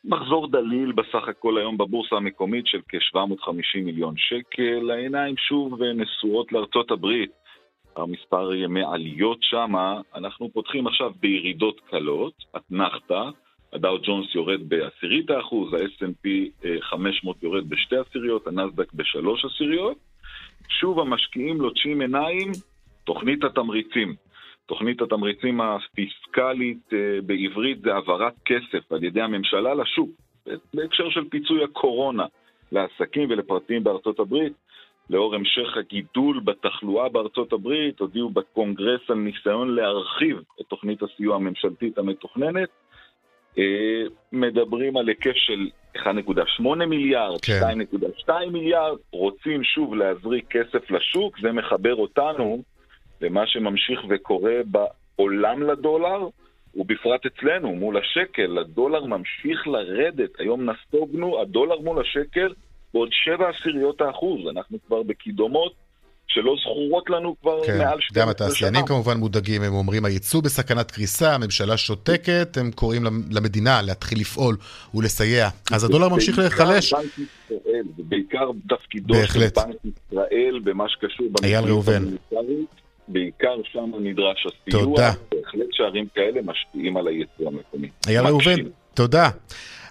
מחזור 0.05 0.49
דליל 0.49 0.93
בסך 0.93 1.29
הכל 1.29 1.59
היום 1.59 1.79
בבורסה 1.79 2.17
המקומית 2.17 2.67
של 2.67 2.81
כ-750 2.89 3.81
מיליון 3.85 4.15
שקל. 4.17 4.91
העיניים 4.91 5.37
שוב 5.37 5.83
נשואות 5.83 6.53
לארצות 6.53 6.91
הברית. 6.91 7.46
המספר 7.97 8.55
ימי 8.55 8.83
עליות 8.93 9.39
שמה, 9.41 10.01
אנחנו 10.15 10.49
פותחים 10.53 10.87
עכשיו 10.87 11.11
בירידות 11.21 11.81
קלות, 11.81 12.35
אתנחתא, 12.57 13.23
הדאו 13.73 13.99
ג'ונס 14.03 14.35
יורד 14.35 14.69
בעשירית 14.69 15.31
האחוז, 15.31 15.73
ה-S&P 15.75 16.29
500 16.81 17.43
יורד 17.43 17.69
בשתי 17.69 17.97
עשיריות, 17.97 18.47
הנסדק 18.47 18.93
בשלוש 18.93 19.45
עשיריות. 19.45 19.97
שוב 20.69 21.01
המשקיעים 21.01 21.61
לוטשים 21.61 22.01
עיניים, 22.01 22.53
תוכנית 23.05 23.45
התמריצים. 23.45 24.15
תוכנית 24.67 25.03
התמריצים 25.03 25.61
הפיסקלית 25.61 26.93
אה, 26.93 27.19
בעברית 27.27 27.81
זה 27.81 27.95
העברת 27.95 28.35
כסף 28.45 28.93
על 28.93 29.05
ידי 29.05 29.21
הממשלה 29.21 29.75
לשוק, 29.75 30.11
בהקשר 30.75 31.11
של 31.11 31.29
פיצוי 31.29 31.65
הקורונה 31.65 32.27
לעסקים 32.73 33.31
ולפרטים 33.31 33.85
בארצות 33.85 34.21
הברית. 34.21 34.53
לאור 35.11 35.35
המשך 35.35 35.77
הגידול 35.77 36.41
בתחלואה 36.45 37.09
בארצות 37.09 37.53
הברית, 37.53 38.01
הודיעו 38.01 38.31
בקונגרס 38.31 39.01
על 39.09 39.17
ניסיון 39.17 39.75
להרחיב 39.75 40.37
את 40.61 40.67
תוכנית 40.67 41.03
הסיוע 41.03 41.37
הממשלתית 41.37 41.99
המתוכננת. 41.99 42.69
אה, 43.59 44.03
מדברים 44.33 44.97
על 44.97 45.09
היקף 45.09 45.35
של 45.35 45.69
1.8 45.97 46.87
מיליארד, 46.87 47.41
כן. 47.41 47.61
2.2 48.29 48.33
מיליארד, 48.53 48.99
רוצים 49.11 49.65
שוב 49.65 49.95
להזריק 49.95 50.45
כסף 50.51 50.91
לשוק, 50.91 51.41
זה 51.41 51.53
מחבר 51.53 51.95
אותנו 51.95 52.63
למה 53.21 53.47
שממשיך 53.47 54.01
וקורה 54.09 54.61
בעולם 54.67 55.63
לדולר, 55.63 56.29
ובפרט 56.75 57.27
אצלנו, 57.27 57.75
מול 57.75 57.97
השקל, 57.97 58.59
הדולר 58.59 59.05
ממשיך 59.05 59.67
לרדת, 59.67 60.41
היום 60.41 60.71
נסוגנו, 60.71 61.41
הדולר 61.41 61.81
מול 61.81 62.01
השקל 62.01 62.53
בעוד 62.97 63.09
שבע 63.13 63.49
עשיריות 63.49 64.01
האחוז. 64.01 64.41
אנחנו 64.51 64.79
כבר 64.87 65.03
בקידומות 65.03 65.73
שלא 66.29 66.55
זכורות 66.61 67.11
לנו 67.11 67.37
כבר 67.41 67.67
כן, 67.67 67.79
מעל 67.79 68.01
12 68.01 68.01
שנה. 68.01 68.23
גם 68.23 68.29
התעשיינים 68.29 68.87
כמובן 68.87 69.17
מודאגים, 69.17 69.63
הם 69.63 69.75
אומרים 69.75 70.05
הייצוא 70.05 70.43
בסכנת 70.43 70.91
קריסה, 70.91 71.35
הממשלה 71.35 71.77
שותקת, 71.77 72.57
הם 72.61 72.71
קוראים 72.71 73.05
למדינה 73.31 73.83
להתחיל 73.83 74.21
לפעול 74.21 74.57
ולסייע. 74.95 75.49
אז 75.73 75.85
הדולר 75.85 76.09
ממשיך 76.09 76.39
להיחלש. 76.39 76.95
בעיקר 77.99 78.51
תפקידו 78.69 79.15
של 79.15 79.41
בנק 79.41 79.77
ישראל 79.85 80.61
במה 80.65 80.85
שקשור 80.89 81.27
אייל 81.45 81.65
ראובן. 81.65 82.03
בעיקר 83.09 83.57
שם 83.73 83.91
נדרש 84.01 84.47
הסיוע. 84.47 84.83
תודה. 84.83 85.13
בהחלט 85.31 85.69
שערים 85.73 86.07
כאלה 86.15 86.41
משפיעים 86.45 86.97
על 86.97 87.07
הייצוא 87.07 87.47
המקומי. 87.47 87.89
אייל 88.09 88.27
ראובן, 88.27 88.57
תודה. 88.95 89.31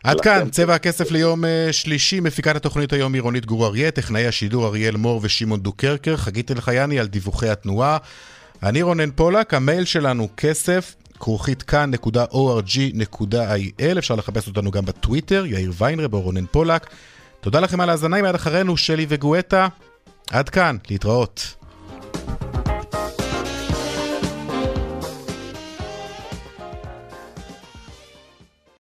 עד 0.06 0.22
כאן, 0.22 0.50
צבע 0.50 0.76
הכסף 0.76 1.12
ליום 1.12 1.46
אה, 1.46 1.68
שלישי, 1.72 2.20
מפיקת 2.20 2.56
התוכנית 2.56 2.94
היום 2.94 3.14
עירונית 3.14 3.46
גור 3.46 3.66
אריה, 3.66 3.92
טכנאי 3.92 4.28
השידור 4.28 4.68
אריאל 4.68 4.98
מור 4.98 5.20
ושמעון 5.24 5.60
דוקרקר, 5.60 6.18
חגית 6.18 6.52
אלחייני 6.52 7.00
על 7.00 7.08
דיווחי 7.08 7.50
התנועה. 7.50 7.98
אני 8.64 8.82
רונן 8.82 9.12
פולק, 9.12 9.54
המייל 9.54 9.86
שלנו 9.86 10.30
כסף, 10.38 10.96
כרוכית 11.20 11.64
כאן.org.il, 11.64 12.98
אפשר 13.98 14.16
לחפש 14.16 14.48
אותנו 14.48 14.72
גם 14.72 14.86
בטוויטר, 14.86 15.46
יאיר 15.46 15.72
ויינרב 15.78 16.14
או 16.14 16.22
רונן 16.22 16.46
פולק. 16.46 16.90
תודה 17.42 17.60
לכם 17.60 17.82
על 17.82 17.90
ההאזנה, 17.90 18.22
מיד 18.22 18.36
אחרינו 18.36 18.78
שלי 18.78 19.06
וגואטה. 19.10 19.68
עד 20.32 20.50
כאן, 20.50 20.78
להתראות. 20.90 21.56